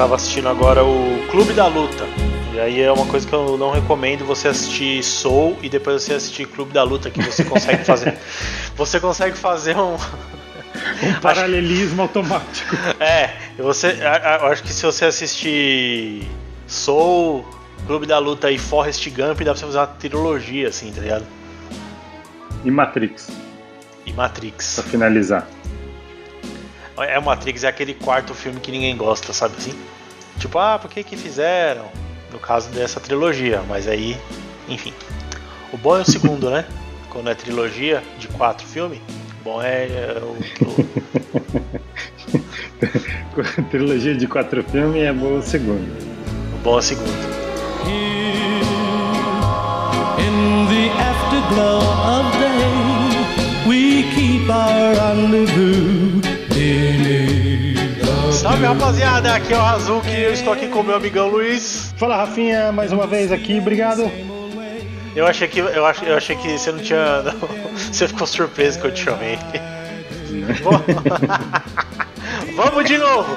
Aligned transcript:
tava 0.00 0.14
assistindo 0.14 0.48
agora 0.48 0.82
o 0.82 1.26
Clube 1.30 1.52
da 1.52 1.66
Luta. 1.66 2.06
E 2.54 2.58
aí 2.58 2.80
é 2.80 2.90
uma 2.90 3.04
coisa 3.04 3.28
que 3.28 3.34
eu 3.34 3.58
não 3.58 3.70
recomendo 3.70 4.24
você 4.24 4.48
assistir 4.48 5.02
Soul 5.02 5.58
e 5.60 5.68
depois 5.68 6.02
você 6.02 6.14
assistir 6.14 6.46
Clube 6.46 6.72
da 6.72 6.82
Luta, 6.82 7.10
que 7.10 7.20
você 7.20 7.44
consegue 7.44 7.84
fazer. 7.84 8.16
você 8.74 8.98
consegue 8.98 9.36
fazer 9.36 9.76
um. 9.76 9.96
Um 9.96 11.12
paralelismo 11.20 12.00
automático. 12.00 12.74
É, 12.98 13.36
você. 13.58 13.98
Eu 14.40 14.46
acho 14.46 14.62
que 14.62 14.72
se 14.72 14.86
você 14.86 15.04
assistir 15.04 16.26
Soul, 16.66 17.44
Clube 17.86 18.06
da 18.06 18.18
Luta 18.18 18.50
e 18.50 18.56
Forrest 18.56 19.06
Gump, 19.10 19.40
dá 19.40 19.52
pra 19.52 19.54
você 19.54 19.66
fazer 19.66 19.78
uma 19.78 19.86
trilogia, 19.86 20.68
assim, 20.68 20.90
tá 20.92 21.02
ligado? 21.02 21.26
E 22.64 22.70
Matrix. 22.70 23.28
E 24.06 24.14
Matrix. 24.14 24.76
Pra 24.76 24.84
finalizar. 24.84 25.46
É, 27.02 27.18
o 27.18 27.22
Matrix 27.22 27.64
é 27.64 27.68
aquele 27.68 27.94
quarto 27.94 28.34
filme 28.34 28.60
que 28.60 28.70
ninguém 28.70 28.96
gosta, 28.96 29.32
sabe 29.32 29.54
assim? 29.56 29.72
Tipo, 30.38 30.58
ah, 30.58 30.78
por 30.78 30.90
que 30.90 31.02
que 31.02 31.16
fizeram? 31.16 31.86
No 32.32 32.38
caso 32.38 32.70
dessa 32.70 33.00
trilogia, 33.00 33.62
mas 33.68 33.88
aí, 33.88 34.16
enfim. 34.68 34.92
O 35.72 35.76
bom 35.76 35.96
é 35.98 36.02
o 36.02 36.04
segundo, 36.04 36.50
né? 36.50 36.64
Quando 37.10 37.30
é 37.30 37.34
trilogia 37.34 38.02
de 38.18 38.28
quatro 38.28 38.66
filmes, 38.66 39.00
o 39.40 39.44
bom 39.44 39.62
é, 39.62 39.86
é 39.86 40.20
o. 40.22 40.36
o... 43.58 43.64
trilogia 43.70 44.14
de 44.14 44.26
quatro 44.26 44.62
filmes 44.64 45.02
é 45.02 45.12
bom 45.12 45.38
o 45.38 45.42
segundo. 45.42 45.88
O 46.54 46.58
bom 46.58 46.76
é 46.76 46.78
o 46.78 46.82
segundo. 46.82 47.10
In 50.18 50.66
the 50.68 50.90
afterglow 51.00 51.80
of 52.06 52.30
day, 52.38 53.68
we 53.68 54.04
keep 54.14 54.48
our 54.48 54.94
rendezvous. 54.94 56.29
Salve 58.32 58.64
rapaziada, 58.64 59.34
aqui 59.34 59.52
é 59.52 59.56
o 59.56 59.60
Razuki 59.60 60.08
e 60.08 60.22
eu 60.22 60.32
estou 60.32 60.52
aqui 60.52 60.68
com 60.68 60.80
o 60.80 60.84
meu 60.84 60.96
amigão 60.96 61.28
Luiz. 61.28 61.92
Fala 61.96 62.16
Rafinha, 62.16 62.72
mais 62.72 62.92
uma 62.92 63.06
vez 63.06 63.30
aqui, 63.30 63.58
obrigado. 63.58 64.10
Eu 65.14 65.26
achei 65.26 65.46
que 65.48 65.58
eu 65.58 65.84
achei, 65.84 66.08
eu 66.08 66.16
achei 66.16 66.36
que 66.36 66.58
você 66.58 66.72
não 66.72 66.78
tinha. 66.78 67.22
Não, 67.22 67.34
você 67.76 68.08
ficou 68.08 68.26
surpreso 68.26 68.80
que 68.80 68.86
eu 68.86 68.94
te 68.94 69.04
chamei. 69.04 69.38
Vamos 72.56 72.84
de 72.84 72.98
novo! 72.98 73.36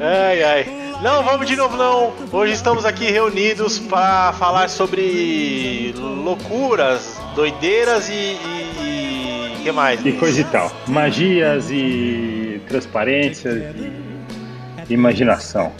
ai 0.00 0.42
ai. 0.42 0.66
Não, 1.02 1.22
vamos 1.22 1.46
de 1.46 1.54
novo 1.54 1.76
não. 1.76 2.12
Hoje 2.32 2.54
estamos 2.54 2.84
aqui 2.84 3.10
reunidos 3.10 3.78
para 3.78 4.32
falar 4.32 4.68
sobre 4.68 5.94
loucuras, 5.96 7.16
doideiras 7.38 8.08
e, 8.08 8.12
e, 8.12 9.54
e 9.54 9.62
que 9.62 9.70
mais? 9.70 10.04
E 10.04 10.10
coisa 10.14 10.40
e 10.40 10.44
tal. 10.44 10.72
Magias 10.88 11.70
e 11.70 12.60
transparências 12.66 13.76
e 13.76 14.92
imaginação. 14.92 15.72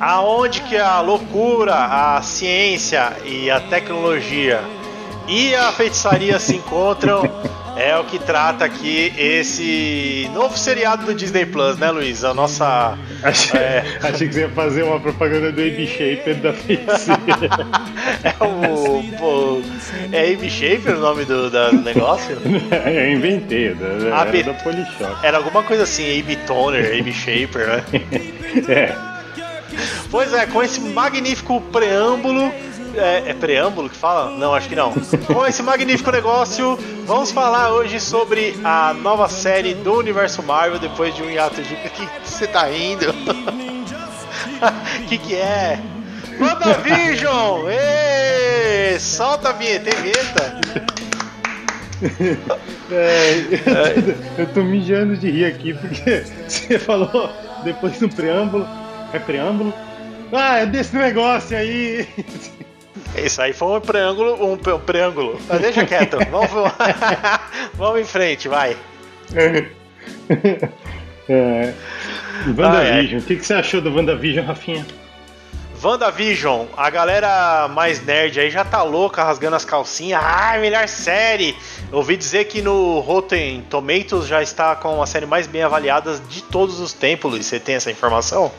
Aonde 0.00 0.60
que 0.62 0.76
a 0.76 1.00
loucura, 1.00 1.74
a 2.16 2.20
ciência 2.22 3.12
e 3.24 3.48
a 3.48 3.60
tecnologia 3.60 4.60
e 5.28 5.54
a 5.54 5.70
feitiçaria 5.70 6.40
se 6.40 6.56
encontram 6.56 7.22
é 7.76 7.96
o 7.98 8.04
que 8.04 8.18
trata 8.18 8.64
aqui 8.64 9.12
esse 9.18 10.28
novo 10.32 10.56
seriado 10.56 11.04
do 11.04 11.14
Disney 11.14 11.44
Plus, 11.44 11.76
né, 11.76 11.90
Luiz? 11.90 12.24
A 12.24 12.32
nossa. 12.32 12.98
Achei, 13.22 13.60
é... 13.60 13.84
achei 14.02 14.28
que 14.28 14.34
você 14.34 14.40
ia 14.40 14.48
fazer 14.48 14.82
uma 14.82 14.98
propaganda 14.98 15.52
do 15.52 15.60
Amy 15.60 15.86
Shaper 15.86 16.36
da 16.36 16.52
feiticeira. 16.54 17.22
é 18.24 18.44
o. 18.44 19.02
Pô, 19.18 19.60
é 20.10 20.32
Amy 20.32 20.50
Shaper 20.50 20.96
o 20.96 21.00
nome 21.00 21.24
do, 21.26 21.50
do 21.50 21.72
negócio? 21.82 22.38
Eu 22.86 23.12
inventei, 23.12 23.74
né? 23.74 24.08
era 24.10 24.24
B... 24.24 24.42
da 24.42 24.54
Polishop. 24.54 25.16
Era 25.22 25.36
alguma 25.36 25.62
coisa 25.62 25.82
assim, 25.82 26.20
Amy 26.20 26.36
Toner, 26.46 26.98
Amy 26.98 27.12
Shaper, 27.12 27.66
né? 27.66 27.84
é. 28.68 29.16
Pois 30.10 30.32
é, 30.32 30.46
com 30.46 30.62
esse 30.62 30.80
magnífico 30.80 31.60
preâmbulo 31.60 32.50
é, 32.98 33.30
é, 33.30 33.34
preâmbulo 33.34 33.88
que 33.88 33.96
fala? 33.96 34.30
Não, 34.30 34.54
acho 34.54 34.68
que 34.68 34.74
não. 34.74 34.92
Com 35.26 35.46
esse 35.46 35.62
magnífico 35.62 36.10
negócio, 36.10 36.78
vamos 37.04 37.30
falar 37.30 37.72
hoje 37.72 38.00
sobre 38.00 38.58
a 38.64 38.94
nova 38.94 39.28
série 39.28 39.74
do 39.74 39.94
universo 39.94 40.42
Marvel 40.42 40.78
depois 40.78 41.14
de 41.14 41.22
um 41.22 41.30
hiato 41.30 41.62
de. 41.62 41.76
que 41.90 42.08
você 42.24 42.46
tá 42.46 42.70
indo? 42.70 43.06
que 45.08 45.18
que 45.18 45.34
é? 45.34 45.78
WandaVision! 46.40 47.68
Ê! 47.68 48.98
Solta 48.98 49.50
a 49.50 49.52
vinheta, 49.52 49.90
tem 49.90 50.02
vinheta? 50.02 50.60
É, 52.90 53.38
eu, 53.50 53.64
tô, 53.64 54.42
eu 54.42 54.46
tô 54.54 54.62
mijando 54.62 55.16
de 55.16 55.30
rir 55.30 55.46
aqui 55.46 55.74
porque 55.74 56.24
você 56.46 56.78
falou 56.78 57.30
depois 57.64 57.98
do 57.98 58.08
preâmbulo. 58.08 58.66
É 59.12 59.18
preâmbulo? 59.18 59.74
Ah, 60.32 60.58
é 60.58 60.66
desse 60.66 60.96
negócio 60.96 61.56
aí. 61.56 62.06
Isso 63.16 63.40
aí 63.40 63.52
foi 63.52 63.78
um 63.78 63.80
preâmbulo, 63.80 64.44
um, 64.44 64.52
um 64.52 64.78
preâmbulo. 64.78 65.40
Mas 65.48 65.60
deixa 65.60 65.84
quieto, 65.84 66.18
vamos, 66.30 66.50
vamos 67.74 68.00
em 68.00 68.04
frente, 68.04 68.48
vai. 68.48 68.76
É. 71.28 71.74
WandaVision, 72.56 73.20
o 73.20 73.24
que, 73.24 73.34
que 73.34 73.44
você 73.44 73.54
achou 73.54 73.80
do 73.80 73.92
WandaVision, 73.92 74.46
Rafinha? 74.46 74.86
WandaVision, 75.82 76.66
a 76.76 76.88
galera 76.88 77.68
mais 77.68 78.04
nerd 78.04 78.40
aí 78.40 78.50
já 78.50 78.64
tá 78.64 78.82
louca 78.82 79.22
rasgando 79.22 79.56
as 79.56 79.64
calcinhas. 79.64 80.20
Ah, 80.22 80.56
melhor 80.58 80.88
série! 80.88 81.56
Ouvi 81.92 82.16
dizer 82.16 82.44
que 82.44 82.62
no 82.62 83.00
Rotten 83.00 83.62
Tomatoes 83.68 84.26
já 84.26 84.42
está 84.42 84.74
com 84.74 85.02
a 85.02 85.06
série 85.06 85.26
mais 85.26 85.46
bem 85.46 85.62
avaliada 85.62 86.18
de 86.28 86.42
todos 86.42 86.80
os 86.80 86.92
tempos, 86.92 87.30
Luiz. 87.30 87.46
Você 87.46 87.60
tem 87.60 87.74
essa 87.74 87.90
informação? 87.90 88.50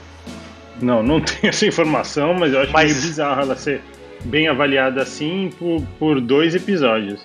Não, 0.79 1.01
não 1.01 1.19
tenho 1.19 1.49
essa 1.49 1.65
informação, 1.65 2.33
mas 2.35 2.53
eu 2.53 2.61
acho 2.61 2.71
mas... 2.71 2.91
meio 2.91 3.01
bizarro 3.01 3.41
ela 3.41 3.55
ser 3.55 3.81
bem 4.23 4.47
avaliada 4.47 5.01
assim 5.01 5.49
por, 5.57 5.81
por 5.99 6.21
dois 6.21 6.55
episódios. 6.55 7.21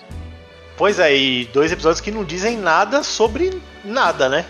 Pois 0.77 0.99
é, 0.99 1.15
e 1.17 1.45
dois 1.53 1.71
episódios 1.71 2.01
que 2.01 2.11
não 2.11 2.25
dizem 2.25 2.57
nada 2.57 3.03
sobre 3.03 3.61
nada, 3.85 4.29
né? 4.29 4.45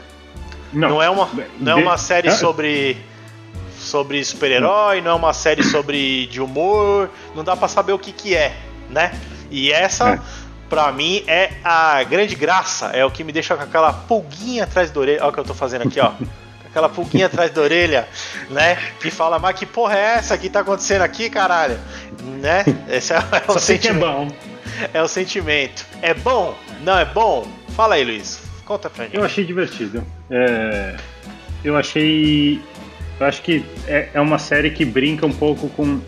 Não, 0.73 0.89
não 0.89 1.03
é 1.03 1.11
uma, 1.11 1.29
não 1.59 1.73
é 1.73 1.75
uma 1.75 1.99
série 1.99 2.31
sobre 2.31 2.97
sobre 3.77 4.25
super-herói, 4.25 5.01
não 5.01 5.11
é 5.11 5.15
uma 5.15 5.33
série 5.33 5.63
sobre 5.63 6.27
de 6.29 6.41
humor, 6.41 7.11
não 7.35 7.43
dá 7.43 7.57
para 7.57 7.69
saber 7.69 7.93
o 7.93 7.99
que 7.99 8.13
que 8.13 8.35
é, 8.35 8.57
né? 8.89 9.13
E 9.51 9.73
essa 9.73 10.15
é. 10.15 10.21
Pra 10.73 10.91
mim 10.91 11.23
é 11.27 11.51
a 11.63 12.03
grande 12.03 12.35
graça, 12.35 12.87
é 12.95 13.05
o 13.05 13.11
que 13.11 13.23
me 13.23 13.31
deixa 13.31 13.55
com 13.55 13.63
aquela 13.63 13.93
pulguinha 13.93 14.65
atrás 14.65 14.91
da 14.91 14.99
orelha. 14.99 15.21
Olha 15.21 15.29
o 15.29 15.33
que 15.35 15.41
eu 15.41 15.45
tô 15.45 15.53
fazendo 15.53 15.83
aqui, 15.87 16.01
ó. 16.01 16.13
aquela 16.65 16.89
pulguinha 16.89 17.27
atrás 17.27 17.51
da 17.51 17.61
orelha, 17.61 18.09
né? 18.49 18.77
Que 18.99 19.11
fala, 19.11 19.39
mas 19.39 19.55
que 19.59 19.67
porra 19.67 19.99
é 19.99 20.15
essa 20.17 20.39
que 20.39 20.49
tá 20.49 20.61
acontecendo 20.61 21.03
aqui, 21.03 21.29
caralho? 21.29 21.79
Né? 22.41 22.65
Esse 22.89 23.13
é, 23.13 23.17
é 23.17 23.51
o 23.51 23.59
sentimento. 23.59 23.97
É, 23.97 24.01
bom. 24.01 24.29
é 24.95 25.03
o 25.03 25.09
sentimento. 25.09 25.87
É 26.01 26.15
bom? 26.15 26.57
Não 26.85 26.99
é 26.99 27.05
bom? 27.05 27.47
Fala 27.77 27.95
aí, 27.95 28.05
Luiz. 28.05 28.43
Conta 28.65 28.89
pra 28.91 29.05
gente. 29.05 29.17
Eu 29.17 29.25
achei 29.25 29.45
divertido. 29.45 30.05
É... 30.31 30.97
Eu 31.65 31.77
achei. 31.77 32.61
Eu 33.21 33.27
acho 33.27 33.43
que 33.43 33.65
é, 33.87 34.09
é 34.15 34.21
uma 34.21 34.39
série 34.39 34.71
que 34.71 34.85
brinca 34.85 35.27
um 35.27 35.33
pouco 35.33 35.69
com. 35.71 36.01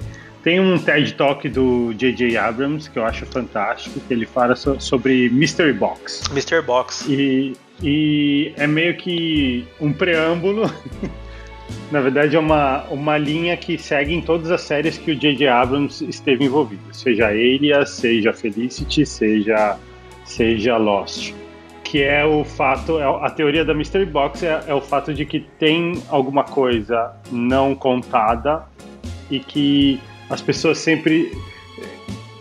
Tem 0.43 0.61
um 0.61 0.79
TED 0.79 1.15
Talk 1.15 1.49
do 1.49 1.95
J.J. 1.95 2.37
Abrams 2.37 2.91
que 2.91 2.99
eu 2.99 3.05
acho 3.05 3.25
fantástico, 3.25 3.99
que 4.01 4.13
ele 4.13 4.27
fala 4.27 4.55
so, 4.55 4.79
sobre 4.79 5.31
Mystery 5.31 5.73
Box. 5.73 6.23
Mystery 6.33 6.61
Box. 6.61 7.07
E, 7.09 7.57
e 7.83 8.53
é 8.57 8.67
meio 8.67 8.95
que 8.97 9.67
um 9.81 9.93
preâmbulo. 9.93 10.71
Na 11.91 12.01
verdade, 12.01 12.35
é 12.35 12.39
uma, 12.39 12.85
uma 12.91 13.17
linha 13.17 13.57
que 13.57 13.79
segue 13.79 14.15
em 14.15 14.21
todas 14.21 14.51
as 14.51 14.63
séries 14.63 14.99
que 14.99 15.13
o 15.13 15.17
J.J. 15.17 15.47
Abrams 15.49 16.05
esteve 16.05 16.45
envolvido, 16.45 16.83
seja 16.93 17.29
Alias, 17.29 17.91
seja 17.91 18.33
Felicity, 18.33 19.07
seja, 19.07 19.79
seja 20.25 20.77
Lost. 20.77 21.33
Que 21.85 22.03
é 22.03 22.25
o 22.25 22.43
fato, 22.45 22.99
é 22.99 23.05
a 23.05 23.31
teoria 23.31 23.65
da 23.65 23.75
Mystery 23.75 24.07
Box 24.07 24.43
é, 24.43 24.65
é 24.67 24.75
o 24.75 24.81
fato 24.81 25.15
de 25.15 25.25
que 25.25 25.41
tem 25.59 26.03
alguma 26.09 26.43
coisa 26.43 27.13
não 27.31 27.75
contada 27.75 28.65
e 29.31 29.39
que 29.39 30.01
as 30.29 30.41
pessoas 30.41 30.79
sempre 30.79 31.31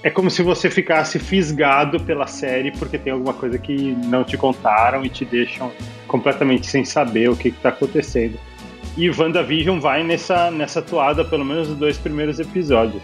é 0.02 0.10
como 0.10 0.30
se 0.30 0.42
você 0.42 0.70
ficasse 0.70 1.20
fisgado 1.20 2.00
pela 2.00 2.28
série 2.28 2.72
porque 2.72 2.98
tem 2.98 3.14
alguma 3.14 3.34
coisa 3.34 3.58
que 3.58 3.96
não 4.06 4.24
te 4.24 4.38
contaram 4.38 5.06
e 5.06 5.10
te 5.10 5.24
deixam 5.24 5.72
completamente 6.08 6.68
sem 6.68 6.84
saber 6.84 7.30
o 7.30 7.36
que 7.36 7.50
está 7.50 7.70
acontecendo. 7.70 8.38
E 8.96 9.10
WandaVision 9.10 9.80
vai 9.80 10.04
nessa, 10.04 10.52
nessa 10.52 10.82
toada, 10.82 11.26
pelo 11.26 11.44
menos 11.44 11.70
os 11.70 11.76
dois 11.76 11.98
primeiros 11.98 12.40
episódios. 12.40 13.02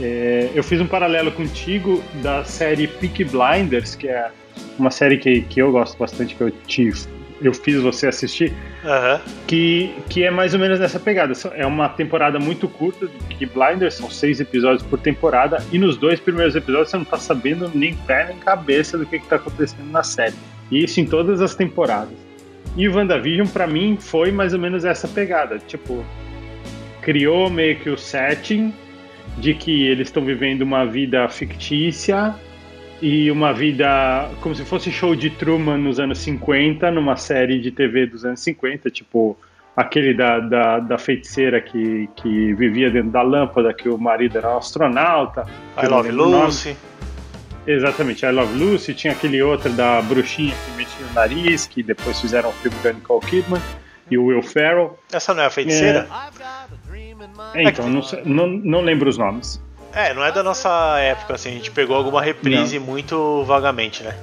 É, 0.00 0.50
eu 0.54 0.62
fiz 0.62 0.80
um 0.80 0.86
paralelo 0.86 1.30
contigo 1.32 2.02
da 2.22 2.44
série 2.44 2.86
Peak 2.86 3.24
Blinders, 3.24 3.94
que 3.94 4.08
é 4.08 4.30
uma 4.78 4.90
série 4.90 5.18
que, 5.18 5.42
que 5.42 5.60
eu 5.60 5.72
gosto 5.72 5.98
bastante, 5.98 6.34
que 6.34 6.42
eu 6.42 6.50
te 6.50 6.92
eu 7.40 7.52
fiz 7.52 7.80
você 7.82 8.06
assistir, 8.06 8.50
uhum. 8.82 9.20
que, 9.46 9.94
que 10.08 10.24
é 10.24 10.30
mais 10.30 10.54
ou 10.54 10.60
menos 10.60 10.80
nessa 10.80 10.98
pegada. 10.98 11.34
É 11.54 11.66
uma 11.66 11.88
temporada 11.88 12.38
muito 12.38 12.68
curta 12.68 13.06
de 13.06 13.46
Blinders, 13.46 13.94
são 13.94 14.10
seis 14.10 14.40
episódios 14.40 14.82
por 14.82 14.98
temporada, 14.98 15.62
e 15.70 15.78
nos 15.78 15.96
dois 15.96 16.18
primeiros 16.18 16.56
episódios 16.56 16.90
você 16.90 16.96
não 16.96 17.04
tá 17.04 17.18
sabendo 17.18 17.70
nem 17.74 17.94
pé 17.94 18.26
nem 18.28 18.38
cabeça 18.38 18.96
do 18.96 19.04
que, 19.04 19.18
que 19.18 19.26
tá 19.26 19.36
acontecendo 19.36 19.90
na 19.90 20.02
série. 20.02 20.34
E 20.70 20.82
isso 20.82 21.00
em 21.00 21.06
todas 21.06 21.40
as 21.40 21.54
temporadas. 21.54 22.25
E 22.76 22.88
o 22.88 22.94
WandaVision, 22.94 23.46
para 23.48 23.66
mim, 23.66 23.96
foi 23.98 24.30
mais 24.30 24.52
ou 24.52 24.60
menos 24.60 24.84
essa 24.84 25.08
pegada. 25.08 25.58
Tipo, 25.58 26.04
criou 27.00 27.48
meio 27.48 27.76
que 27.78 27.88
o 27.88 27.96
setting 27.96 28.72
de 29.38 29.54
que 29.54 29.86
eles 29.86 30.08
estão 30.08 30.24
vivendo 30.24 30.62
uma 30.62 30.84
vida 30.84 31.28
fictícia 31.28 32.34
e 33.00 33.30
uma 33.30 33.52
vida 33.52 34.30
como 34.40 34.54
se 34.54 34.64
fosse 34.64 34.90
show 34.90 35.14
de 35.14 35.30
Truman 35.30 35.78
nos 35.78 36.00
anos 36.00 36.18
50, 36.18 36.90
numa 36.90 37.16
série 37.16 37.60
de 37.60 37.70
TV 37.70 38.06
dos 38.06 38.24
anos 38.24 38.40
50, 38.40 38.90
tipo 38.90 39.36
aquele 39.76 40.14
da, 40.14 40.40
da, 40.40 40.78
da 40.78 40.98
feiticeira 40.98 41.60
que, 41.60 42.08
que 42.16 42.54
vivia 42.54 42.90
dentro 42.90 43.10
da 43.10 43.20
lâmpada, 43.20 43.74
que 43.74 43.88
o 43.88 43.98
marido 43.98 44.38
era 44.38 44.54
um 44.54 44.58
astronauta. 44.58 45.44
I 45.82 45.86
Love 45.86 46.10
Lucy. 46.10 46.76
Exatamente, 47.66 48.24
I 48.24 48.30
Love 48.30 48.58
Lucy. 48.58 48.94
Tinha 48.94 49.12
aquele 49.12 49.42
outro 49.42 49.72
da 49.72 50.00
bruxinha 50.02 50.54
que 50.64 50.70
mexia 50.76 51.06
no 51.06 51.12
nariz, 51.12 51.66
que 51.66 51.82
depois 51.82 52.20
fizeram 52.20 52.50
o 52.50 52.52
filme 52.52 52.76
com 52.82 52.88
Nicole 52.88 53.26
Kidman 53.26 53.62
e 54.10 54.16
o 54.16 54.26
Will 54.26 54.42
Ferrell. 54.42 54.98
Essa 55.12 55.34
não 55.34 55.42
é 55.42 55.46
a 55.46 55.50
feiticeira? 55.50 56.08
É, 57.54 57.62
então, 57.64 57.88
não, 57.88 58.02
não, 58.24 58.46
não 58.46 58.80
lembro 58.82 59.08
os 59.08 59.18
nomes. 59.18 59.60
É, 59.96 60.12
não 60.12 60.22
é 60.22 60.30
da 60.30 60.42
nossa 60.42 60.98
época, 61.00 61.36
assim, 61.36 61.48
a 61.48 61.52
gente 61.52 61.70
pegou 61.70 61.96
alguma 61.96 62.20
reprise 62.20 62.78
não. 62.78 62.84
muito 62.84 63.42
vagamente, 63.44 64.02
né? 64.02 64.14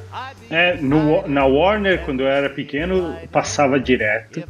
É, 0.48 0.76
no, 0.76 1.28
na 1.28 1.46
Warner, 1.46 2.06
quando 2.06 2.20
eu 2.20 2.28
era 2.28 2.48
pequeno, 2.48 3.18
passava 3.32 3.80
direto. 3.80 4.44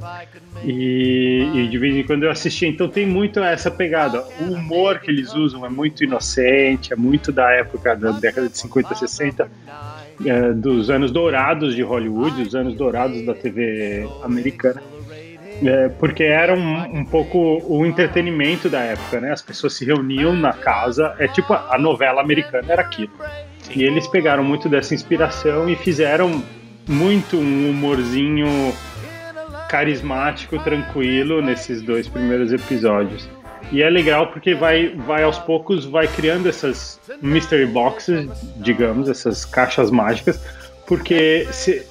E, 0.66 1.50
e, 1.56 1.68
de 1.70 1.78
vez 1.78 1.96
em 1.96 2.04
quando 2.04 2.24
eu 2.24 2.30
assistia, 2.30 2.68
então 2.68 2.90
tem 2.90 3.06
muito 3.06 3.40
essa 3.40 3.72
pegada. 3.72 4.22
O 4.42 4.52
humor 4.52 5.00
que 5.00 5.10
eles 5.10 5.34
usam 5.34 5.66
é 5.66 5.70
muito 5.70 6.04
inocente, 6.04 6.92
é 6.92 6.96
muito 6.98 7.32
da 7.32 7.50
época 7.52 7.96
da 7.96 8.12
década 8.12 8.50
de 8.50 8.58
50, 8.58 8.94
60, 8.94 9.50
é, 10.26 10.52
dos 10.52 10.90
anos 10.90 11.10
dourados 11.10 11.74
de 11.74 11.84
Hollywood, 11.84 12.42
os 12.42 12.54
anos 12.54 12.76
dourados 12.76 13.26
da 13.26 13.34
TV 13.34 14.06
americana. 14.24 14.84
É, 15.62 15.90
porque 15.90 16.24
era 16.24 16.54
um, 16.54 17.00
um, 17.00 17.06
pouco 17.06 17.62
o 17.68 17.86
entretenimento 17.86 18.70
da 18.70 18.82
época, 18.82 19.20
né? 19.20 19.32
As 19.32 19.42
pessoas 19.42 19.74
se 19.74 19.86
reuniam 19.86 20.34
na 20.34 20.54
casa, 20.54 21.16
é 21.20 21.28
tipo 21.28 21.54
a 21.54 21.78
novela 21.78 22.22
americana 22.22 22.72
era 22.72 22.82
aquilo. 22.82 23.12
Sim. 23.62 23.74
E 23.76 23.84
eles 23.84 24.08
pegaram 24.08 24.44
muito 24.44 24.68
dessa 24.68 24.94
inspiração 24.94 25.70
e 25.70 25.76
fizeram 25.76 26.44
muito 26.88 27.38
um 27.38 27.70
humorzinho 27.70 28.74
carismático, 29.70 30.60
tranquilo 30.60 31.42
nesses 31.42 31.82
dois 31.82 32.08
primeiros 32.08 32.52
episódios. 32.52 33.28
E 33.72 33.82
é 33.82 33.90
legal 33.90 34.28
porque 34.28 34.54
vai, 34.54 34.90
vai 34.90 35.24
aos 35.24 35.40
poucos 35.40 35.86
vai 35.86 36.08
criando 36.08 36.48
essas 36.48 37.00
mystery 37.22 37.66
boxes, 37.66 38.30
digamos, 38.58 39.10
essas 39.10 39.46
caixas 39.46 39.90
mágicas, 39.90 40.40
porque 40.86 41.48
se, 41.52 41.84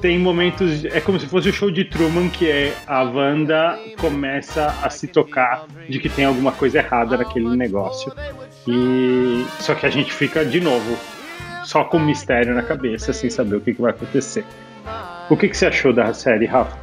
tem 0.00 0.18
momentos. 0.18 0.84
É 0.84 1.00
como 1.00 1.18
se 1.18 1.26
fosse 1.26 1.48
o 1.48 1.52
show 1.52 1.70
de 1.70 1.84
Truman, 1.84 2.28
que 2.28 2.50
é 2.50 2.74
a 2.86 3.02
Wanda 3.02 3.78
começa 3.98 4.74
a 4.82 4.90
se 4.90 5.06
tocar 5.06 5.66
de 5.88 5.98
que 5.98 6.08
tem 6.08 6.24
alguma 6.24 6.52
coisa 6.52 6.78
errada 6.78 7.16
naquele 7.16 7.56
negócio. 7.56 8.12
E 8.66 9.46
só 9.60 9.74
que 9.74 9.86
a 9.86 9.90
gente 9.90 10.12
fica 10.12 10.44
de 10.44 10.60
novo 10.60 10.96
só 11.64 11.84
com 11.84 11.98
mistério 11.98 12.54
na 12.54 12.62
cabeça, 12.62 13.12
sem 13.12 13.30
saber 13.30 13.56
o 13.56 13.60
que, 13.60 13.74
que 13.74 13.80
vai 13.80 13.90
acontecer. 13.90 14.44
O 15.30 15.36
que, 15.36 15.48
que 15.48 15.56
você 15.56 15.66
achou 15.66 15.92
da 15.92 16.12
série, 16.12 16.46
Rafa? 16.46 16.76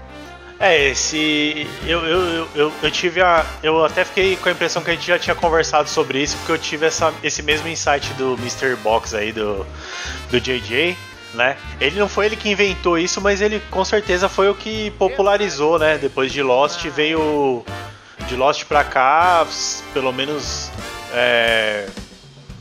É, 0.59 0.89
esse. 0.89 1.67
Eu, 1.87 2.05
eu, 2.05 2.47
eu, 2.55 2.71
eu, 2.83 2.91
tive 2.91 3.21
a. 3.21 3.45
Eu 3.63 3.83
até 3.83 4.05
fiquei 4.05 4.35
com 4.35 4.49
a 4.49 4.51
impressão 4.51 4.83
que 4.83 4.91
a 4.91 4.93
gente 4.93 5.07
já 5.07 5.17
tinha 5.17 5.35
conversado 5.35 5.89
sobre 5.89 6.21
isso, 6.21 6.37
porque 6.37 6.51
eu 6.51 6.57
tive 6.57 6.85
essa, 6.85 7.11
esse 7.23 7.41
mesmo 7.41 7.67
insight 7.67 8.13
do 8.13 8.33
Mr. 8.33 8.75
Box 8.75 9.15
aí, 9.15 9.31
do, 9.31 9.65
do 10.29 10.39
JJ 10.39 10.95
né? 11.33 11.57
Ele 11.79 11.99
não 11.99 12.09
foi 12.09 12.25
ele 12.25 12.35
que 12.35 12.49
inventou 12.49 12.97
isso, 12.97 13.21
mas 13.21 13.41
ele 13.41 13.61
com 13.71 13.83
certeza 13.85 14.27
foi 14.27 14.49
o 14.49 14.55
que 14.55 14.91
popularizou, 14.91 15.79
né? 15.79 15.97
Depois 15.97 16.31
de 16.31 16.41
Lost 16.41 16.83
veio 16.87 17.63
de 18.27 18.35
Lost 18.35 18.65
pra 18.65 18.83
cá, 18.83 19.45
pelo 19.93 20.11
menos 20.11 20.69
é... 21.13 21.87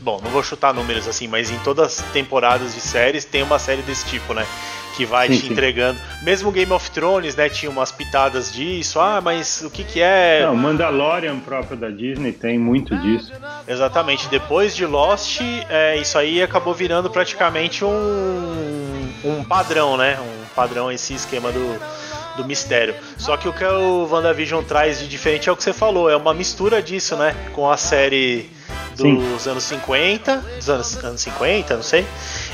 bom, 0.01 0.19
não 0.23 0.31
vou 0.31 0.43
chutar 0.43 0.73
números 0.73 1.07
assim, 1.07 1.27
mas 1.27 1.51
em 1.51 1.57
todas 1.59 1.99
as 1.99 2.11
temporadas 2.11 2.73
de 2.73 2.81
séries 2.81 3.25
tem 3.25 3.43
uma 3.43 3.59
série 3.59 3.81
desse 3.81 4.05
tipo, 4.05 4.33
né? 4.33 4.45
Que 4.91 5.05
vai 5.05 5.27
sim, 5.27 5.35
te 5.35 5.47
sim. 5.47 5.53
entregando. 5.53 5.99
Mesmo 6.21 6.51
Game 6.51 6.71
of 6.71 6.89
Thrones, 6.91 7.35
né, 7.35 7.49
tinha 7.49 7.69
umas 7.69 7.91
pitadas 7.91 8.51
disso. 8.51 8.99
Ah, 8.99 9.19
mas 9.21 9.61
o 9.61 9.69
que 9.69 9.83
que 9.83 10.01
é? 10.01 10.43
Não, 10.45 10.55
Mandalorian 10.55 11.39
próprio 11.39 11.77
da 11.77 11.89
Disney 11.89 12.31
tem 12.31 12.57
muito 12.57 12.95
disso. 12.97 13.31
Exatamente. 13.67 14.27
Depois 14.29 14.75
de 14.75 14.85
Lost, 14.85 15.39
é, 15.69 15.97
isso 15.97 16.17
aí 16.17 16.41
acabou 16.41 16.73
virando 16.73 17.09
praticamente 17.09 17.83
um, 17.83 19.09
um 19.23 19.43
padrão, 19.43 19.97
né? 19.97 20.17
Um 20.19 20.55
padrão 20.55 20.91
esse 20.91 21.13
esquema 21.13 21.51
do, 21.51 21.79
do 22.37 22.45
mistério. 22.45 22.95
Só 23.17 23.37
que 23.37 23.47
o 23.47 23.53
que 23.53 23.63
o 23.63 24.07
WandaVision 24.09 24.63
traz 24.63 24.99
de 24.99 25.07
diferente 25.07 25.49
é 25.49 25.51
o 25.51 25.55
que 25.55 25.63
você 25.63 25.73
falou, 25.73 26.09
é 26.09 26.15
uma 26.15 26.33
mistura 26.33 26.81
disso, 26.81 27.15
né? 27.15 27.35
Com 27.53 27.69
a 27.69 27.77
série 27.77 28.49
dos 28.91 29.43
Sim. 29.43 29.49
anos 29.49 29.63
50, 29.63 30.37
dos 30.37 30.69
anos, 30.69 31.03
anos 31.03 31.21
50, 31.21 31.75
não 31.75 31.83
sei. 31.83 32.05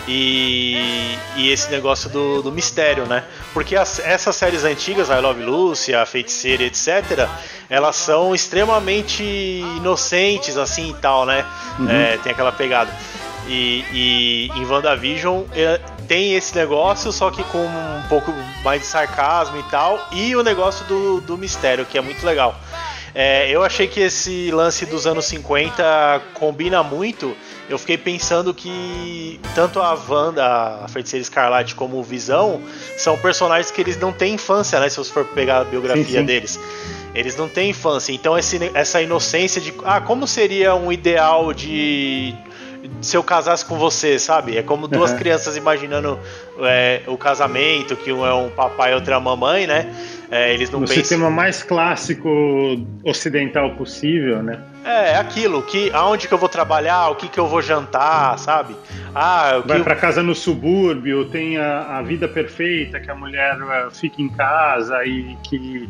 E, 0.08 1.18
e 1.36 1.52
esse 1.52 1.70
negócio 1.70 2.10
do, 2.10 2.42
do 2.42 2.52
mistério, 2.52 3.06
né? 3.06 3.24
Porque 3.54 3.76
as, 3.76 4.00
essas 4.00 4.36
séries 4.36 4.64
antigas, 4.64 5.10
I 5.10 5.20
Love 5.20 5.44
Lucy, 5.44 5.94
A 5.94 6.06
Feiticeira, 6.06 6.64
etc., 6.64 7.28
elas 7.70 7.98
são 7.98 8.34
extremamente 8.34 9.24
inocentes, 9.76 10.58
assim 10.58 10.92
e 10.92 10.94
tal, 10.96 11.26
né? 11.26 11.46
Uhum. 11.78 11.90
É, 11.90 12.18
tem 12.18 12.32
aquela 12.32 12.54
pegada. 12.54 12.90
E, 13.48 13.84
e 13.94 14.52
em 14.56 14.66
WandaVision 14.66 15.44
é, 15.54 15.80
tem 16.08 16.36
esse 16.36 16.56
negócio, 16.56 17.12
só 17.12 17.30
que 17.30 17.44
com 17.46 17.66
um 17.66 18.04
pouco 18.10 18.34
mais 18.64 18.82
de 18.82 18.88
sarcasmo 18.88 19.58
e 19.58 19.64
tal, 19.64 20.08
e 20.12 20.36
o 20.36 20.44
negócio 20.44 20.86
do, 20.86 21.22
do 21.22 21.38
mistério, 21.38 21.86
que 21.86 21.98
é 21.98 22.02
muito 22.02 22.26
legal. 22.26 22.58
É, 23.16 23.50
eu 23.50 23.64
achei 23.64 23.88
que 23.88 24.02
esse 24.02 24.52
lance 24.52 24.86
dos 24.86 25.08
anos 25.08 25.26
50 25.26 26.22
combina 26.34 26.84
muito. 26.84 27.36
Eu 27.70 27.78
fiquei 27.78 27.98
pensando 27.98 28.54
que 28.54 29.40
tanto 29.54 29.80
a 29.80 29.94
Wanda, 29.94 30.84
a 30.84 30.88
Feiticeira 30.88 31.22
Escarlate, 31.22 31.76
como 31.76 31.98
o 31.98 32.04
Visão 32.04 32.62
são 32.96 33.18
personagens 33.18 33.70
que 33.70 33.82
eles 33.82 33.98
não 33.98 34.14
têm 34.14 34.36
infância, 34.36 34.80
né? 34.80 34.88
Se 34.88 34.98
você 34.98 35.12
for 35.12 35.26
pegar 35.26 35.60
a 35.60 35.64
biografia 35.66 36.06
sim, 36.06 36.14
sim. 36.14 36.26
deles. 36.26 36.60
Eles 37.14 37.36
não 37.36 37.50
têm 37.50 37.72
infância. 37.72 38.14
Então, 38.14 38.38
esse, 38.38 38.72
essa 38.74 39.02
inocência 39.02 39.60
de. 39.60 39.74
Ah, 39.84 40.00
como 40.00 40.26
seria 40.26 40.76
um 40.76 40.92
ideal 40.92 41.52
de, 41.54 42.34
se 43.02 43.16
eu 43.16 43.24
casasse 43.24 43.66
com 43.66 43.78
você, 43.78 44.18
sabe? 44.18 44.58
É 44.58 44.64
como 44.64 44.88
duas 44.88 45.12
uhum. 45.12 45.18
crianças 45.18 45.56
imaginando 45.56 46.20
é, 46.60 47.02
o 47.08 47.18
casamento, 47.18 47.96
que 47.96 48.12
um 48.12 48.26
é 48.26 48.34
um 48.34 48.50
papai 48.50 48.92
e 48.92 48.96
outro 48.96 49.12
é 49.12 49.16
a 49.16 49.20
mamãe, 49.20 49.68
né? 49.68 49.94
É, 50.30 50.54
eles 50.54 50.70
não 50.70 50.80
no 50.80 50.88
pensam... 50.88 51.02
sistema 51.02 51.30
mais 51.30 51.64
clássico 51.64 52.30
ocidental 53.04 53.72
possível, 53.76 54.42
né? 54.44 54.60
É, 54.88 55.12
é 55.12 55.18
aquilo, 55.18 55.62
que 55.64 55.92
aonde 55.92 56.30
que 56.30 56.34
eu 56.34 56.38
vou 56.38 56.48
trabalhar, 56.48 57.10
o 57.10 57.16
que 57.16 57.28
que 57.28 57.38
eu 57.38 57.46
vou 57.46 57.62
jantar, 57.62 58.40
sabe? 58.40 58.74
Ah, 59.14 59.62
vai 59.66 59.84
para 59.84 59.98
casa 59.98 60.24
no 60.24 60.34
subúrbio, 60.34 61.26
tem 61.26 61.58
a, 61.58 61.98
a, 61.98 62.02
vida 62.02 62.26
perfeita, 62.26 62.98
que 62.98 63.12
a 63.12 63.16
mulher 63.16 63.58
uh, 63.62 63.92
fica 63.92 64.22
em 64.22 64.30
casa 64.30 65.04
e 65.04 65.36
que 65.44 65.90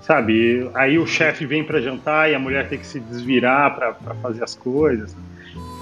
sabe, 0.00 0.70
aí 0.74 0.98
o 0.98 1.06
chefe 1.06 1.44
vem 1.44 1.62
para 1.62 1.82
jantar 1.82 2.30
e 2.30 2.34
a 2.34 2.38
mulher 2.38 2.66
tem 2.70 2.78
que 2.78 2.86
se 2.86 2.98
desvirar 2.98 3.76
para 3.76 4.14
fazer 4.22 4.42
as 4.42 4.54
coisas. 4.54 5.14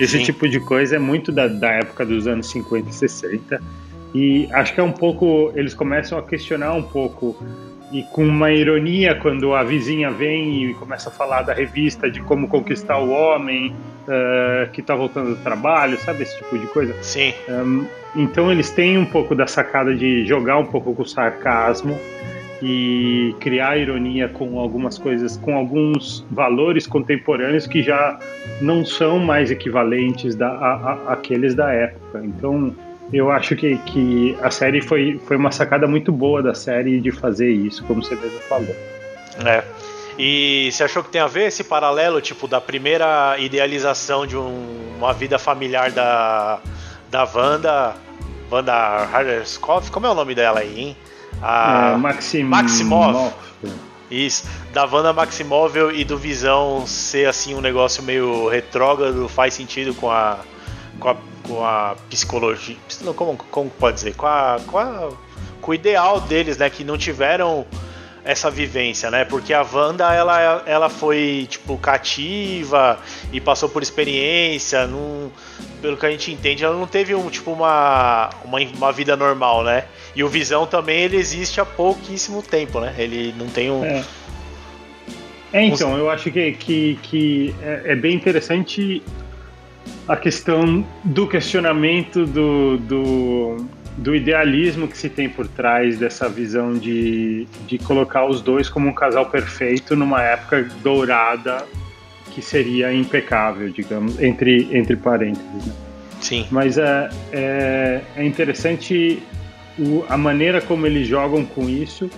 Esse 0.01 0.19
Sim. 0.19 0.25
tipo 0.25 0.49
de 0.49 0.59
coisa 0.59 0.97
é 0.97 0.99
muito 0.99 1.31
da, 1.31 1.47
da 1.47 1.71
época 1.71 2.05
dos 2.05 2.27
anos 2.27 2.51
50 2.51 2.91
e 2.91 2.93
60. 2.93 3.63
E 4.13 4.49
acho 4.53 4.75
que 4.75 4.81
é 4.81 4.83
um 4.83 4.93
pouco. 4.93 5.53
Eles 5.55 5.73
começam 5.73 6.19
a 6.19 6.23
questionar 6.23 6.73
um 6.73 6.83
pouco 6.83 7.37
e 7.93 8.03
com 8.03 8.25
uma 8.25 8.51
ironia 8.51 9.15
quando 9.15 9.55
a 9.55 9.63
vizinha 9.63 10.11
vem 10.11 10.65
e 10.65 10.75
começa 10.75 11.09
a 11.09 11.13
falar 11.13 11.43
da 11.43 11.53
revista 11.53 12.11
de 12.11 12.21
como 12.21 12.49
conquistar 12.49 12.99
o 12.99 13.11
homem 13.11 13.73
uh, 13.73 14.71
que 14.73 14.81
está 14.81 14.95
voltando 14.95 15.37
do 15.37 15.43
trabalho, 15.43 15.99
sabe 15.99 16.23
esse 16.25 16.37
tipo 16.37 16.59
de 16.59 16.67
coisa? 16.67 16.95
Sim. 17.03 17.33
Um, 17.49 17.87
então 18.17 18.51
eles 18.51 18.71
têm 18.71 18.99
um 18.99 19.07
pouco 19.07 19.35
da 19.35 19.47
sacada 19.47 19.95
de 19.95 20.27
jogar 20.27 20.59
um 20.59 20.67
pouco 20.67 20.95
com 20.95 21.03
o 21.03 21.07
sarcasmo 21.07 21.99
e 22.63 23.35
criar 23.39 23.77
ironia 23.77 24.29
com 24.29 24.59
algumas 24.59 24.99
coisas, 24.99 25.37
com 25.37 25.55
alguns 25.55 26.25
valores 26.31 26.87
contemporâneos 26.87 27.67
que 27.67 27.83
já 27.83 28.19
não 28.61 28.85
são 28.85 29.19
mais 29.19 29.51
equivalentes 29.51 30.35
da, 30.35 30.49
a, 30.49 30.75
a, 30.75 31.13
àqueles 31.13 31.55
da 31.55 31.71
época. 31.73 32.23
Então 32.25 32.75
eu 33.13 33.31
acho 33.31 33.55
que, 33.55 33.77
que 33.79 34.37
a 34.43 34.51
série 34.51 34.83
foi, 34.83 35.21
foi 35.27 35.37
uma 35.37 35.51
sacada 35.51 35.87
muito 35.87 36.11
boa 36.11 36.43
da 36.43 36.55
série 36.55 37.01
de 37.01 37.11
fazer 37.13 37.51
isso, 37.51 37.85
como 37.85 38.03
você 38.03 38.15
mesmo 38.17 38.41
falou. 38.41 38.75
É. 39.45 39.63
E 40.19 40.71
você 40.73 40.85
achou 40.85 41.05
que 41.05 41.11
tem 41.11 41.21
a 41.21 41.27
ver 41.27 41.49
esse 41.49 41.63
paralelo, 41.63 42.21
tipo, 42.21 42.49
da 42.49 42.61
primeira 42.61 43.37
idealização 43.39 44.27
de 44.27 44.37
um, 44.37 44.95
uma 44.99 45.13
vida 45.13 45.39
familiar 45.39 45.93
da, 45.93 46.59
da 47.11 47.29
Wanda, 47.33 47.95
Wanda 48.51 48.73
Harderskopf, 48.73 49.91
como 49.91 50.07
é 50.07 50.11
o 50.11 50.15
nome 50.15 50.35
dela 50.35 50.61
aí, 50.61 50.81
hein? 50.81 50.97
A 51.43 51.93
é, 51.93 51.97
Maxim... 51.97 52.43
Maximov. 52.45 53.33
Isso, 54.11 54.49
da 54.73 54.85
Wanda 54.85 55.13
Maximóvel 55.13 55.91
e 55.91 56.05
do 56.05 56.17
Visão 56.17 56.87
ser 56.87 57.29
assim 57.29 57.55
um 57.55 57.61
negócio 57.61 58.03
meio 58.03 58.49
retrógrado, 58.49 59.29
faz 59.29 59.53
sentido 59.53 59.93
com 59.95 60.11
a, 60.11 60.39
com 61.01 61.11
a 61.11 61.17
com 61.47 61.65
a 61.65 61.97
psicologia. 62.11 62.77
Como, 63.15 63.37
como 63.51 63.71
pode 63.71 63.97
dizer? 63.97 64.15
Com 64.15 64.27
a, 64.27 64.59
com 64.67 64.79
a 64.79 65.11
com 65.61 65.73
o 65.73 65.75
ideal 65.75 66.21
deles, 66.21 66.57
né? 66.57 66.71
Que 66.71 66.85
não 66.85 66.97
tiveram 66.97 67.67
essa 68.25 68.51
vivência, 68.51 69.11
né? 69.11 69.25
Porque 69.25 69.53
a 69.53 69.63
Wanda, 69.63 70.13
ela, 70.13 70.63
ela 70.67 70.89
foi, 70.89 71.47
tipo, 71.49 71.77
cativa 71.79 72.99
e 73.33 73.41
passou 73.41 73.69
por 73.69 73.83
experiência. 73.83 74.87
Não, 74.87 75.31
pelo 75.81 75.97
que 75.97 76.07
a 76.07 76.11
gente 76.11 76.33
entende, 76.33 76.65
ela 76.65 76.77
não 76.77 76.87
teve, 76.87 77.15
um, 77.15 77.29
tipo, 77.31 77.53
uma, 77.53 78.31
uma, 78.45 78.59
uma 78.61 78.93
vida 78.93 79.17
normal, 79.17 79.63
né? 79.65 79.85
E 80.15 80.23
o 80.25 80.29
Visão 80.29 80.67
também, 80.67 81.03
ele 81.03 81.17
existe 81.17 81.61
há 81.61 81.65
pouquíssimo 81.65 82.43
tempo, 82.43 82.81
né? 82.81 82.95
Ele 82.97 83.35
não 83.37 83.47
tem 83.47 83.71
um... 83.71 83.85
É. 83.85 84.05
É, 85.53 85.65
então, 85.65 85.97
eu 85.97 86.11
acho 86.11 86.31
que, 86.31 86.53
que, 86.53 86.99
que 87.03 87.55
é, 87.63 87.93
é, 87.93 87.97
bem 87.97 88.15
interessante 88.15 89.03
a 90.09 90.17
questão 90.17 90.87
do 91.05 91.27
questionamento 91.27 92.25
do, 92.27 92.77
do, 92.79 93.57
do, 93.99 94.15
idealismo 94.15 94.87
que 94.87 94.97
se 94.97 95.09
tem 95.09 95.29
por 95.29 95.49
trás 95.49 95.99
dessa 95.99 96.29
visão 96.29 96.75
de, 96.75 97.47
de 97.67 97.79
colocar 97.79 98.25
os 98.25 98.41
dois 98.41 98.69
como 98.69 98.89
um 98.89 98.95
casal 98.95 99.27
perfeito 99.27 99.97
numa 99.97 100.23
época 100.23 100.69
dourada 100.83 101.67
que 102.33 102.41
seria 102.41 102.93
impecável, 102.93 103.71
digamos, 103.71 104.21
entre, 104.21 104.69
entre 104.71 104.95
parênteses. 104.95 105.67
Né? 105.67 105.73
Sim. 106.21 106.47
Mas 106.51 106.79
é, 106.79 107.11
é, 107.33 108.01
é 108.17 108.25
interessante 108.25 109.23
o, 109.79 110.05
a 110.09 110.17
maneira 110.17 110.61
como 110.61 110.87
eles 110.87 111.09
jogam 111.09 111.45
com 111.45 111.69
isso 111.69 112.11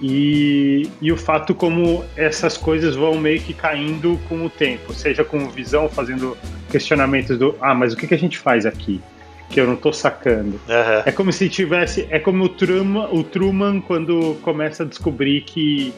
e, 0.00 0.88
e 1.00 1.10
o 1.10 1.16
fato 1.16 1.54
como 1.54 2.04
essas 2.16 2.56
coisas 2.56 2.94
vão 2.94 3.18
meio 3.18 3.40
que 3.40 3.54
caindo 3.54 4.20
com 4.28 4.44
o 4.44 4.50
tempo, 4.50 4.92
seja 4.92 5.24
com 5.24 5.48
visão, 5.48 5.88
fazendo 5.88 6.36
questionamentos 6.70 7.38
do 7.38 7.54
ah, 7.60 7.74
mas 7.74 7.92
o 7.92 7.96
que, 7.96 8.06
que 8.06 8.14
a 8.14 8.18
gente 8.18 8.38
faz 8.38 8.66
aqui? 8.66 9.00
Que 9.48 9.60
eu 9.60 9.66
não 9.66 9.76
tô 9.76 9.92
sacando. 9.92 10.60
Uhum. 10.68 11.02
É 11.04 11.12
como 11.12 11.32
se 11.32 11.48
tivesse. 11.48 12.06
É 12.10 12.18
como 12.18 12.44
o 12.44 12.48
Truman, 12.48 13.08
o 13.12 13.22
Truman 13.22 13.80
quando 13.80 14.36
começa 14.42 14.82
a 14.82 14.86
descobrir 14.86 15.42
que, 15.42 15.92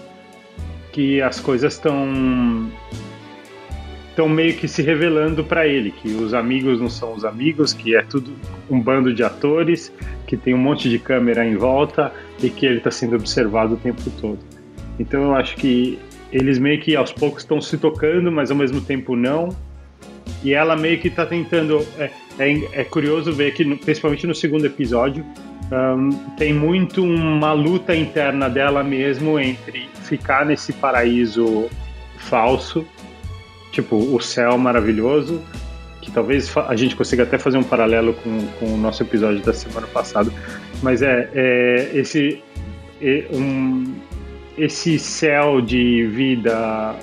que 0.93 1.23
as 1.23 1.41
coisas 1.41 1.75
estão 1.75 2.71
estão 4.19 4.29
meio 4.29 4.55
que 4.55 4.67
se 4.67 4.83
revelando 4.83 5.45
para 5.45 5.65
ele, 5.65 5.93
que 5.93 6.09
os 6.09 6.35
amigos 6.35 6.81
não 6.81 6.91
são 6.91 7.15
os 7.15 7.25
amigos, 7.25 7.73
que 7.73 7.95
é 7.95 8.03
tudo 8.03 8.33
um 8.69 8.81
bando 8.81 9.15
de 9.15 9.23
atores, 9.23 9.93
que 10.27 10.37
tem 10.37 10.55
um 10.55 10.59
monte 10.59 10.91
de 10.91 10.99
câmera 10.99 11.47
em 11.47 11.55
volta 11.55 12.13
e 12.43 12.51
que 12.51 12.67
ele 12.67 12.79
está 12.79 12.91
sendo 12.91 13.15
observado 13.15 13.75
o 13.75 13.77
tempo 13.77 14.03
todo. 14.21 14.41
Então 14.99 15.23
eu 15.23 15.35
acho 15.37 15.55
que 15.55 16.01
eles 16.33 16.59
meio 16.59 16.81
que 16.81 16.97
aos 16.97 17.13
poucos 17.13 17.43
estão 17.43 17.61
se 17.61 17.79
tocando, 17.79 18.33
mas 18.33 18.51
ao 18.51 18.57
mesmo 18.57 18.81
tempo 18.81 19.15
não. 19.15 19.51
E 20.43 20.55
ela 20.55 20.77
meio 20.77 20.99
que 20.99 21.09
está 21.09 21.27
tentando. 21.27 21.87
É, 21.99 22.11
é, 22.39 22.81
é, 22.81 22.85
curioso 22.85 23.33
ver 23.33 23.53
que, 23.53 23.65
principalmente 23.77 24.27
no 24.27 24.35
segundo 24.35 24.65
episódio, 24.65 25.25
um, 25.73 26.11
tem 26.37 26.53
muito 26.55 27.03
uma 27.03 27.53
luta 27.53 27.95
interna 27.95 28.49
dela 28.49 28.85
mesmo 28.85 29.41
entre 29.41 29.89
ficar 30.03 30.47
nesse 30.47 30.73
paraíso 30.73 31.69
falso 32.17 32.87
tipo 33.73 33.97
o 33.97 34.21
céu 34.21 34.57
maravilhoso, 34.59 35.43
que 36.01 36.11
talvez 36.11 36.53
a 36.57 36.75
gente 36.77 36.97
consiga 36.97 37.23
até 37.23 37.39
fazer 37.39 37.59
um 37.59 37.63
paralelo 37.63 38.15
com, 38.15 38.47
com 38.59 38.75
o 38.75 38.77
nosso 38.77 39.03
episódio 39.03 39.41
da 39.41 39.53
semana 39.53 39.87
passada, 39.87 40.31
mas 40.83 41.03
é, 41.03 41.31
é 41.35 41.91
esse 41.95 42.43
é 43.01 43.27
um, 43.33 43.95
esse 44.57 44.99
céu 44.99 45.61
de 45.61 46.07
vida, 46.07 46.97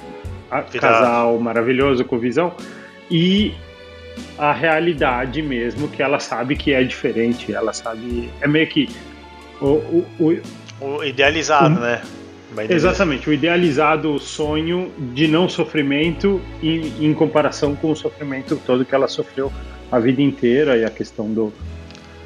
casal 0.80 1.40
maravilhoso 1.40 2.04
com 2.04 2.18
visão 2.18 2.54
e 3.10 3.54
a 4.38 4.54
realidade 4.54 5.42
mesmo 5.42 5.88
que 5.88 6.02
ela 6.02 6.20
sabe 6.20 6.56
que 6.56 6.74
é 6.74 6.84
diferente, 6.84 7.54
ela 7.54 7.74
sabe 7.74 8.30
é 8.42 8.48
meio 8.48 8.68
que 8.68 8.90
o, 9.62 9.66
o, 9.66 10.08
o, 10.20 10.86
o 10.86 11.04
idealizado, 11.04 11.80
né? 11.80 12.02
Exatamente, 12.70 13.30
o 13.30 13.34
idealizado 13.34 14.18
sonho 14.18 14.92
de 15.14 15.28
não 15.28 15.50
sofrimento 15.50 16.42
em, 16.64 17.06
em 17.06 17.14
comparação 17.14 17.76
com 17.76 17.92
o 17.92 17.96
sofrimento 17.96 18.56
todo 18.66 18.86
que 18.86 18.96
ela 18.96 19.08
sofreu 19.08 19.52
a 19.92 20.00
vida 20.00 20.22
inteira 20.22 20.78
e 20.78 20.86
a 20.86 20.90
questão 20.90 21.32
do, 21.34 21.54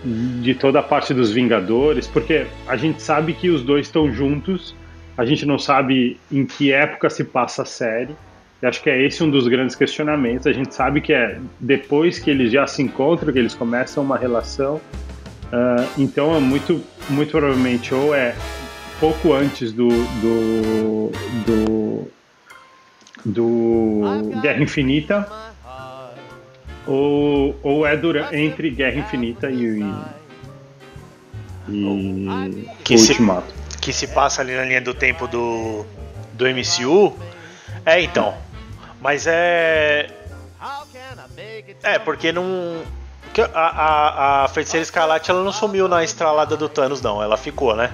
de 0.04 0.54
toda 0.54 0.80
a 0.80 0.84
parte 0.84 1.14
dos 1.14 1.32
Vingadores, 1.32 2.08
porque 2.08 2.46
a 2.68 2.76
gente 2.76 3.02
sabe 3.02 3.34
que 3.34 3.50
os 3.50 3.64
dois 3.64 3.88
estão 3.88 4.12
juntos, 4.12 4.76
a 5.18 5.26
gente 5.26 5.46
não 5.46 5.60
sabe 5.60 6.20
em 6.32 6.46
que 6.46 6.72
época 6.72 7.10
se 7.10 7.24
passa 7.24 7.64
a 7.64 7.66
série. 7.66 8.16
E 8.62 8.66
acho 8.66 8.82
que 8.84 8.90
é 8.90 9.06
esse 9.06 9.24
um 9.24 9.30
dos 9.30 9.48
grandes 9.48 9.76
questionamentos. 9.76 10.46
A 10.46 10.52
gente 10.52 10.74
sabe 10.74 11.00
que 11.00 11.14
é 11.14 11.40
depois 11.60 12.20
que 12.20 12.30
eles 12.30 12.52
já 12.52 12.68
se 12.68 12.82
encontram, 12.82 13.32
que 13.32 13.40
eles 13.40 13.56
começam 13.56 14.04
uma 14.04 14.18
relação. 14.18 14.76
Uh, 14.76 15.88
então 15.98 16.36
é 16.36 16.40
muito, 16.40 16.84
muito 17.10 17.32
provavelmente 17.32 17.94
ou 17.94 18.14
é 18.14 18.36
pouco 19.00 19.34
antes 19.34 19.72
do 19.72 19.88
do, 19.88 21.12
do, 21.46 22.12
do 23.26 24.42
Guerra 24.42 24.62
Infinita 24.62 25.28
ou, 26.86 27.56
ou 27.64 27.86
é 27.86 27.96
durante, 27.96 28.36
entre 28.36 28.70
Guerra 28.72 28.98
Infinita 28.98 29.50
e, 29.50 29.82
e 31.70 32.68
que 32.84 32.96
Ultimato. 32.96 33.54
Se, 33.70 33.78
que 33.78 33.94
se 33.94 34.08
passa 34.08 34.42
ali 34.42 34.56
na 34.56 34.64
linha 34.64 34.82
do 34.82 34.94
tempo 34.94 35.28
do, 35.28 35.86
do 36.34 36.46
MCU. 36.46 37.16
É, 37.86 38.02
então. 38.02 38.34
Mas 39.02 39.26
é. 39.28 40.10
É, 41.84 42.00
porque 42.00 42.32
não. 42.32 42.82
A, 43.54 43.62
a, 43.62 44.44
a 44.44 44.48
Feiticeira 44.50 44.82
Escarlate 44.82 45.30
ela 45.30 45.44
não 45.44 45.52
sumiu 45.52 45.88
na 45.88 46.04
estralada 46.04 46.58
do 46.58 46.68
Thanos, 46.68 47.02
não. 47.02 47.22
Ela 47.22 47.38
ficou, 47.38 47.76
né? 47.76 47.92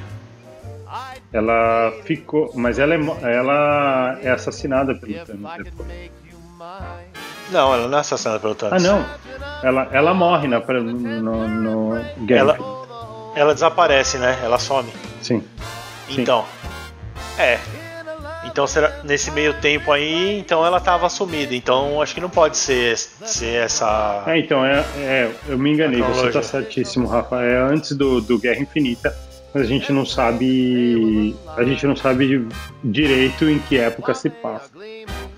Ela 1.32 1.94
ficou. 2.04 2.52
Mas 2.56 2.80
ela 2.80 2.96
é, 2.96 3.00
ela 3.36 4.18
é 4.22 4.32
assassinada 4.32 4.96
pelo 4.96 5.14
Thanos 5.26 5.52
depois. 5.64 6.12
Não, 7.52 7.74
ela 7.74 7.88
não 7.88 7.98
é 7.98 8.02
assassinada 8.02 8.40
pelo 8.40 8.56
Thanos. 8.56 8.84
Ah, 8.84 8.88
não. 8.88 9.06
Ela, 9.64 9.88
ela 9.92 10.14
morre 10.14 10.48
na, 10.48 10.60
no, 10.60 11.48
no 11.48 12.06
Ela, 12.30 12.58
ela 13.36 13.54
desaparece, 13.54 14.18
né? 14.18 14.40
Ela 14.44 14.58
some. 14.58 14.92
Sim. 15.22 15.44
Então. 16.10 16.46
Sim. 17.36 17.42
É. 17.42 17.85
Então 18.56 18.66
será, 18.66 19.02
nesse 19.04 19.32
meio 19.32 19.54
tempo 19.56 19.92
aí, 19.92 20.40
então 20.40 20.66
ela 20.66 20.78
estava 20.78 21.10
sumida. 21.10 21.54
Então 21.54 22.02
acho 22.02 22.16
que 22.16 22.22
não 22.22 22.30
pode 22.30 22.56
ser, 22.56 22.98
ser 22.98 23.66
essa. 23.66 24.24
É, 24.26 24.40
então, 24.40 24.66
é, 24.66 24.80
é 24.98 25.32
eu 25.50 25.60
me 25.60 25.74
enganei, 25.74 26.02
você 26.02 26.28
está 26.28 26.42
certíssimo, 26.42 27.06
Rafa. 27.06 27.42
É 27.42 27.58
antes 27.58 27.92
do, 27.92 28.22
do 28.22 28.40
Guerra 28.40 28.62
Infinita 28.62 29.14
mas 29.54 29.64
a 29.64 29.66
gente 29.66 29.92
não 29.92 30.06
sabe 30.06 31.36
a 31.58 31.64
gente 31.66 31.86
não 31.86 31.98
sabe 31.98 32.48
direito 32.82 33.50
em 33.50 33.60
que 33.60 33.78
época 33.78 34.14
se 34.14 34.30
passa. 34.30 34.70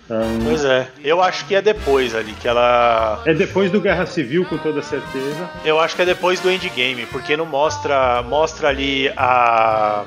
Então, 0.06 0.22
pois 0.44 0.64
é, 0.64 0.88
eu 1.04 1.20
acho 1.20 1.48
que 1.48 1.56
é 1.56 1.62
depois 1.62 2.14
ali 2.14 2.34
que 2.34 2.48
ela. 2.48 3.20
É 3.26 3.34
depois 3.34 3.72
do 3.72 3.82
Guerra 3.82 4.06
Civil, 4.06 4.46
com 4.46 4.60
toda 4.60 4.84
certeza. 4.84 5.50
Eu 5.66 5.80
acho 5.80 5.96
que 5.96 6.04
é 6.04 6.06
depois 6.06 6.40
do 6.40 6.52
Endgame, 6.52 7.08
porque 7.08 7.36
não 7.36 7.48
mostra 7.48 8.22
mostra 8.22 8.68
ali 8.68 9.12
a 9.18 10.06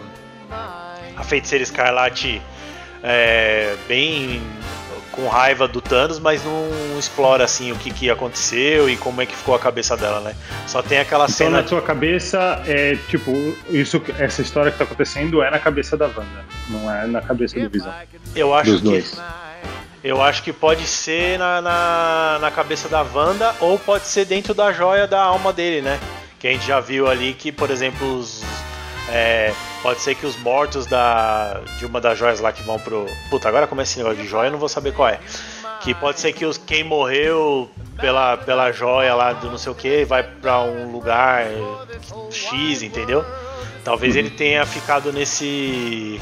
a 1.17 1.25
feiticeira 1.25 1.65
Escarlate 1.65 2.41
é, 3.03 3.77
bem 3.89 4.43
com 5.13 5.29
raiva 5.29 5.67
do 5.67 5.81
Thanos, 5.81 6.19
mas 6.19 6.45
não 6.45 6.99
explora 6.99 7.45
assim 7.45 7.73
o 7.73 7.77
que, 7.77 7.91
que 7.91 8.11
aconteceu 8.11 8.89
e 8.89 8.97
como 8.97 9.21
é 9.21 9.27
que 9.27 9.35
ficou 9.35 9.55
a 9.55 9.59
cabeça 9.59 9.97
dela, 9.97 10.21
né? 10.21 10.35
Só 10.67 10.83
tem 10.83 10.99
aquela 10.99 11.25
então, 11.25 11.35
cena. 11.35 11.63
na 11.63 11.67
sua 11.67 11.83
cabeça 11.83 12.63
é 12.67 12.97
tipo 13.09 13.33
isso, 13.69 14.01
essa 14.19 14.41
história 14.41 14.71
que 14.71 14.79
tá 14.79 14.85
acontecendo 14.85 15.43
é 15.43 15.51
na 15.51 15.59
cabeça 15.59 15.97
da 15.97 16.07
Wanda, 16.07 16.45
não 16.69 16.93
é 16.93 17.07
na 17.07 17.21
cabeça 17.21 17.59
do 17.59 17.69
Visão. 17.69 17.93
Eu 18.35 18.55
acho 18.55 18.71
dos 18.71 18.81
que 18.81 18.87
dois. 18.87 19.21
eu 20.05 20.23
acho 20.23 20.43
que 20.43 20.53
pode 20.53 20.87
ser 20.87 21.39
na, 21.39 21.61
na, 21.61 22.39
na 22.41 22.51
cabeça 22.51 22.89
da 22.89 23.03
Wanda 23.03 23.55
ou 23.61 23.79
pode 23.79 24.07
ser 24.07 24.25
dentro 24.25 24.55
da 24.55 24.73
joia 24.73 25.07
da 25.07 25.21
alma 25.21 25.53
dele, 25.53 25.83
né? 25.83 25.99
Que 26.39 26.49
a 26.49 26.53
gente 26.53 26.67
já 26.67 26.81
viu 26.81 27.09
ali 27.09 27.35
que, 27.35 27.53
por 27.53 27.71
exemplo, 27.71 28.19
os 28.19 28.43
é, 29.11 29.53
pode 29.83 30.01
ser 30.01 30.15
que 30.15 30.27
os 30.27 30.37
mortos 30.37 30.87
da, 30.87 31.61
de 31.79 31.87
uma 31.87 32.01
das 32.01 32.19
joias 32.19 32.41
lá 32.41 32.53
que 32.53 32.63
vão 32.63 32.79
pro. 32.79 33.07
Puta, 33.29 33.49
agora 33.49 33.67
começa 33.67 33.93
esse 33.93 33.99
negócio 33.99 34.23
de 34.23 34.29
joia, 34.29 34.49
eu 34.49 34.53
não 34.53 34.59
vou 34.59 34.69
saber 34.69 34.93
qual 34.93 35.09
é. 35.09 35.19
Que 35.81 35.95
pode 35.95 36.21
ser 36.21 36.33
que 36.33 36.45
os, 36.45 36.59
quem 36.59 36.85
morreu 36.85 37.71
pela, 37.99 38.37
pela 38.37 38.71
joia 38.73 39.15
lá 39.15 39.33
do 39.33 39.51
não 39.51 39.59
sei 39.59 39.73
o 39.73 39.75
que 39.75 40.05
vai 40.05 40.23
para 40.23 40.61
um 40.61 40.93
lugar 40.93 41.47
X, 42.31 42.83
entendeu? 42.83 43.25
Talvez 43.85 44.17
ele 44.17 44.31
tenha 44.31 44.65
ficado 44.67 45.13
nesse. 45.13 46.21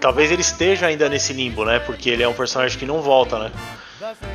Talvez 0.00 0.30
ele 0.30 0.42
esteja 0.42 0.86
ainda 0.86 1.08
nesse 1.08 1.32
limbo, 1.32 1.64
né? 1.64 1.78
Porque 1.78 2.10
ele 2.10 2.22
é 2.22 2.28
um 2.28 2.34
personagem 2.34 2.78
que 2.78 2.84
não 2.84 3.00
volta, 3.00 3.38
né? 3.38 3.52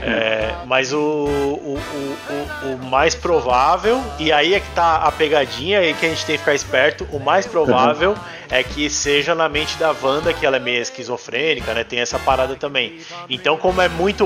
É, 0.01 0.55
mas 0.65 0.91
o, 0.93 0.97
o, 0.99 1.77
o, 1.77 2.73
o, 2.73 2.85
mais 2.85 3.13
provável, 3.13 4.03
e 4.17 4.31
aí 4.31 4.53
é 4.53 4.59
que 4.59 4.69
tá 4.71 4.97
a 4.97 5.11
pegadinha 5.11 5.79
aí 5.79 5.93
que 5.93 6.05
a 6.05 6.09
gente 6.09 6.25
tem 6.25 6.35
que 6.35 6.39
ficar 6.39 6.55
esperto, 6.55 7.07
o 7.11 7.19
mais 7.19 7.45
provável 7.45 8.15
é 8.49 8.63
que 8.63 8.89
seja 8.89 9.35
na 9.35 9.47
mente 9.47 9.77
da 9.77 9.93
Wanda, 10.01 10.33
que 10.33 10.45
ela 10.45 10.55
é 10.55 10.59
meio 10.59 10.81
esquizofrênica, 10.81 11.73
né? 11.73 11.83
Tem 11.83 11.99
essa 11.99 12.17
parada 12.17 12.55
também. 12.55 12.99
Então, 13.29 13.57
como 13.57 13.79
é 13.79 13.88
muito 13.88 14.25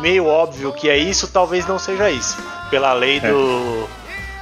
meio 0.00 0.26
óbvio 0.26 0.72
que 0.72 0.88
é 0.88 0.96
isso, 0.96 1.28
talvez 1.32 1.66
não 1.66 1.78
seja 1.78 2.08
isso. 2.08 2.36
Pela 2.70 2.92
lei 2.92 3.16
é. 3.16 3.20
do. 3.20 3.88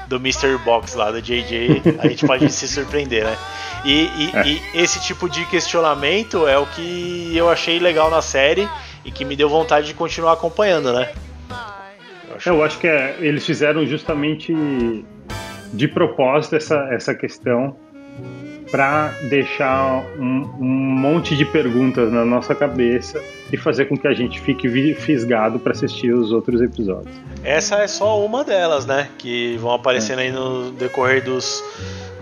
do 0.09 0.21
Mystery 0.21 0.59
Box 0.59 0.95
lá, 0.95 1.11
do 1.11 1.23
JJ, 1.23 1.83
a 1.99 2.09
gente 2.09 2.27
pode 2.27 2.51
se 2.53 2.69
surpreender, 2.69 3.25
né? 3.25 3.39
E, 3.83 4.11
e, 4.17 4.31
é. 4.35 4.47
e, 4.47 4.63
esse 4.75 5.01
tipo 5.01 5.29
de 5.29 5.45
questionamento 5.47 6.47
é 6.47 6.59
o 6.59 6.67
que 6.67 7.33
eu 7.35 7.49
achei 7.49 7.79
legal 7.79 8.11
na 8.11 8.21
série 8.21 8.69
e 9.05 9.11
que 9.11 9.25
me 9.25 9.37
deu 9.37 9.49
vontade 9.49 9.87
de 9.87 9.95
continuar 9.95 10.33
acompanhando, 10.33 10.93
né? 10.93 11.13
Eu 12.29 12.37
acho, 12.37 12.49
eu 12.49 12.65
acho 12.65 12.79
que 12.79 12.87
é, 12.87 13.17
eles 13.21 13.45
fizeram 13.45 13.87
justamente 13.87 14.55
de 15.73 15.89
propósito 15.89 16.57
essa, 16.57 16.89
essa 16.91 17.15
questão 17.15 17.77
para 18.71 19.09
deixar 19.29 20.03
um, 20.19 20.43
um, 20.59 20.65
monte 20.65 21.37
de 21.37 21.45
perguntas 21.45 22.11
na 22.13 22.25
nossa 22.25 22.57
cabeça 22.57 23.23
e 23.53 23.57
fazer 23.57 23.85
com 23.85 23.97
que 23.97 24.09
a 24.09 24.13
gente 24.13 24.41
fique 24.41 24.69
fisgado 24.95 25.61
para 25.61 25.71
assistir 25.71 26.13
os 26.13 26.33
outros 26.33 26.61
episódios. 26.61 27.15
Essa 27.45 27.77
é 27.77 27.87
só 27.87 28.25
uma 28.25 28.43
delas, 28.43 28.85
né? 28.85 29.09
Que 29.17 29.57
vão 29.59 29.73
aparecendo 29.73 30.19
é. 30.19 30.23
aí 30.25 30.33
no 30.33 30.73
decorrer 30.73 31.23
dos, 31.23 31.63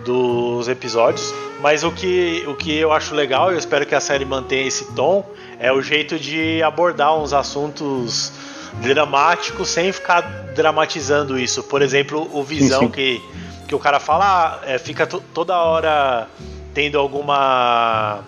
dos 0.04 0.68
episódios. 0.68 1.32
Mas 1.62 1.84
o 1.84 1.92
que, 1.92 2.44
o 2.46 2.54
que 2.54 2.76
eu 2.76 2.92
acho 2.92 3.14
legal, 3.14 3.50
e 3.50 3.54
eu 3.54 3.58
espero 3.58 3.86
que 3.86 3.94
a 3.94 4.00
série 4.00 4.26
mantenha 4.26 4.66
esse 4.66 4.92
tom, 4.94 5.24
é 5.62 5.72
o 5.72 5.80
jeito 5.80 6.18
de 6.18 6.60
abordar 6.62 7.16
uns 7.16 7.32
assuntos 7.32 8.32
dramáticos 8.82 9.68
sem 9.68 9.92
ficar 9.92 10.20
dramatizando 10.54 11.38
isso. 11.38 11.62
Por 11.62 11.80
exemplo, 11.80 12.28
o 12.32 12.42
Visão 12.42 12.80
sim, 12.80 12.86
sim. 12.86 12.92
que 12.92 13.22
que 13.68 13.74
o 13.74 13.78
cara 13.78 13.98
fala, 13.98 14.60
ah, 14.62 14.70
é, 14.70 14.76
fica 14.76 15.06
toda 15.06 15.56
hora 15.56 16.28
tendo 16.74 16.98
alguma 16.98 18.20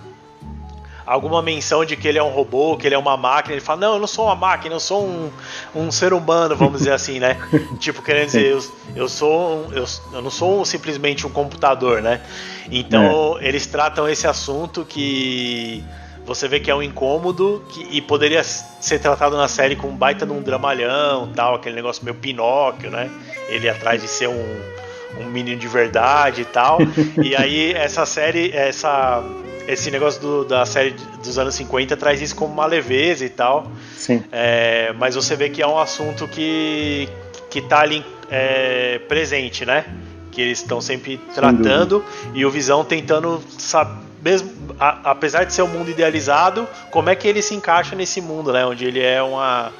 alguma 1.05 1.43
menção 1.43 1.85
de 1.85 1.97
que 1.97 2.09
ele 2.09 2.19
é 2.19 2.23
um 2.23 2.31
robô, 2.31 2.79
que 2.79 2.87
ele 2.87 2.95
é 2.95 2.99
uma 2.99 3.15
máquina. 3.15 3.53
Ele 3.53 3.61
fala, 3.61 3.81
não, 3.81 3.95
eu 3.95 4.01
não 4.01 4.07
sou 4.07 4.25
uma 4.25 4.35
máquina, 4.35 4.75
eu 4.75 4.81
sou 4.81 5.05
um, 5.05 5.31
um 5.75 5.91
ser 5.91 6.15
humano, 6.15 6.57
vamos 6.57 6.79
dizer 6.79 6.93
assim, 6.93 7.19
né? 7.19 7.37
tipo, 7.79 8.01
querendo 8.01 8.27
dizer, 8.27 8.53
eu, 8.53 8.65
eu 8.97 9.09
sou 9.09 9.69
eu, 9.73 9.85
eu 10.15 10.23
não 10.23 10.31
sou 10.31 10.65
simplesmente 10.65 11.27
um 11.27 11.31
computador, 11.31 12.01
né? 12.01 12.23
Então, 12.71 13.37
é. 13.39 13.49
eles 13.49 13.67
tratam 13.67 14.09
esse 14.09 14.27
assunto 14.27 14.83
que 14.85 15.85
você 16.25 16.49
vê 16.49 16.61
que 16.61 16.71
é 16.71 16.75
um 16.75 16.83
incômodo 16.83 17.65
que, 17.69 17.87
e 17.91 18.01
poderia 18.01 18.43
ser 18.43 18.99
tratado 18.99 19.37
na 19.37 19.49
série 19.49 19.77
com 19.77 19.89
um 19.89 19.97
baita 19.97 20.25
de 20.25 20.33
um 20.33 20.43
dramalhão, 20.43 21.31
tal, 21.35 21.55
aquele 21.55 21.75
negócio 21.75 22.05
meio 22.05 22.17
Pinóquio, 22.17 22.91
né? 22.91 23.11
Ele 23.49 23.69
atrás 23.69 24.01
de 24.01 24.09
ser 24.09 24.29
um 24.29 24.75
um 25.19 25.27
menino 25.27 25.59
de 25.59 25.69
verdade 25.69 26.43
e 26.43 26.45
tal. 26.45 26.79
e 27.23 27.35
aí 27.37 27.73
essa 27.73 28.07
série, 28.07 28.51
essa 28.53 29.23
esse 29.67 29.91
negócio 29.91 30.21
do, 30.21 30.45
da 30.45 30.67
série 30.67 30.95
dos 31.23 31.39
anos 31.39 31.55
50 31.55 31.97
traz 31.97 32.21
isso 32.21 32.37
como 32.37 32.53
uma 32.53 32.67
leveza 32.67 33.25
e 33.25 33.31
tal. 33.31 33.71
Sim. 33.97 34.23
É, 34.31 34.93
mas 34.99 35.15
você 35.15 35.35
vê 35.35 35.49
que 35.49 35.63
é 35.63 35.67
um 35.67 35.79
assunto 35.79 36.29
que, 36.29 37.09
que 37.49 37.63
tá 37.63 37.81
ali 37.81 38.05
é, 38.31 38.99
presente, 39.09 39.65
né? 39.65 39.87
Que 40.31 40.43
eles 40.43 40.61
estão 40.61 40.81
sempre 40.81 41.19
tratando 41.35 42.05
e 42.35 42.45
o 42.45 42.51
Visão 42.51 42.85
tentando 42.85 43.43
saber, 43.57 44.05
mesmo, 44.25 44.51
a, 44.81 45.11
apesar 45.11 45.45
de 45.45 45.53
ser 45.53 45.61
um 45.61 45.69
mundo 45.69 45.91
idealizado, 45.91 46.67
como 46.91 47.11
é 47.11 47.15
que 47.15 47.29
ele 47.29 47.43
se 47.43 47.55
encaixa 47.55 47.95
nesse 47.95 48.23
mundo, 48.23 48.53
né? 48.53 48.65
Onde 48.65 48.87
ele 48.87 49.01
é 49.01 49.23
uma, 49.23 49.71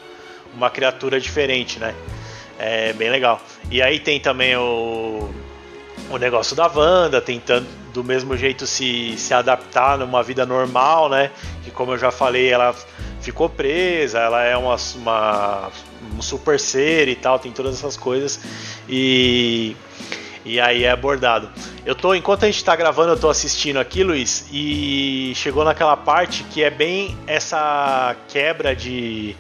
uma 0.55 0.69
criatura 0.69 1.19
diferente, 1.19 1.79
né? 1.79 1.95
É 2.59 2.93
bem 2.93 3.11
legal. 3.11 3.41
E 3.71 3.81
aí 3.81 3.99
tem 3.99 4.21
também 4.21 4.55
o, 4.55 5.31
o 6.11 6.19
negócio 6.19 6.55
da 6.55 6.67
Wanda, 6.67 7.23
tentando 7.23 7.67
do 7.95 8.05
mesmo 8.05 8.37
jeito 8.37 8.67
se, 8.67 9.17
se 9.17 9.33
adaptar 9.33 9.97
numa 9.97 10.23
vida 10.23 10.45
normal, 10.45 11.09
né? 11.09 11.31
Que 11.63 11.71
como 11.71 11.93
eu 11.93 11.99
já 11.99 12.11
falei, 12.11 12.51
ela 12.51 12.75
ficou 13.23 13.49
presa, 13.49 14.19
ela 14.19 14.43
é 14.43 14.55
uma, 14.57 14.77
uma 14.97 15.71
um 16.15 16.21
super 16.21 16.61
ser 16.61 17.09
e 17.09 17.15
tal, 17.15 17.39
tem 17.39 17.51
todas 17.51 17.77
essas 17.77 17.97
coisas. 17.97 18.39
E 18.87 19.75
e 20.45 20.61
aí 20.61 20.85
é 20.85 20.91
abordado. 20.91 21.49
Eu 21.87 21.95
tô, 21.95 22.15
enquanto 22.15 22.45
a 22.45 22.47
gente 22.47 22.65
tá 22.65 22.77
gravando, 22.77 23.13
eu 23.13 23.19
tô 23.19 23.31
assistindo 23.31 23.79
aqui, 23.79 24.03
Luiz, 24.05 24.47
e 24.53 25.33
chegou 25.37 25.65
naquela 25.65 25.97
parte 25.97 26.45
que 26.45 26.63
é 26.63 26.71
bem 26.71 27.17
essa 27.27 28.15
quebra 28.29 28.75
de 28.75 29.37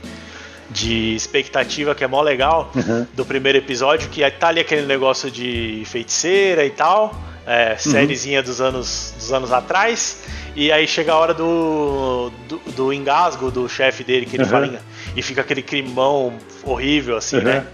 de 0.70 1.14
expectativa 1.14 1.94
que 1.94 2.02
é 2.02 2.06
mó 2.06 2.20
legal 2.20 2.72
uhum. 2.74 3.06
do 3.14 3.24
primeiro 3.24 3.58
episódio, 3.58 4.08
que 4.08 4.28
tá 4.32 4.48
ali 4.48 4.60
aquele 4.60 4.86
negócio 4.86 5.30
de 5.30 5.84
feiticeira 5.86 6.64
e 6.64 6.70
tal, 6.70 7.14
é, 7.46 7.72
uhum. 7.72 7.78
sériezinha 7.78 8.42
dos 8.42 8.60
anos, 8.60 9.14
dos 9.16 9.32
anos 9.32 9.52
atrás, 9.52 10.24
e 10.56 10.72
aí 10.72 10.86
chega 10.88 11.12
a 11.12 11.16
hora 11.16 11.32
do, 11.32 12.32
do, 12.48 12.58
do 12.72 12.92
engasgo 12.92 13.50
do 13.50 13.68
chefe 13.68 14.02
dele, 14.02 14.26
que 14.26 14.36
ele 14.36 14.44
uhum. 14.44 14.50
fala, 14.50 14.80
e 15.14 15.22
fica 15.22 15.42
aquele 15.42 15.62
climão 15.62 16.32
horrível, 16.64 17.16
assim, 17.16 17.38
né? 17.38 17.64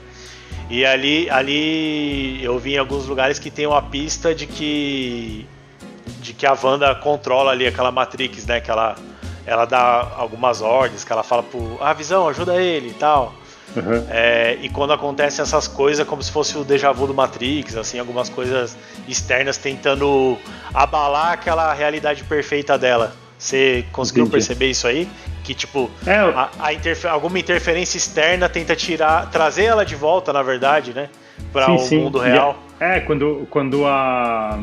E 0.70 0.86
ali, 0.86 1.28
ali 1.28 2.42
eu 2.44 2.58
vi 2.58 2.74
em 2.74 2.78
alguns 2.78 3.06
lugares 3.06 3.38
que 3.38 3.50
tem 3.50 3.66
uma 3.66 3.82
pista 3.82 4.32
de 4.34 4.46
que 4.46 5.46
de 6.20 6.32
que 6.32 6.46
a 6.46 6.56
Wanda 6.62 6.94
controla 6.94 7.50
ali 7.50 7.66
aquela 7.66 7.90
Matrix, 7.90 8.46
né? 8.46 8.60
Que 8.60 8.70
ela 8.70 8.94
ela 9.44 9.64
dá 9.64 10.12
algumas 10.16 10.62
ordens, 10.62 11.02
que 11.02 11.12
ela 11.12 11.24
fala 11.24 11.42
pro. 11.42 11.76
Ah, 11.80 11.92
visão, 11.92 12.28
ajuda 12.28 12.62
ele 12.62 12.90
e 12.90 12.94
tal. 12.94 13.34
Uhum. 13.74 14.06
É, 14.08 14.58
e 14.62 14.68
quando 14.68 14.92
acontecem 14.92 15.42
essas 15.42 15.66
coisas, 15.66 16.06
como 16.06 16.22
se 16.22 16.30
fosse 16.30 16.56
o 16.56 16.64
déjà 16.64 16.92
vu 16.92 17.06
do 17.06 17.14
Matrix, 17.14 17.76
assim, 17.76 17.98
algumas 17.98 18.28
coisas 18.28 18.76
externas 19.08 19.56
tentando 19.56 20.38
abalar 20.74 21.32
aquela 21.32 21.72
realidade 21.72 22.22
perfeita 22.24 22.78
dela. 22.78 23.12
Você 23.38 23.84
conseguiu 23.92 24.24
Entendi. 24.24 24.32
perceber 24.32 24.70
isso 24.70 24.86
aí? 24.86 25.08
Que 25.42 25.54
tipo, 25.54 25.90
é, 26.06 26.16
a, 26.16 26.50
a 26.58 26.72
interfer 26.72 27.10
alguma 27.10 27.38
interferência 27.38 27.96
externa 27.96 28.48
tenta 28.48 28.76
tirar, 28.76 29.30
trazer 29.30 29.64
ela 29.64 29.84
de 29.84 29.96
volta, 29.96 30.32
na 30.32 30.42
verdade, 30.42 30.92
né? 30.92 31.08
Para 31.52 31.72
o 31.72 31.78
sim. 31.78 31.98
mundo 31.98 32.18
real. 32.18 32.58
É, 32.78 33.00
quando, 33.00 33.46
quando 33.50 33.86
a, 33.86 34.58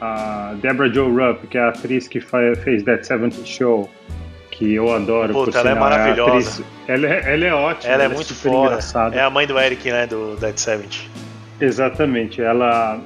a 0.00 0.54
Deborah 0.60 0.92
Jo 0.92 1.08
Rupp, 1.08 1.46
que 1.46 1.58
é 1.58 1.60
a 1.60 1.68
atriz 1.68 2.06
que 2.06 2.20
fez 2.20 2.82
That 2.84 3.06
70 3.06 3.44
Show, 3.44 3.90
que 4.50 4.74
eu 4.74 4.92
adoro. 4.92 5.32
Puta, 5.32 5.58
ela 5.58 5.70
é 5.70 5.74
maravilhosa. 5.74 6.62
É 6.86 6.94
ela, 6.94 7.06
é, 7.06 7.34
ela 7.34 7.44
é 7.44 7.54
ótima. 7.54 7.92
Ela, 7.92 8.02
é 8.02 8.06
ela 8.06 8.14
é, 8.14 8.16
muito 8.16 8.34
foda. 8.34 8.66
Engraçada. 8.72 9.16
É 9.16 9.22
a 9.22 9.30
mãe 9.30 9.46
do 9.46 9.58
Eric, 9.58 9.90
né, 9.90 10.06
do 10.06 10.36
Dead 10.36 10.56
70. 10.56 10.88
Exatamente. 11.60 12.40
Ela 12.42 13.00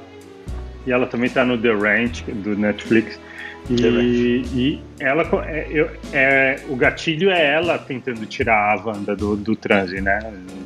e 0.85 0.91
ela 0.91 1.05
também 1.05 1.29
tá 1.29 1.45
no 1.45 1.57
The 1.57 1.71
Ranch 1.71 2.23
do 2.23 2.57
Netflix. 2.57 3.19
E, 3.69 4.43
e 4.53 4.81
ela 4.99 5.23
é, 5.45 5.67
eu, 5.69 5.89
é, 6.11 6.59
o 6.67 6.75
gatilho 6.75 7.29
é 7.29 7.53
ela 7.53 7.77
tentando 7.77 8.25
tirar 8.25 8.73
a 8.73 8.83
Wanda 8.83 9.15
do, 9.15 9.35
do 9.35 9.55
transe, 9.55 10.01
né? 10.01 10.19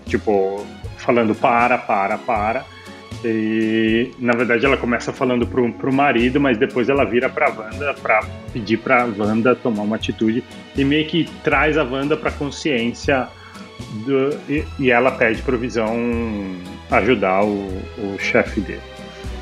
Tipo, 0.06 0.66
falando 0.98 1.36
para, 1.36 1.78
para, 1.78 2.18
para. 2.18 2.66
E 3.24 4.12
na 4.20 4.34
verdade 4.34 4.66
ela 4.66 4.78
começa 4.78 5.12
falando 5.12 5.46
pro, 5.48 5.72
pro 5.74 5.92
marido, 5.92 6.40
mas 6.40 6.58
depois 6.58 6.90
ela 6.90 7.04
vira 7.04 7.30
pra 7.30 7.50
Wanda 7.50 7.94
pra 7.96 8.24
pedir 8.54 8.78
pra 8.78 9.08
Wanda 9.18 9.56
tomar 9.56 9.84
uma 9.84 9.96
atitude 9.96 10.44
e 10.76 10.84
meio 10.84 11.08
que 11.08 11.28
traz 11.44 11.78
a 11.78 11.84
Wanda 11.84 12.16
pra 12.16 12.32
consciência 12.32 13.28
do, 14.06 14.38
e, 14.50 14.64
e, 14.80 14.92
ela 14.92 15.12
pede 15.12 15.42
pro 15.42 15.58
Visão 15.58 15.96
ajudar 16.92 17.44
o, 17.44 17.68
o 17.98 18.18
chefe 18.20 18.62
dele. 18.62 18.82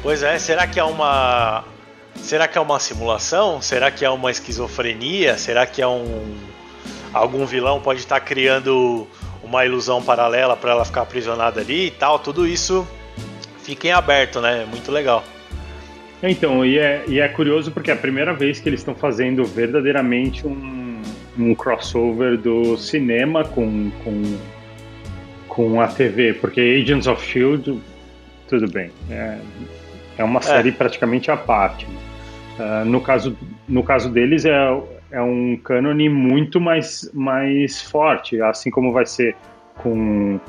Pois 0.02 0.24
é, 0.24 0.38
será 0.38 0.68
que 0.68 0.80
é 0.80 0.84
uma. 0.84 1.64
Será 2.16 2.48
que 2.48 2.58
é 2.58 2.62
uma 2.62 2.80
simulação? 2.80 3.62
Será 3.62 3.92
que 3.92 4.04
é 4.04 4.10
uma 4.10 4.32
esquizofrenia? 4.32 5.38
Será 5.38 5.66
que 5.66 5.82
é 5.82 5.88
um. 5.88 6.36
Algum 7.14 7.46
vilão 7.46 7.80
pode 7.80 8.00
estar 8.00 8.20
criando 8.20 9.08
uma 9.42 9.66
ilusão 9.66 10.02
paralela 10.04 10.58
para 10.58 10.72
ela 10.72 10.84
ficar 10.84 11.02
aprisionada 11.02 11.62
ali 11.62 11.88
e 11.88 11.92
tal? 11.92 12.20
Tudo 12.20 12.46
isso 12.46 12.86
fiquem 13.64 13.92
aberto, 13.92 14.42
né? 14.42 14.66
Muito 14.70 14.92
legal. 14.92 15.24
Então, 16.22 16.66
e 16.66 16.80
é, 16.80 17.04
e 17.08 17.20
é 17.20 17.28
curioso 17.28 17.72
porque 17.72 17.92
é 17.92 17.94
a 17.94 17.98
primeira 17.98 18.34
vez 18.34 18.60
que 18.60 18.68
eles 18.70 18.80
estão 18.80 18.96
fazendo 18.96 19.44
verdadeiramente 19.44 20.48
um, 20.48 21.02
um 21.38 21.54
crossover 21.54 22.38
do 22.38 22.78
cinema 22.78 23.44
com, 23.44 23.92
com, 24.04 24.38
com 25.48 25.82
a 25.82 25.88
TV, 25.88 26.34
porque 26.34 26.62
Agents 26.62 27.08
of 27.08 27.24
Shield, 27.26 27.80
tudo 28.48 28.72
bem, 28.72 28.92
é, 29.10 29.38
é 30.18 30.24
uma 30.24 30.40
é. 30.40 30.44
série 30.44 30.72
praticamente 30.72 31.30
à 31.30 31.38
parte. 31.38 31.86
Uh, 32.58 32.86
no, 32.86 33.02
caso, 33.02 33.38
no 33.68 33.84
caso 33.84 34.10
deles, 34.10 34.46
é, 34.46 34.82
é 35.12 35.22
um 35.22 35.58
cânone 35.58 36.08
muito 36.08 36.60
mais, 36.60 37.10
mais 37.14 37.82
forte, 37.82 38.42
assim 38.42 38.72
como 38.72 38.94
vai 38.94 39.06
ser 39.06 39.36
com 39.78 40.40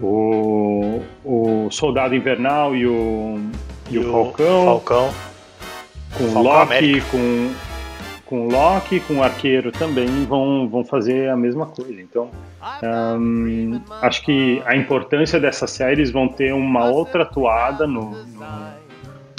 o, 0.00 1.00
o 1.24 1.68
Soldado 1.70 2.14
Invernal 2.14 2.76
e 2.76 2.86
o, 2.86 3.38
e, 3.90 3.94
e 3.94 3.98
o 3.98 4.12
Falcão. 4.12 4.64
Falcão. 4.64 5.14
Com 6.16 6.24
Falcão 6.32 6.42
Loki, 6.42 7.00
com, 7.10 7.50
com 8.26 8.48
Loki, 8.48 9.00
com 9.00 9.14
o 9.16 9.22
Arqueiro 9.22 9.72
também 9.72 10.24
vão, 10.24 10.68
vão 10.68 10.84
fazer 10.84 11.30
a 11.30 11.36
mesma 11.36 11.66
coisa. 11.66 12.00
Então, 12.00 12.30
um, 13.18 13.80
acho 14.02 14.22
que 14.22 14.62
a 14.66 14.76
importância 14.76 15.38
dessas 15.40 15.70
séries 15.70 16.10
vão 16.10 16.28
ter 16.28 16.52
uma 16.52 16.86
outra 16.86 17.22
atuada 17.22 17.86
no, 17.86 18.10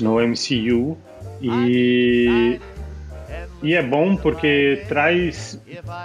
no, 0.01 0.19
no 0.19 0.27
MCU 0.27 0.97
e, 1.41 2.59
e 3.61 3.73
é 3.73 3.81
bom 3.81 4.15
porque 4.15 4.83
traz 4.87 5.61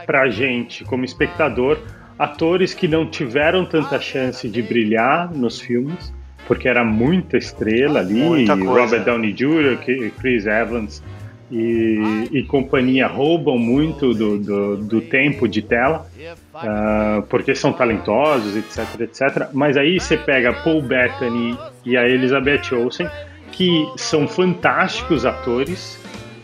pra 0.06 0.28
gente, 0.28 0.84
como 0.84 1.04
espectador, 1.04 1.78
atores 2.18 2.74
que 2.74 2.86
não 2.86 3.06
tiveram 3.06 3.64
tanta 3.64 4.00
chance 4.00 4.48
de 4.48 4.62
brilhar 4.62 5.32
nos 5.32 5.60
filmes 5.60 6.12
porque 6.46 6.68
era 6.68 6.84
muita 6.84 7.36
estrela 7.36 8.00
ali, 8.00 8.14
muita 8.14 8.54
Robert 8.54 9.04
Downey 9.04 9.32
Jr., 9.32 9.78
Chris 10.18 10.46
Evans 10.46 11.02
e, 11.50 12.28
e 12.32 12.42
companhia 12.44 13.06
roubam 13.06 13.58
muito 13.58 14.14
do, 14.14 14.38
do, 14.38 14.76
do 14.76 15.00
tempo 15.00 15.46
de 15.46 15.62
tela, 15.62 16.06
uh, 16.54 17.22
porque 17.28 17.54
são 17.54 17.72
talentosos, 17.72 18.56
etc, 18.56 19.00
etc. 19.00 19.48
Mas 19.52 19.76
aí 19.76 20.00
você 20.00 20.16
pega 20.16 20.52
Paul 20.52 20.82
Bettany 20.82 21.56
e 21.84 21.96
a 21.96 22.08
Elizabeth 22.08 22.72
Olsen, 22.72 23.08
que 23.56 23.88
são 23.96 24.26
fantásticos 24.26 25.24
atores, 25.24 25.98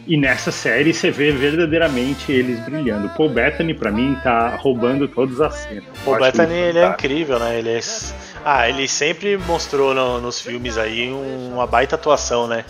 e 0.06 0.16
nessa 0.16 0.50
série 0.50 0.92
você 0.92 1.10
vê 1.10 1.30
verdadeiramente 1.30 2.32
eles 2.32 2.58
brilhando. 2.60 3.08
Paul 3.10 3.28
Bettany, 3.28 3.74
para 3.74 3.90
mim, 3.90 4.16
tá 4.22 4.56
roubando 4.56 5.06
todas 5.06 5.40
as 5.40 5.54
cenas. 5.54 5.84
Paul 6.04 6.18
Bettany, 6.18 6.54
ele 6.54 6.78
é 6.78 6.88
incrível, 6.88 7.38
né? 7.38 7.58
Ele 7.58 7.70
é... 7.70 7.80
Ah, 8.44 8.68
ele 8.68 8.88
sempre 8.88 9.36
mostrou 9.36 9.94
no, 9.94 10.20
nos 10.20 10.40
filmes 10.40 10.78
aí 10.78 11.12
uma 11.12 11.66
baita 11.66 11.94
atuação, 11.94 12.46
né? 12.46 12.64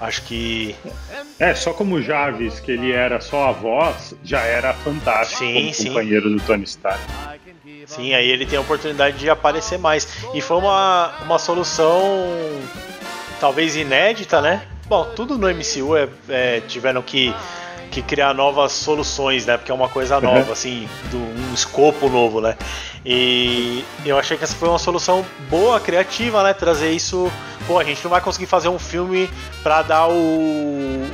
Acho 0.00 0.22
que. 0.22 0.74
É, 1.38 1.54
só 1.54 1.72
como 1.72 2.02
Jarvis, 2.02 2.58
que 2.58 2.72
ele 2.72 2.92
era 2.92 3.20
só 3.20 3.48
a 3.48 3.52
voz, 3.52 4.14
já 4.24 4.40
era 4.40 4.72
fantástico 4.72 5.44
sim, 5.44 5.54
como 5.54 5.74
sim. 5.74 5.88
companheiro 5.88 6.30
do 6.30 6.40
Tony 6.40 6.64
Stark. 6.64 7.00
Sim, 7.86 8.14
aí 8.14 8.28
ele 8.28 8.46
tem 8.46 8.58
a 8.58 8.62
oportunidade 8.62 9.18
de 9.18 9.30
aparecer 9.30 9.78
mais. 9.78 10.08
E 10.34 10.40
foi 10.40 10.56
uma, 10.56 11.12
uma 11.24 11.38
solução 11.38 12.26
talvez 13.44 13.76
inédita, 13.76 14.40
né? 14.40 14.62
Bom, 14.86 15.04
tudo 15.14 15.36
no 15.36 15.46
MCU 15.50 15.94
é, 15.94 16.08
é 16.30 16.60
tiveram 16.62 17.02
que, 17.02 17.34
que 17.90 18.00
criar 18.00 18.32
novas 18.32 18.72
soluções, 18.72 19.44
né? 19.44 19.58
Porque 19.58 19.70
é 19.70 19.74
uma 19.74 19.90
coisa 19.90 20.18
nova, 20.18 20.46
uhum. 20.46 20.52
assim, 20.52 20.88
do, 21.10 21.18
um 21.18 21.52
escopo 21.52 22.08
novo, 22.08 22.40
né? 22.40 22.56
E 23.04 23.84
eu 24.06 24.18
achei 24.18 24.38
que 24.38 24.44
essa 24.44 24.56
foi 24.56 24.66
uma 24.66 24.78
solução 24.78 25.22
boa, 25.50 25.78
criativa, 25.78 26.42
né? 26.42 26.54
Trazer 26.54 26.90
isso. 26.92 27.30
Pô, 27.66 27.78
a 27.78 27.84
gente 27.84 28.02
não 28.02 28.10
vai 28.10 28.22
conseguir 28.22 28.46
fazer 28.46 28.70
um 28.70 28.78
filme 28.78 29.28
para 29.62 29.82
dar 29.82 30.08
o, 30.08 30.14
o, 30.14 31.04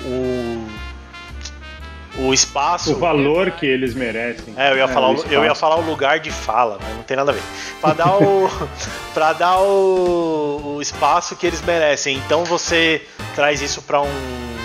o 2.20 2.34
espaço. 2.34 2.92
O 2.92 2.98
valor 2.98 3.50
que 3.52 3.66
eles 3.66 3.94
merecem. 3.94 4.54
É, 4.56 4.70
eu 4.70 4.76
ia, 4.76 4.84
é, 4.84 4.88
falar, 4.88 5.10
o, 5.10 5.24
eu 5.30 5.44
ia 5.44 5.54
falar 5.54 5.76
o 5.76 5.82
lugar 5.82 6.20
de 6.20 6.30
fala, 6.30 6.78
mas 6.80 6.94
não 6.96 7.02
tem 7.02 7.16
nada 7.16 7.30
a 7.30 7.34
ver. 7.34 7.42
Para 7.80 7.94
dar 7.94 8.16
o. 8.16 8.50
para 9.14 9.32
dar 9.32 9.58
o, 9.58 10.76
o 10.76 10.82
espaço 10.82 11.34
que 11.36 11.46
eles 11.46 11.62
merecem. 11.62 12.16
Então 12.18 12.44
você 12.44 13.02
traz 13.34 13.60
isso 13.60 13.82
para 13.82 14.00
um. 14.00 14.56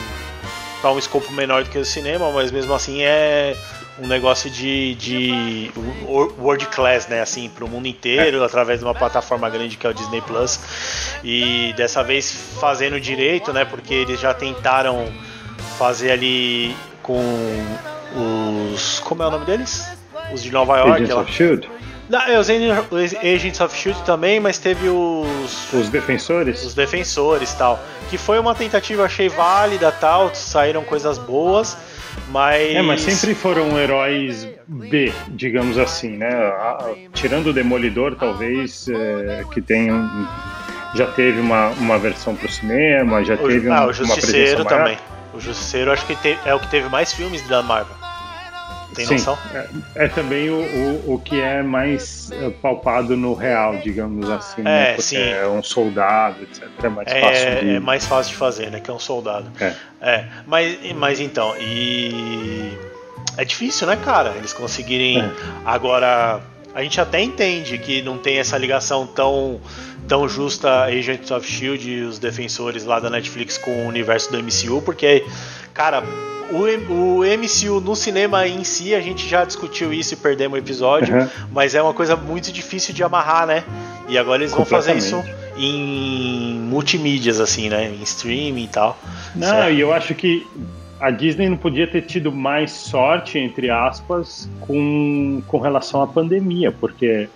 para 0.82 0.92
um 0.92 1.00
escopo 1.00 1.32
menor 1.32 1.64
do 1.64 1.70
que 1.70 1.78
o 1.78 1.86
cinema, 1.86 2.32
mas 2.32 2.52
mesmo 2.52 2.74
assim 2.74 3.02
é 3.02 3.56
um 3.98 4.08
negócio 4.08 4.50
de, 4.50 4.94
de 4.96 5.72
world 6.06 6.66
class, 6.68 7.08
né, 7.08 7.22
assim, 7.22 7.48
para 7.48 7.64
o 7.64 7.70
mundo 7.70 7.88
inteiro, 7.88 8.42
é. 8.42 8.46
através 8.46 8.80
de 8.80 8.86
uma 8.86 8.94
plataforma 8.94 9.50
grande 9.50 9.78
que 9.78 9.88
é 9.88 9.90
o 9.90 9.94
Disney 9.94 10.22
Plus. 10.22 10.60
E 11.24 11.74
dessa 11.78 12.04
vez 12.04 12.30
fazendo 12.60 13.00
direito, 13.00 13.54
né, 13.54 13.64
porque 13.64 13.94
eles 13.94 14.20
já 14.20 14.34
tentaram 14.34 15.08
fazer 15.78 16.12
ali 16.12 16.76
com 17.06 17.62
os. 18.74 19.00
Como 19.02 19.22
é 19.22 19.28
o 19.28 19.32
nome 19.32 19.46
deles? 19.46 19.88
Os 20.34 20.42
de 20.42 20.52
Nova 20.52 20.78
York. 20.78 21.04
Agents 21.04 21.16
of 21.16 21.32
Shield. 21.32 21.70
Não, 22.10 22.22
é, 22.22 22.40
os 22.40 22.50
Agents 22.50 23.62
of 23.62 23.76
Shield 23.76 24.02
também, 24.04 24.40
mas 24.40 24.58
teve 24.58 24.90
os. 24.90 25.74
Os 25.74 25.90
defensores? 25.90 26.64
Os 26.64 26.74
defensores 26.74 27.54
tal. 27.54 27.80
Que 28.10 28.18
foi 28.18 28.40
uma 28.40 28.56
tentativa, 28.56 29.06
achei 29.06 29.30
válida 29.30 29.92
tal, 29.92 30.34
saíram 30.34 30.84
coisas 30.84 31.18
boas. 31.18 31.78
Mas... 32.30 32.76
É, 32.76 32.82
mas 32.82 33.02
sempre 33.02 33.36
foram 33.36 33.78
heróis 33.78 34.48
B, 34.68 35.14
digamos 35.30 35.78
assim, 35.78 36.18
né? 36.18 36.32
Tirando 37.14 37.48
o 37.48 37.54
Demolidor, 37.54 38.16
talvez, 38.16 38.88
é, 38.88 39.44
que 39.52 39.62
tenham 39.62 40.10
já 40.96 41.08
teve 41.08 41.42
uma, 41.42 41.68
uma 41.72 42.00
versão 42.00 42.36
para 42.36 42.48
o 42.48 42.50
cinema, 42.50 43.24
já 43.24 43.34
o, 43.34 43.38
teve 43.38 43.70
ah, 43.70 43.86
um, 43.86 43.90
o 43.90 43.94
Justiceiro 43.94 44.62
uma 44.62 44.70
também. 44.70 44.98
O 45.36 45.40
Justiceiro 45.40 45.92
acho 45.92 46.06
que 46.06 46.16
te, 46.16 46.38
é 46.46 46.54
o 46.54 46.60
que 46.60 46.68
teve 46.70 46.88
mais 46.90 47.14
filmes 47.14 47.46
da 47.48 47.62
Marvel. 47.62 47.96
Tem 48.96 49.06
Sim, 49.06 49.16
noção? 49.16 49.38
É, 49.54 50.06
é 50.06 50.08
também 50.08 50.50
o, 50.50 50.62
o, 50.62 51.16
o, 51.16 51.20
que 51.20 51.42
é 51.42 51.62
mais 51.62 52.32
é, 52.32 52.50
palpado 52.50 53.18
no 53.18 53.34
real, 53.34 53.78
digamos 53.78 54.30
assim. 54.30 54.62
Né? 54.62 54.92
É, 54.92 54.92
né? 54.94 54.98
sim. 55.00 55.18
É 55.18 55.46
um 55.46 55.62
soldado, 55.62 56.44
etc. 56.44 56.64
É 56.82 56.88
mais 56.88 57.08
é, 57.12 57.22
fácil 57.22 57.60
de... 57.60 57.76
é 57.76 57.80
mais 57.80 58.06
fácil 58.06 58.32
de 58.32 58.38
fazer, 58.38 58.72
né? 58.72 58.80
Que 58.80 58.90
é 58.90 58.94
um 58.94 59.00
soldado. 59.00 59.52
É. 59.60 59.74
é 60.02 60.26
mas, 60.48 60.94
mas 60.96 61.20
então, 61.20 61.54
e. 61.58 62.72
É 63.38 63.44
difícil, 63.44 63.86
né, 63.86 63.98
cara? 63.98 64.34
Eles 64.38 64.54
conseguirem. 64.54 65.20
É. 65.20 65.32
Agora, 65.66 66.40
a 66.76 66.84
gente 66.84 67.00
até 67.00 67.22
entende 67.22 67.78
que 67.78 68.02
não 68.02 68.18
tem 68.18 68.38
essa 68.38 68.58
ligação 68.58 69.08
tão 69.08 69.62
tão 70.08 70.28
justa 70.28 70.84
Agents 70.84 71.32
of 71.32 71.48
Shield 71.50 71.90
e 71.90 72.02
os 72.02 72.20
defensores 72.20 72.84
lá 72.84 73.00
da 73.00 73.10
Netflix 73.10 73.58
com 73.58 73.86
o 73.86 73.88
universo 73.88 74.32
do 74.32 74.38
MCU, 74.38 74.82
porque, 74.84 75.26
cara, 75.74 76.04
o, 76.52 76.60
o 76.94 77.24
MCU 77.24 77.80
no 77.82 77.96
cinema 77.96 78.48
em 78.48 78.64
si, 78.64 78.94
a 78.94 79.02
gente 79.02 79.28
já 79.28 79.44
discutiu 79.44 79.92
isso 79.92 80.14
e 80.14 80.18
perdemos 80.18 80.60
o 80.60 80.62
episódio, 80.62 81.16
uhum. 81.16 81.28
mas 81.52 81.74
é 81.74 81.82
uma 81.82 81.94
coisa 81.94 82.16
muito 82.16 82.52
difícil 82.52 82.94
de 82.94 83.04
amarrar, 83.04 83.48
né? 83.48 83.64
E 84.08 84.18
agora 84.18 84.44
eles 84.44 84.52
vão 84.52 84.66
fazer 84.66 84.96
isso 84.96 85.24
em 85.58 86.60
multimídias, 86.60 87.40
assim, 87.40 87.70
né? 87.70 87.88
Em 87.88 88.04
streaming 88.04 88.66
e 88.66 88.68
tal. 88.68 88.98
Não, 89.34 89.48
certo? 89.48 89.74
e 89.74 89.80
eu 89.80 89.92
acho 89.92 90.14
que 90.14 90.46
a 91.00 91.12
Disney 91.12 91.50
não 91.50 91.58
podia 91.58 91.88
ter 91.88 92.02
tido 92.02 92.32
mais 92.32 92.72
sorte, 92.72 93.38
entre 93.38 93.70
aspas, 93.70 94.50
com, 94.62 95.42
com 95.48 95.60
relação 95.60 96.02
à 96.02 96.08
pandemia, 96.08 96.72
porque 96.72 97.28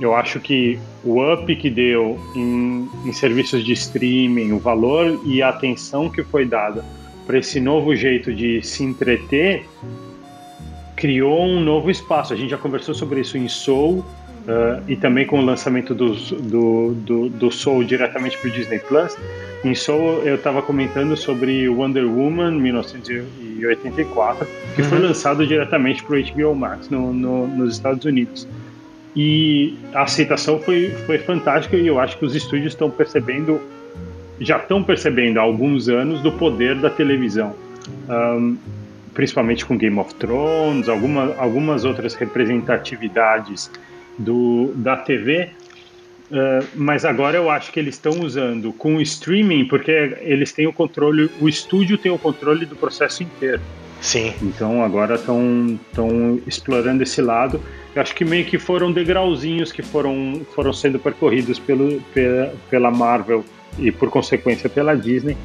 eu 0.00 0.14
acho 0.14 0.40
que 0.40 0.78
o 1.04 1.22
up 1.32 1.54
que 1.56 1.70
deu 1.70 2.18
em, 2.34 2.88
em 3.04 3.12
serviços 3.12 3.64
de 3.64 3.72
streaming, 3.72 4.52
o 4.52 4.58
valor 4.58 5.20
e 5.24 5.42
a 5.42 5.48
atenção 5.48 6.10
que 6.10 6.22
foi 6.22 6.44
dada 6.44 6.84
para 7.26 7.38
esse 7.38 7.60
novo 7.60 7.94
jeito 7.94 8.32
de 8.32 8.62
se 8.62 8.82
entreter, 8.82 9.64
criou 10.96 11.44
um 11.44 11.60
novo 11.60 11.90
espaço. 11.90 12.32
A 12.32 12.36
gente 12.36 12.50
já 12.50 12.58
conversou 12.58 12.94
sobre 12.94 13.20
isso 13.20 13.36
em 13.36 13.48
Soul 13.48 14.04
uh, 14.48 14.82
e 14.88 14.96
também 14.96 15.26
com 15.26 15.38
o 15.38 15.44
lançamento 15.44 15.94
do, 15.94 16.14
do, 16.14 16.94
do, 16.94 17.28
do 17.28 17.52
Soul 17.52 17.84
diretamente 17.84 18.38
para 18.38 18.48
o 18.48 18.50
Disney 18.50 18.78
Plus. 18.78 19.16
Em 19.62 19.74
Soul 19.74 20.22
eu 20.24 20.36
estava 20.36 20.62
comentando 20.62 21.16
sobre 21.16 21.68
Wonder 21.68 22.06
Woman 22.06 22.52
1984, 22.52 24.46
que 24.74 24.82
uhum. 24.82 24.88
foi 24.88 24.98
lançado 24.98 25.46
diretamente 25.46 26.02
para 26.02 26.16
o 26.16 26.22
HBO 26.22 26.54
Max 26.54 26.88
no, 26.88 27.12
no, 27.12 27.46
nos 27.46 27.74
Estados 27.74 28.04
Unidos. 28.04 28.48
E 29.14 29.76
a 29.92 30.02
aceitação 30.02 30.60
foi, 30.60 30.90
foi 31.06 31.18
fantástica 31.18 31.76
e 31.76 31.86
eu 31.86 31.98
acho 31.98 32.16
que 32.18 32.24
os 32.24 32.34
estúdios 32.34 32.72
estão 32.72 32.90
percebendo 32.90 33.60
já 34.40 34.56
estão 34.56 34.84
percebendo 34.84 35.38
há 35.38 35.42
alguns 35.42 35.88
anos 35.88 36.20
do 36.20 36.30
poder 36.30 36.76
da 36.76 36.88
televisão, 36.88 37.56
um, 38.08 38.56
principalmente 39.12 39.66
com 39.66 39.76
Game 39.76 39.98
of 39.98 40.14
Thrones, 40.14 40.88
alguma, 40.88 41.34
algumas 41.38 41.84
outras 41.84 42.14
representatividades 42.14 43.68
do, 44.18 44.72
da 44.74 44.96
TV. 44.96 45.50
Uh, 46.30 46.66
mas 46.74 47.06
agora 47.06 47.38
eu 47.38 47.48
acho 47.48 47.72
que 47.72 47.80
eles 47.80 47.94
estão 47.94 48.20
usando 48.20 48.72
com 48.72 48.96
o 48.96 49.00
streaming, 49.00 49.64
porque 49.66 49.90
eles 50.20 50.52
têm 50.52 50.66
o 50.66 50.72
controle, 50.72 51.30
o 51.40 51.48
estúdio 51.48 51.96
tem 51.96 52.12
o 52.12 52.18
controle 52.18 52.66
do 52.66 52.76
processo 52.76 53.22
inteiro. 53.22 53.62
Sim. 54.00 54.34
Então 54.42 54.82
agora 54.84 55.14
estão 55.14 55.78
explorando 56.46 57.02
esse 57.02 57.20
lado. 57.22 57.60
Eu 57.94 58.02
acho 58.02 58.14
que 58.14 58.24
meio 58.24 58.44
que 58.44 58.58
foram 58.58 58.92
degrauzinhos 58.92 59.72
que 59.72 59.82
foram, 59.82 60.42
foram 60.54 60.72
sendo 60.72 60.98
percorridos 60.98 61.58
pelo, 61.58 62.00
pela, 62.14 62.54
pela 62.70 62.90
Marvel 62.90 63.44
e 63.78 63.90
por 63.90 64.10
consequência 64.10 64.68
pela 64.68 64.94
Disney, 64.94 65.36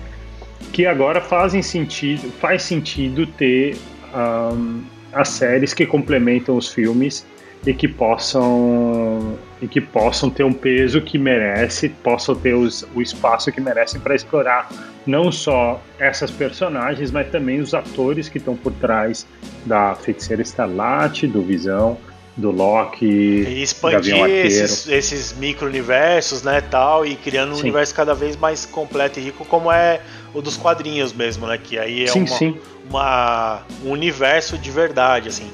que 0.72 0.86
agora 0.86 1.22
fazem 1.22 1.62
sentido, 1.62 2.32
faz 2.40 2.64
sentido 2.64 3.26
ter 3.26 3.76
um, 4.14 4.82
as 5.12 5.30
séries 5.30 5.74
que 5.74 5.86
complementam 5.86 6.58
os 6.58 6.72
filmes 6.72 7.26
e 7.66 7.74
que 7.74 7.88
possam 7.88 9.38
e 9.62 9.68
que 9.68 9.80
possam 9.80 10.30
ter 10.30 10.44
um 10.44 10.52
peso 10.52 11.00
que 11.00 11.18
merece, 11.18 11.88
possam 11.88 12.36
ter 12.36 12.54
os, 12.54 12.86
o 12.94 13.02
espaço 13.02 13.50
que 13.52 13.62
merecem 13.62 14.00
para 14.02 14.14
explorar 14.14 14.70
não 15.06 15.32
só 15.32 15.82
essas 15.98 16.30
personagens, 16.30 17.12
mas 17.12 17.30
também 17.30 17.62
os 17.62 17.74
atores 17.74 18.28
que 18.28 18.38
estão 18.38 18.58
por 18.58 18.74
trás 18.74 19.26
da 19.66 19.96
Feiticeira 19.96 20.42
Escarlate, 20.42 21.28
do 21.28 21.42
Visão, 21.42 21.98
do 22.36 22.52
Loki, 22.52 23.06
e 23.06 23.64
expandir 23.64 24.26
esses, 24.26 24.88
esses 24.88 25.34
micro-universos, 25.34 26.42
né, 26.42 26.60
tal, 26.62 27.06
e 27.06 27.16
criando 27.16 27.54
um 27.54 27.56
sim. 27.56 27.62
universo 27.62 27.94
cada 27.94 28.14
vez 28.14 28.36
mais 28.36 28.66
completo 28.66 29.20
e 29.20 29.24
rico, 29.24 29.46
como 29.46 29.72
é 29.72 30.02
o 30.34 30.42
dos 30.42 30.58
quadrinhos 30.58 31.14
mesmo, 31.14 31.48
né, 31.48 31.58
que 31.62 31.78
aí 31.78 32.04
é 32.04 32.08
sim, 32.08 32.20
uma, 32.20 32.28
sim. 32.28 32.58
Uma, 32.90 33.62
um 33.86 33.92
universo 33.92 34.58
de 34.58 34.72
verdade, 34.72 35.30
assim. 35.30 35.50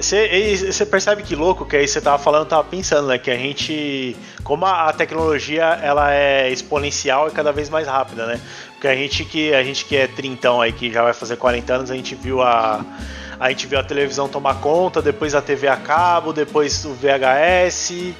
Você 0.00 0.82
é, 0.82 0.84
percebe 0.84 1.22
que 1.22 1.36
louco 1.36 1.64
que 1.64 1.76
aí 1.76 1.86
você 1.86 2.00
tava 2.00 2.18
falando, 2.18 2.46
tava 2.46 2.64
pensando, 2.64 3.06
né? 3.06 3.18
Que 3.18 3.30
a 3.30 3.36
gente, 3.36 4.16
como 4.42 4.66
a, 4.66 4.88
a, 4.88 4.92
tecnologia 4.92 5.64
ela 5.82 6.12
é 6.12 6.50
exponencial 6.50 7.28
e 7.28 7.30
cada 7.30 7.52
vez 7.52 7.70
mais 7.70 7.86
rápida, 7.86 8.26
né? 8.26 8.40
Porque 8.72 8.88
a 8.88 8.94
gente 8.94 9.24
que 9.24 9.54
a 9.54 9.62
gente 9.62 9.84
que 9.84 9.96
é 9.96 10.08
trintão 10.08 10.60
aí 10.60 10.72
que 10.72 10.92
já 10.92 11.02
vai 11.02 11.12
fazer 11.12 11.36
40 11.36 11.72
anos, 11.72 11.90
a 11.90 11.94
gente 11.94 12.14
viu 12.16 12.42
a 12.42 12.84
a 13.38 13.50
gente 13.50 13.68
viu 13.68 13.78
a 13.78 13.84
televisão 13.84 14.28
tomar 14.28 14.54
conta, 14.60 15.00
depois 15.00 15.34
a 15.34 15.40
TV 15.40 15.68
a 15.68 15.76
cabo, 15.76 16.32
depois 16.32 16.84
o 16.84 16.92
VHS, 16.94 18.14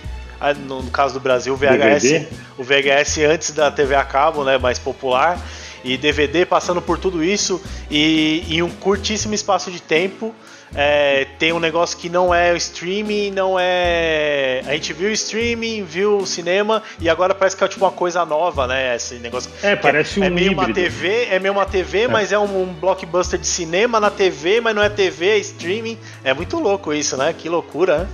no 0.64 0.85
caso 0.90 1.14
do 1.14 1.21
Brasil, 1.21 1.55
o 1.55 1.57
VHS, 1.57 2.03
DVD? 2.03 2.29
o 2.57 2.62
VHS 2.62 3.18
antes 3.29 3.51
da 3.51 3.68
TV 3.71 3.97
a 3.97 4.05
cabo, 4.05 4.44
né, 4.44 4.59
mais 4.59 4.79
popular, 4.79 5.40
e 5.83 5.97
DVD 5.97 6.47
passando 6.47 6.81
por 6.81 6.99
tudo 6.99 7.25
isso 7.25 7.61
e 7.90 8.44
em 8.49 8.62
um 8.62 8.71
curtíssimo 8.71 9.35
espaço 9.35 9.71
de 9.73 9.83
tempo. 9.83 10.33
É, 10.74 11.26
tem 11.38 11.52
um 11.52 11.59
negócio 11.59 11.96
que 11.96 12.09
não 12.09 12.35
é 12.35 12.52
o 12.52 12.57
streaming, 12.57 13.31
não 13.31 13.59
é. 13.59 14.62
A 14.66 14.72
gente 14.72 14.92
viu 14.92 15.09
o 15.09 15.12
streaming, 15.12 15.85
viu 15.85 16.18
o 16.18 16.26
cinema 16.26 16.83
e 17.00 17.09
agora 17.09 17.35
parece 17.35 17.57
que 17.57 17.64
é 17.64 17.68
tipo 17.68 17.85
uma 17.85 17.90
coisa 17.90 18.24
nova, 18.24 18.66
né? 18.66 18.94
Esse 18.94 19.14
negócio. 19.16 19.50
É, 19.62 19.74
parece 19.76 20.20
é, 20.20 20.22
um. 20.22 20.26
É 20.26 20.31
meio 20.31 20.52
híbrido. 20.52 20.70
uma 20.70 20.74
TV, 20.74 21.24
é 21.31 21.38
meio 21.38 21.54
uma 21.54 21.66
TV, 21.66 22.00
é. 22.02 22.09
mas 22.09 22.33
é 22.33 22.38
um, 22.38 22.62
um, 22.62 22.66
blockbuster 22.66 23.38
de 23.38 23.46
cinema 23.46 23.98
na 23.98 24.11
TV, 24.11 24.61
mas 24.61 24.74
não 24.74 24.83
é 24.83 24.88
TV, 24.88 25.28
é 25.28 25.38
streaming. 25.38 25.98
É 26.22 26.35
muito 26.35 26.59
louco 26.59 26.92
isso, 26.92 27.16
né? 27.16 27.35
Que 27.37 27.48
loucura, 27.48 27.98
né? 27.98 28.09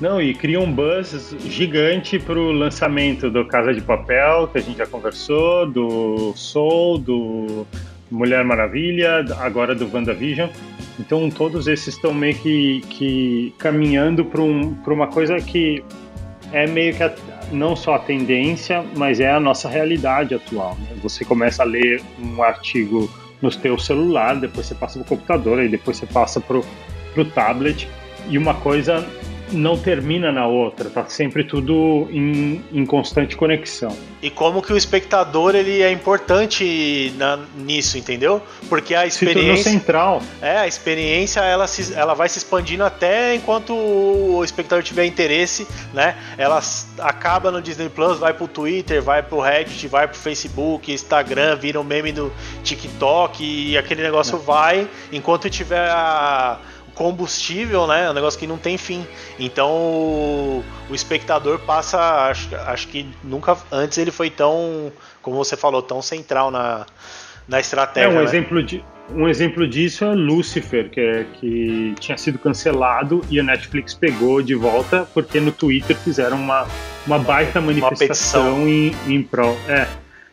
Não, 0.00 0.20
e 0.20 0.34
cria 0.34 0.60
um 0.60 0.70
buzz 0.70 1.34
gigante 1.44 2.18
pro 2.18 2.50
lançamento 2.50 3.30
do 3.30 3.44
Casa 3.44 3.72
de 3.72 3.80
Papel, 3.80 4.48
que 4.48 4.58
a 4.58 4.60
gente 4.60 4.78
já 4.78 4.86
conversou, 4.86 5.66
do 5.66 6.32
Soul, 6.34 6.98
do 6.98 7.66
Mulher 8.10 8.44
Maravilha, 8.44 9.24
agora 9.38 9.74
do 9.74 9.88
WandaVision. 9.92 10.48
Então 10.98 11.30
todos 11.30 11.66
esses 11.66 11.94
estão 11.94 12.12
meio 12.12 12.34
que, 12.36 12.80
que 12.90 13.54
caminhando 13.58 14.24
para 14.24 14.40
um, 14.40 14.76
uma 14.86 15.06
coisa 15.06 15.36
que 15.36 15.82
é 16.52 16.66
meio 16.66 16.94
que 16.94 17.02
a, 17.02 17.14
não 17.50 17.74
só 17.74 17.94
a 17.94 17.98
tendência, 17.98 18.84
mas 18.96 19.20
é 19.20 19.30
a 19.30 19.40
nossa 19.40 19.68
realidade 19.68 20.34
atual. 20.34 20.76
Né? 20.80 20.96
Você 21.02 21.24
começa 21.24 21.62
a 21.62 21.66
ler 21.66 22.02
um 22.20 22.42
artigo 22.42 23.10
no 23.40 23.50
seu 23.50 23.78
celular, 23.78 24.36
depois 24.36 24.66
você 24.66 24.74
passa 24.74 24.98
para 24.98 25.02
o 25.02 25.08
computador, 25.08 25.62
e 25.62 25.68
depois 25.68 25.96
você 25.96 26.06
passa 26.06 26.40
para 26.40 26.58
o 26.58 27.24
tablet, 27.24 27.88
e 28.28 28.38
uma 28.38 28.54
coisa 28.54 29.04
não 29.52 29.78
termina 29.78 30.32
na 30.32 30.46
outra, 30.46 30.88
tá 30.88 31.04
sempre 31.06 31.44
tudo 31.44 32.08
em, 32.10 32.64
em, 32.72 32.86
constante 32.86 33.36
conexão. 33.36 33.96
E 34.22 34.30
como 34.30 34.62
que 34.62 34.72
o 34.72 34.76
espectador 34.76 35.54
ele 35.54 35.82
é 35.82 35.90
importante 35.90 37.12
na, 37.16 37.38
nisso, 37.56 37.98
entendeu? 37.98 38.42
Porque 38.68 38.94
a 38.94 39.06
experiência 39.06 39.70
central. 39.70 40.22
É, 40.40 40.58
a 40.58 40.66
experiência 40.66 41.40
ela, 41.40 41.66
se, 41.66 41.94
ela 41.94 42.14
vai 42.14 42.28
se 42.28 42.38
expandindo 42.38 42.84
até 42.84 43.34
enquanto 43.34 43.74
o 43.74 44.42
espectador 44.44 44.82
tiver 44.82 45.04
interesse, 45.04 45.66
né? 45.92 46.16
Ela 46.38 46.60
acaba 46.98 47.50
no 47.50 47.60
Disney 47.60 47.88
Plus, 47.88 48.18
vai 48.18 48.32
pro 48.32 48.48
Twitter, 48.48 49.02
vai 49.02 49.22
pro 49.22 49.40
Reddit, 49.40 49.86
vai 49.88 50.08
pro 50.08 50.18
Facebook, 50.18 50.92
Instagram, 50.92 51.56
vira 51.56 51.80
um 51.80 51.84
meme 51.84 52.12
do 52.12 52.32
TikTok 52.62 53.42
e 53.42 53.76
aquele 53.76 54.02
negócio 54.02 54.36
é. 54.36 54.40
vai 54.40 54.88
enquanto 55.12 55.50
tiver 55.50 55.88
a 55.88 56.58
combustível, 57.02 57.88
né? 57.88 58.06
É 58.06 58.10
um 58.10 58.12
negócio 58.12 58.38
que 58.38 58.46
não 58.46 58.56
tem 58.56 58.78
fim. 58.78 59.04
Então 59.40 59.70
o, 59.72 60.64
o 60.88 60.94
espectador 60.94 61.58
passa, 61.58 61.98
acho, 62.28 62.54
acho 62.54 62.86
que 62.86 63.04
nunca 63.24 63.56
antes 63.72 63.98
ele 63.98 64.12
foi 64.12 64.30
tão, 64.30 64.92
como 65.20 65.36
você 65.36 65.56
falou, 65.56 65.82
tão 65.82 66.00
central 66.00 66.52
na, 66.52 66.86
na 67.48 67.58
estratégia. 67.58 68.08
É 68.08 68.10
um 68.12 68.18
né? 68.18 68.22
exemplo 68.22 68.62
de 68.62 68.84
um 69.10 69.28
exemplo 69.28 69.66
disso 69.66 70.04
é 70.04 70.14
Lucifer, 70.14 70.88
que, 70.88 71.00
é, 71.00 71.26
que 71.34 71.92
tinha 71.98 72.16
sido 72.16 72.38
cancelado 72.38 73.20
e 73.28 73.40
a 73.40 73.42
Netflix 73.42 73.92
pegou 73.92 74.40
de 74.40 74.54
volta 74.54 75.06
porque 75.12 75.40
no 75.40 75.50
Twitter 75.50 75.96
fizeram 75.96 76.36
uma, 76.36 76.66
uma 77.04 77.18
baita 77.18 77.60
manifestação 77.60 78.60
uma 78.60 78.70
em, 78.70 78.94
em 79.08 79.22
prol. 79.22 79.58
É, 79.68 79.88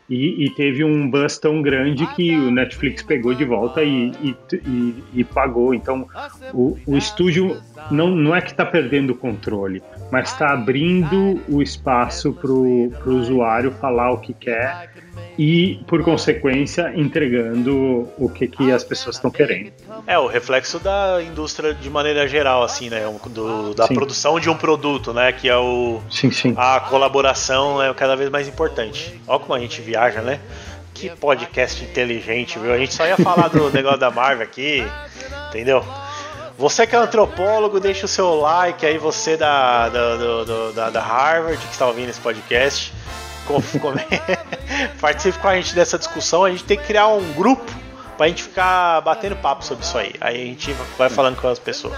e, 0.10 0.46
e, 0.46 0.50
teve 0.50 0.84
um 0.84 1.10
buzz 1.10 1.38
tão 1.38 1.62
grande 1.62 2.08
que 2.16 2.36
o 2.36 2.50
Netflix 2.50 3.04
pegou 3.04 3.34
de 3.34 3.46
volta 3.46 3.84
e, 3.84 4.12
e, 4.24 4.96
e 5.14 5.24
pagou. 5.24 5.74
Então, 5.74 6.08
o, 6.54 6.78
o, 6.88 6.98
estúdio 6.98 7.62
não, 7.92 8.10
não 8.10 8.36
é 8.36 8.42
que 8.42 8.52
está 8.52 8.66
perdendo 8.66 9.12
o 9.12 9.16
controle, 9.16 9.84
mas 10.12 10.32
está 10.32 10.52
abrindo 10.52 11.40
o 11.48 11.62
espaço 11.62 12.34
para 12.34 12.52
o 12.52 12.92
usuário 13.06 13.72
falar 13.72 14.12
o 14.12 14.18
que 14.18 14.34
quer 14.34 14.90
e, 15.38 15.80
por 15.88 16.04
consequência, 16.04 16.92
entregando 16.96 18.10
o 18.18 18.30
que, 18.30 18.46
que 18.46 18.72
as 18.72 18.84
pessoas 18.84 19.16
estão 19.16 19.32
querendo. 19.32 19.72
É, 20.06 20.20
o 20.20 20.28
reflexo 20.28 20.80
da 20.80 21.24
indústria 21.24 21.74
de 21.74 21.90
maneira 21.90 22.28
geral, 22.28 22.62
assim, 22.62 22.90
né? 22.90 23.02
Do, 23.30 23.74
da 23.74 23.88
sim. 23.88 23.94
produção 23.94 24.38
de 24.38 24.50
um 24.50 24.58
produto, 24.58 25.14
né? 25.14 25.32
Que 25.32 25.48
é 25.48 25.56
o. 25.56 26.02
Sim, 26.10 26.30
sim. 26.32 26.54
A 26.58 26.82
colaboração 26.82 27.82
é 27.82 27.94
cada 27.94 28.18
vez 28.18 28.30
mais 28.30 28.50
importante. 28.50 29.18
Olha 29.26 29.40
como 29.40 29.54
a 29.54 29.60
gente 29.60 29.82
viaja, 29.82 29.99
né? 30.22 30.40
Que 30.94 31.10
podcast 31.10 31.84
inteligente, 31.84 32.58
viu? 32.60 32.74
A 32.74 32.78
gente 32.78 32.94
só 32.94 33.06
ia 33.06 33.18
falar 33.18 33.48
do 33.50 33.70
negócio 33.72 34.00
da 34.00 34.10
Marvel 34.10 34.44
aqui, 34.44 34.86
entendeu? 35.50 35.86
Você 36.58 36.86
que 36.86 36.96
é 36.96 37.00
antropólogo, 37.00 37.80
deixa 37.80 38.06
o 38.06 38.10
seu 38.10 38.36
like 38.36 38.86
aí, 38.86 38.98
você 38.98 39.38
da, 39.38 39.88
da, 39.88 40.16
do, 40.18 40.74
da, 40.74 40.90
da 40.90 41.02
Harvard 41.02 41.58
que 41.58 41.72
está 41.72 41.88
ouvindo 41.88 42.10
esse 42.10 42.20
podcast. 42.20 42.94
Participe 45.02 45.40
com 45.40 45.48
a 45.48 45.56
gente 45.56 45.74
dessa 45.74 45.98
discussão. 45.98 46.44
A 46.44 46.52
gente 46.52 46.64
tem 46.66 46.78
que 46.78 46.86
criar 46.86 47.08
um 47.08 47.34
grupo 47.34 47.72
pra 48.18 48.28
gente 48.28 48.44
ficar 48.44 49.02
batendo 49.02 49.36
papo 49.38 49.64
sobre 49.64 49.86
isso 49.86 49.98
aí. 49.98 50.14
Aí 50.20 50.36
a 50.36 50.46
gente 50.46 50.76
vai 50.98 51.10
falando 51.10 51.40
com 51.40 51.48
as 51.48 51.58
pessoas. 51.58 51.98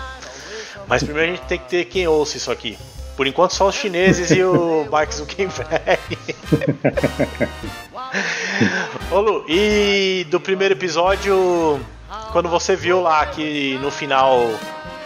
Mas 0.88 1.04
primeiro 1.04 1.32
a 1.32 1.36
gente 1.36 1.46
tem 1.48 1.58
que 1.58 1.68
ter 1.68 1.86
quem 1.86 2.08
ouça 2.08 2.38
isso 2.38 2.52
aqui. 2.52 2.78
Por 3.16 3.28
enquanto 3.28 3.54
só 3.54 3.68
os 3.68 3.76
chineses 3.76 4.32
e 4.32 4.44
o 4.44 4.88
Mark 4.92 5.12
Zuckerberg. 5.12 6.18
Ô 9.12 9.20
Lu, 9.20 9.46
e 9.48 10.26
do 10.30 10.40
primeiro 10.40 10.74
episódio, 10.74 11.80
quando 12.32 12.50
você 12.50 12.76
viu 12.76 13.02
lá 13.02 13.26
que 13.26 13.78
no 13.82 13.92
final 13.92 14.50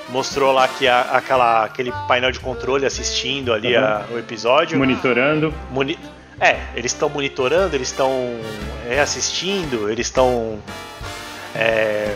mostrou 0.09 0.51
lá 0.51 0.67
que 0.67 0.87
a, 0.87 1.01
aquela, 1.01 1.65
aquele 1.65 1.91
painel 2.07 2.31
de 2.31 2.39
controle 2.39 2.85
assistindo 2.85 3.53
ali 3.53 3.75
uhum. 3.75 3.83
a, 3.83 4.05
o 4.11 4.19
episódio. 4.19 4.77
Monitorando. 4.77 5.53
Moni 5.71 5.97
é, 6.39 6.59
eles 6.75 6.91
estão 6.91 7.09
monitorando, 7.09 7.75
eles 7.75 7.89
estão 7.89 8.11
assistindo, 9.01 9.89
eles 9.89 10.07
estão 10.07 10.59
é, 11.55 12.15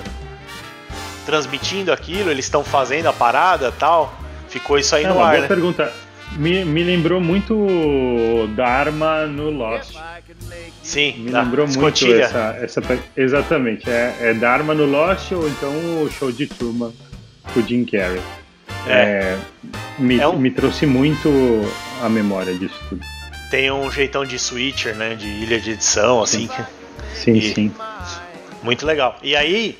transmitindo 1.26 1.92
aquilo, 1.92 2.30
eles 2.30 2.46
estão 2.46 2.64
fazendo 2.64 3.08
a 3.08 3.14
parada 3.14 3.72
tal. 3.72 4.14
Ficou 4.50 4.78
isso 4.78 4.96
aí 4.96 5.04
é, 5.04 5.08
no 5.08 5.22
ar. 5.22 5.42
Né? 5.42 5.48
pergunta. 5.48 5.92
Me, 6.38 6.64
me 6.64 6.84
lembrou 6.84 7.20
muito 7.20 8.48
Dharma 8.56 9.26
no 9.26 9.50
Lost. 9.50 9.96
Sim, 10.84 11.16
me 11.20 11.32
lembrou 11.32 11.68
muito 11.68 12.14
essa, 12.14 12.56
essa. 12.62 12.82
Exatamente, 13.18 13.90
é, 13.90 14.16
é 14.22 14.34
Dharma 14.36 14.76
no 14.76 14.86
Lost 14.86 15.32
ou 15.32 15.48
então 15.48 15.72
o 16.04 16.10
show 16.12 16.32
de 16.32 16.46
Truman 16.46 16.94
com 17.52 17.60
o 17.60 17.68
Jim 17.68 17.84
Carrey. 17.84 18.22
É. 18.86 18.92
é 18.92 19.40
me, 19.98 20.20
é 20.20 20.28
um... 20.28 20.38
me 20.38 20.52
trouxe 20.52 20.86
muito 20.86 21.30
a 22.04 22.10
memória 22.10 22.54
disso 22.54 22.80
tudo 22.88 23.02
tem 23.50 23.72
um 23.72 23.90
jeitão 23.90 24.26
de 24.26 24.38
switcher, 24.38 24.96
né? 24.96 25.16
De 25.16 25.28
ilha 25.28 25.60
de 25.60 25.72
edição, 25.72 26.22
assim. 26.22 26.50
Sim, 27.16 27.34
e 27.34 27.54
sim. 27.54 27.72
Muito 28.62 28.86
legal. 28.86 29.18
E 29.24 29.36
aí, 29.36 29.78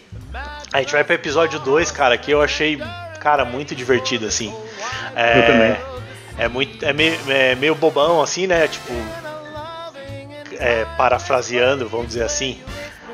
a 0.74 0.80
gente 0.80 0.92
vai 0.92 1.04
pro 1.04 1.14
episódio 1.14 1.60
2, 1.60 1.92
cara, 1.92 2.18
que 2.18 2.32
eu 2.32 2.42
achei, 2.42 2.80
cara, 3.20 3.46
muito 3.46 3.76
divertido, 3.76 4.26
assim. 4.26 4.54
É, 5.16 5.40
eu 5.40 5.46
também. 5.46 5.78
É, 6.38 6.48
muito, 6.48 6.86
é, 6.86 6.94
meio, 6.94 7.20
é 7.28 7.56
meio 7.56 7.76
bobão, 7.76 8.22
assim, 8.22 8.48
né? 8.48 8.68
Tipo, 8.68 8.94
é, 10.58 10.86
parafraseando, 10.98 11.88
vamos 11.88 12.08
dizer 12.08 12.24
assim, 12.24 12.62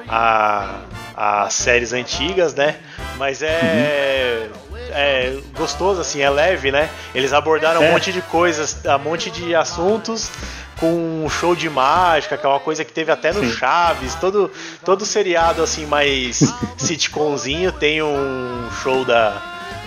a, 0.07 0.81
as 1.15 1.53
séries 1.53 1.93
antigas, 1.93 2.53
né? 2.53 2.75
Mas 3.17 3.41
é. 3.41 4.49
Uhum 4.53 4.65
é 4.95 5.37
gostoso, 5.57 5.99
assim, 5.99 6.21
é 6.21 6.29
leve, 6.29 6.71
né? 6.71 6.89
Eles 7.13 7.33
abordaram 7.33 7.83
é. 7.83 7.89
um 7.89 7.91
monte 7.91 8.13
de 8.13 8.21
coisas, 8.21 8.77
um 8.85 8.99
monte 8.99 9.29
de 9.29 9.53
assuntos 9.53 10.31
com 10.79 11.23
um 11.25 11.29
show 11.29 11.55
de 11.55 11.69
mágica, 11.69 12.37
que 12.37 12.45
é 12.45 12.49
uma 12.49 12.59
coisa 12.59 12.83
que 12.83 12.93
teve 12.93 13.11
até 13.11 13.33
no 13.33 13.41
Sim. 13.41 13.51
Chaves, 13.51 14.15
todo, 14.15 14.51
todo 14.83 15.05
seriado 15.05 15.61
assim 15.61 15.85
mais 15.85 16.41
sitcomzinho 16.77 17.71
tem 17.71 18.01
um 18.01 18.69
show 18.83 19.03
da, 19.05 19.41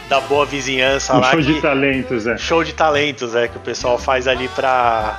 da 0.09 0.21
boa 0.21 0.47
vizinhança 0.47 1.15
um 1.15 1.21
lá. 1.21 1.31
Show 1.31 1.41
que, 1.41 1.53
de 1.53 1.61
talentos, 1.61 2.27
é. 2.27 2.37
Show 2.39 2.65
de 2.65 2.75
talentos, 2.75 3.35
é, 3.35 3.49
que 3.49 3.57
o 3.57 3.61
pessoal 3.61 3.99
faz 3.99 4.27
ali 4.27 4.49
pra, 4.49 5.19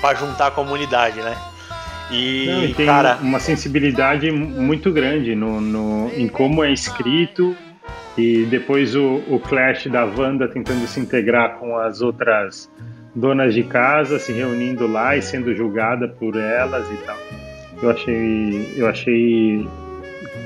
pra 0.00 0.14
juntar 0.14 0.48
a 0.48 0.50
comunidade, 0.50 1.20
né? 1.20 1.36
E, 2.10 2.46
Não, 2.46 2.64
e 2.64 2.74
tem 2.74 2.86
cara, 2.86 3.18
uma 3.22 3.40
sensibilidade 3.40 4.30
muito 4.30 4.92
grande 4.92 5.34
no, 5.34 5.60
no, 5.60 6.10
em 6.14 6.28
como 6.28 6.62
é 6.62 6.70
escrito 6.70 7.56
e 8.16 8.44
depois 8.44 8.94
o, 8.94 9.22
o 9.28 9.40
clash 9.40 9.86
da 9.86 10.04
Wanda 10.04 10.46
tentando 10.46 10.86
se 10.86 11.00
integrar 11.00 11.56
com 11.56 11.76
as 11.76 12.02
outras 12.02 12.70
donas 13.14 13.54
de 13.54 13.62
casa, 13.62 14.18
se 14.18 14.32
reunindo 14.32 14.86
lá 14.86 15.16
e 15.16 15.22
sendo 15.22 15.54
julgada 15.54 16.08
por 16.08 16.36
elas 16.36 16.86
e 16.90 16.96
tal. 16.98 17.16
Eu 17.82 17.90
achei, 17.90 18.74
eu 18.76 18.86
achei 18.86 19.66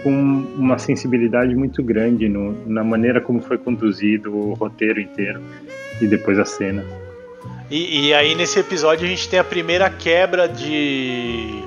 com 0.02 0.10
uma 0.10 0.78
sensibilidade 0.78 1.54
muito 1.54 1.82
grande 1.82 2.28
no, 2.28 2.66
na 2.66 2.82
maneira 2.82 3.20
como 3.20 3.40
foi 3.40 3.58
conduzido 3.58 4.34
o 4.34 4.54
roteiro 4.54 5.00
inteiro 5.00 5.42
e 6.00 6.06
depois 6.06 6.38
a 6.38 6.44
cena. 6.44 6.84
E, 7.70 8.08
e, 8.08 8.14
aí 8.14 8.34
nesse 8.34 8.58
episódio 8.58 9.06
a 9.06 9.08
gente 9.08 9.28
tem 9.28 9.38
a 9.38 9.44
primeira 9.44 9.90
quebra 9.90 10.48
de 10.48 11.62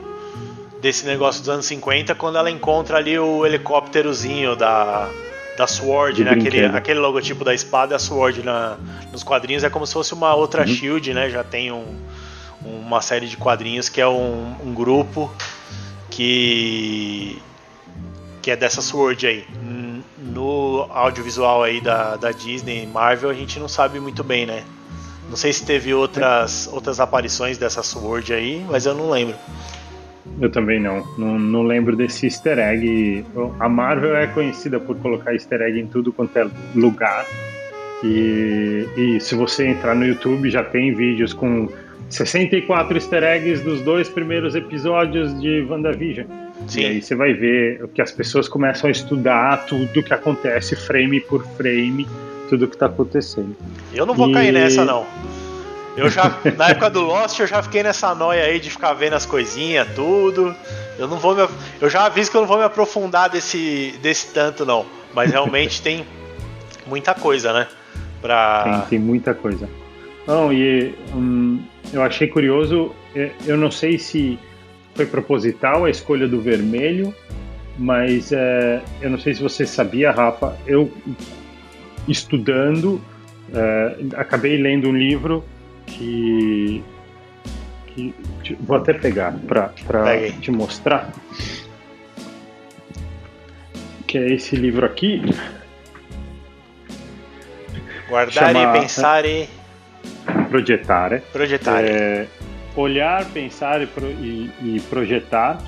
desse 0.82 1.06
negócio 1.06 1.42
dos 1.42 1.50
anos 1.50 1.66
50 1.68 2.16
quando 2.16 2.40
ela 2.40 2.50
encontra 2.50 2.98
ali 2.98 3.18
o 3.20 3.46
helicópterozinho 3.46 4.56
da 4.56 5.08
da 5.58 5.68
Sword, 5.68 6.24
né? 6.24 6.32
Aquele, 6.32 6.66
aquele 6.66 7.00
logotipo 7.00 7.44
da 7.44 7.54
espada, 7.54 7.96
a 7.96 8.00
Sword 8.00 8.42
na, 8.44 8.78
nos 9.12 9.24
quadrinhos 9.24 9.64
é 9.64 9.70
como 9.70 9.86
se 9.86 9.94
fosse 9.94 10.14
uma 10.14 10.34
outra 10.34 10.62
uhum. 10.62 10.68
Shield, 10.68 11.14
né? 11.14 11.30
Já 11.30 11.44
tem 11.44 11.72
um, 11.72 11.86
uma 12.64 13.02
série 13.02 13.28
de 13.28 13.38
quadrinhos 13.38 13.90
que 13.90 14.02
é 14.02 14.08
um, 14.08 14.56
um 14.64 14.74
grupo 14.74 15.32
que 16.10 17.42
que 18.42 18.52
é 18.52 18.56
dessa 18.56 18.82
Sword 18.82 19.26
aí. 19.28 19.46
No 20.18 20.88
audiovisual 20.90 21.64
aí 21.64 21.82
da, 21.82 22.16
da 22.16 22.32
Disney 22.32 22.86
Marvel 22.86 23.30
a 23.30 23.34
gente 23.34 23.60
não 23.60 23.68
sabe 23.68 24.00
muito 24.00 24.24
bem, 24.24 24.46
né? 24.46 24.64
Não 25.30 25.38
sei 25.38 25.54
se 25.54 25.66
teve 25.66 25.94
outras, 25.94 26.70
outras 26.72 27.00
aparições 27.00 27.58
dessa 27.58 27.82
Sword 27.82 28.34
aí, 28.34 28.66
mas 28.70 28.86
eu 28.86 28.94
não 28.94 29.10
lembro. 29.10 29.36
Eu 30.40 30.50
também 30.50 30.80
não. 30.80 31.06
não. 31.18 31.40
Não 31.40 31.64
lembro 31.64 31.96
desse 31.96 32.26
easter 32.26 32.60
egg. 32.60 33.26
A 33.60 33.70
Marvel 33.70 34.16
é 34.16 34.28
conhecida 34.28 34.80
por 34.80 34.98
colocar 34.98 35.34
easter 35.34 35.62
egg 35.62 35.80
em 35.80 35.88
tudo 35.88 36.12
quanto 36.12 36.38
é 36.38 36.48
lugar. 36.76 37.26
E, 38.04 38.88
e 38.98 39.20
se 39.20 39.36
você 39.36 39.68
entrar 39.68 39.96
no 39.96 40.06
YouTube, 40.06 40.50
já 40.50 40.64
tem 40.64 40.94
vídeos 40.94 41.34
com 41.34 41.70
64 42.10 42.98
easter 42.98 43.24
eggs 43.24 43.64
dos 43.64 43.82
dois 43.82 44.10
primeiros 44.10 44.56
episódios 44.56 45.40
de 45.40 45.62
WandaVision. 45.70 46.28
Sim. 46.68 46.82
E 46.82 46.86
aí 46.86 47.02
você 47.02 47.16
vai 47.16 47.34
ver 47.34 47.88
que 47.94 48.02
as 48.02 48.12
pessoas 48.12 48.48
começam 48.48 48.88
a 48.88 48.92
estudar 48.92 49.66
tudo 49.66 50.04
que 50.04 50.14
acontece, 50.14 50.76
frame 50.76 51.20
por 51.20 51.46
frame, 51.58 52.08
tudo 52.50 52.68
que 52.68 52.76
está 52.76 52.86
acontecendo. 52.86 53.56
Eu 53.94 54.06
não 54.06 54.14
vou 54.14 54.30
e... 54.30 54.34
cair 54.34 54.52
nessa, 54.52 54.86
não. 54.86 55.06
Eu 55.96 56.10
já, 56.10 56.38
na 56.58 56.70
época 56.70 56.90
do 56.90 57.02
Lost, 57.02 57.40
eu 57.40 57.48
já 57.48 57.62
fiquei 57.62 57.84
nessa 57.84 58.16
noia 58.16 58.44
aí 58.44 58.60
de 58.60 58.70
ficar 58.70 58.94
vendo 58.94 59.14
as 59.14 59.26
coisinhas, 59.26 59.88
tudo. 59.96 60.56
Eu 60.98 61.08
não 61.08 61.18
vou 61.18 61.36
me, 61.36 61.48
eu 61.80 61.90
já 61.90 62.06
aviso 62.06 62.32
que 62.32 62.38
eu 62.38 62.42
não 62.42 62.48
vou 62.48 62.58
me 62.58 62.64
aprofundar 62.64 63.30
desse, 63.30 63.98
desse 64.02 64.34
tanto, 64.34 64.66
não. 64.66 64.86
Mas 65.14 65.32
realmente 65.32 65.82
tem 65.84 66.06
muita 66.86 67.14
coisa, 67.14 67.52
né? 67.54 67.68
Pra... 68.22 68.64
Tem, 68.64 68.82
tem 68.82 69.00
muita 69.00 69.34
coisa. 69.34 69.68
Não, 70.28 70.54
e 70.54 70.96
hum, 71.14 71.64
eu 71.92 72.02
achei 72.04 72.28
curioso, 72.28 72.94
eu 73.46 73.58
não 73.58 73.72
sei 73.72 73.98
se 73.98 74.40
foi 74.94 75.06
proposital 75.06 75.86
a 75.86 75.90
escolha 75.90 76.28
do 76.28 76.42
vermelho, 76.42 77.14
mas 77.78 78.32
é, 78.32 78.82
eu 79.02 79.10
não 79.10 79.18
sei 79.18 79.34
se 79.34 79.42
você 79.42 79.66
sabia, 79.66 80.12
Rafa, 80.12 80.58
eu 80.68 80.92
estudando, 82.08 83.02
é, 83.54 83.96
acabei 84.16 84.58
lendo 84.58 84.90
um 84.90 84.96
livro 84.96 85.44
que, 85.86 86.84
que 87.88 88.14
vou 88.60 88.78
até 88.78 88.94
pegar 88.94 89.34
para 89.48 89.72
te 90.42 90.52
mostrar, 90.52 91.12
que 94.08 94.18
é 94.18 94.34
esse 94.34 94.56
livro 94.56 94.86
aqui. 94.86 95.22
Guardar 98.10 98.54
chama, 98.54 98.78
e 98.78 98.82
pensar 98.82 99.26
e 99.26 99.48
projetar, 100.50 101.14
é? 101.86 102.28
Olhar, 102.76 103.26
pensar 103.32 103.82
e, 103.82 103.88
pro, 103.88 104.08
e, 104.08 104.50
e 104.62 104.82
projetar 104.90 105.62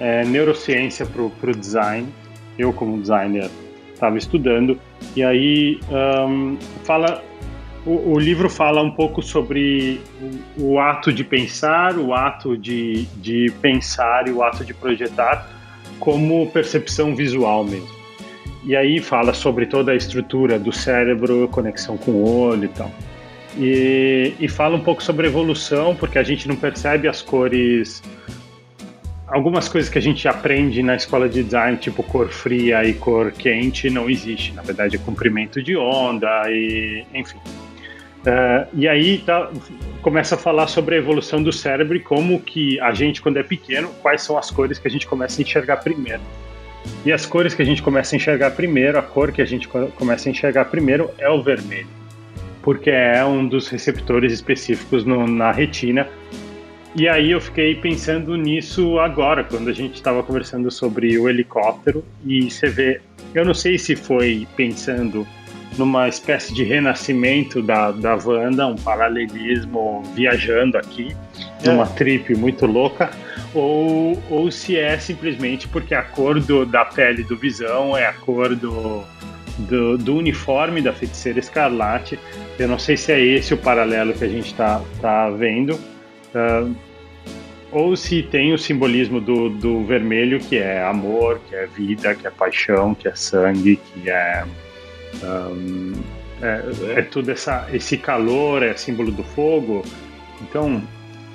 é, 0.00 0.24
neurociência 0.24 1.06
para 1.06 1.50
o 1.50 1.54
design. 1.54 2.08
Eu, 2.58 2.72
como 2.72 3.00
designer, 3.00 3.50
estava 3.92 4.16
estudando. 4.16 4.78
E 5.14 5.22
aí 5.22 5.80
um, 5.90 6.56
fala, 6.84 7.22
o, 7.84 8.12
o, 8.12 8.18
livro 8.18 8.48
fala 8.48 8.82
um 8.82 8.90
pouco 8.90 9.22
sobre 9.22 10.00
o, 10.56 10.72
o, 10.72 10.78
ato 10.78 11.12
de 11.12 11.24
pensar, 11.24 11.98
o 11.98 12.14
ato 12.14 12.56
de, 12.56 13.06
de 13.16 13.52
pensar 13.60 14.28
e 14.28 14.30
o 14.30 14.42
ato 14.42 14.64
de 14.64 14.72
projetar 14.72 15.50
como 15.98 16.46
percepção 16.50 17.14
visual 17.14 17.64
mesmo. 17.64 17.96
E 18.64 18.74
aí 18.74 19.00
fala 19.00 19.32
sobre 19.32 19.66
toda 19.66 19.92
a 19.92 19.94
estrutura 19.94 20.58
do 20.58 20.72
cérebro, 20.72 21.48
conexão 21.48 21.96
com 21.96 22.10
o 22.10 22.40
olho 22.40 22.64
e 22.64 22.68
tal. 22.68 22.90
E, 23.58 24.34
e 24.38 24.48
fala 24.48 24.76
um 24.76 24.80
pouco 24.80 25.02
sobre 25.02 25.26
evolução, 25.26 25.96
porque 25.96 26.18
a 26.18 26.22
gente 26.22 26.46
não 26.46 26.56
percebe 26.56 27.08
as 27.08 27.22
cores. 27.22 28.02
Algumas 29.26 29.68
coisas 29.68 29.90
que 29.90 29.98
a 29.98 30.02
gente 30.02 30.28
aprende 30.28 30.82
na 30.82 30.94
escola 30.94 31.28
de 31.28 31.42
design, 31.42 31.76
tipo 31.78 32.02
cor 32.02 32.28
fria 32.28 32.84
e 32.84 32.94
cor 32.94 33.32
quente, 33.32 33.88
não 33.90 34.08
existe. 34.08 34.52
Na 34.52 34.62
verdade, 34.62 34.96
é 34.96 34.98
comprimento 34.98 35.62
de 35.62 35.76
onda 35.76 36.28
e, 36.48 37.04
enfim. 37.14 37.38
Uh, 37.38 38.66
e 38.74 38.86
aí 38.86 39.18
tá, 39.18 39.50
começa 40.02 40.34
a 40.34 40.38
falar 40.38 40.66
sobre 40.66 40.96
a 40.96 40.98
evolução 40.98 41.42
do 41.42 41.52
cérebro 41.52 41.96
e 41.96 42.00
como 42.00 42.40
que 42.40 42.78
a 42.80 42.92
gente, 42.92 43.22
quando 43.22 43.38
é 43.38 43.42
pequeno, 43.42 43.88
quais 44.02 44.22
são 44.22 44.36
as 44.36 44.50
cores 44.50 44.78
que 44.78 44.86
a 44.86 44.90
gente 44.90 45.06
começa 45.06 45.40
a 45.40 45.42
enxergar 45.42 45.78
primeiro. 45.78 46.22
E 47.04 47.12
as 47.12 47.24
cores 47.24 47.54
que 47.54 47.62
a 47.62 47.64
gente 47.64 47.82
começa 47.82 48.14
a 48.14 48.16
enxergar 48.16 48.50
primeiro, 48.50 48.98
a 48.98 49.02
cor 49.02 49.32
que 49.32 49.40
a 49.40 49.44
gente 49.46 49.66
começa 49.68 50.28
a 50.28 50.30
enxergar 50.30 50.66
primeiro 50.66 51.10
é 51.18 51.28
o 51.28 51.42
vermelho 51.42 51.88
porque 52.66 52.90
é 52.90 53.24
um 53.24 53.46
dos 53.46 53.68
receptores 53.68 54.32
específicos 54.32 55.04
no, 55.04 55.24
na 55.24 55.52
retina. 55.52 56.08
E 56.96 57.06
aí 57.06 57.30
eu 57.30 57.40
fiquei 57.40 57.76
pensando 57.76 58.34
nisso 58.36 58.98
agora, 58.98 59.44
quando 59.44 59.70
a 59.70 59.72
gente 59.72 59.94
estava 59.94 60.20
conversando 60.20 60.68
sobre 60.68 61.16
o 61.16 61.28
helicóptero, 61.28 62.04
e 62.24 62.50
você 62.50 62.68
vê, 62.68 63.00
eu 63.32 63.44
não 63.44 63.54
sei 63.54 63.78
se 63.78 63.94
foi 63.94 64.48
pensando 64.56 65.24
numa 65.78 66.08
espécie 66.08 66.52
de 66.52 66.64
renascimento 66.64 67.62
da, 67.62 67.92
da 67.92 68.16
Wanda, 68.16 68.66
um 68.66 68.74
paralelismo 68.74 70.02
viajando 70.16 70.76
aqui, 70.76 71.14
é. 71.62 71.68
numa 71.68 71.86
trip 71.86 72.34
muito 72.34 72.66
louca, 72.66 73.10
ou, 73.54 74.20
ou 74.28 74.50
se 74.50 74.76
é 74.76 74.98
simplesmente 74.98 75.68
porque 75.68 75.94
a 75.94 76.02
cor 76.02 76.40
do, 76.40 76.66
da 76.66 76.84
pele 76.84 77.22
do 77.22 77.36
Visão 77.36 77.96
é 77.96 78.06
a 78.06 78.12
cor 78.12 78.56
do, 78.56 79.04
do, 79.58 79.96
do, 79.96 80.16
uniforme 80.16 80.80
da 80.80 80.92
feiticeira 80.92 81.38
escarlate. 81.38 82.18
Eu 82.58 82.68
não 82.68 82.78
sei 82.78 82.96
se 82.96 83.12
é 83.12 83.20
esse 83.20 83.54
o 83.54 83.58
paralelo 83.58 84.12
que 84.12 84.24
a 84.24 84.28
gente 84.28 84.46
está 84.46 84.82
tá 85.00 85.30
vendo, 85.30 85.74
uh, 85.74 86.74
ou 87.72 87.96
se 87.96 88.22
tem 88.22 88.52
o 88.52 88.58
simbolismo 88.58 89.20
do, 89.20 89.50
do 89.50 89.84
vermelho, 89.84 90.38
que 90.38 90.56
é 90.56 90.82
amor, 90.82 91.40
que 91.48 91.54
é 91.54 91.66
vida, 91.66 92.14
que 92.14 92.26
é 92.26 92.30
paixão, 92.30 92.94
que 92.94 93.08
é 93.08 93.14
sangue, 93.14 93.76
que 93.76 94.08
é. 94.08 94.44
Um, 95.22 95.92
é, 96.40 96.98
é, 96.98 97.02
tudo 97.02 97.30
essa, 97.30 97.66
esse 97.72 97.96
calor, 97.96 98.62
é 98.62 98.74
símbolo 98.76 99.10
do 99.10 99.22
fogo. 99.22 99.84
Então. 100.42 100.82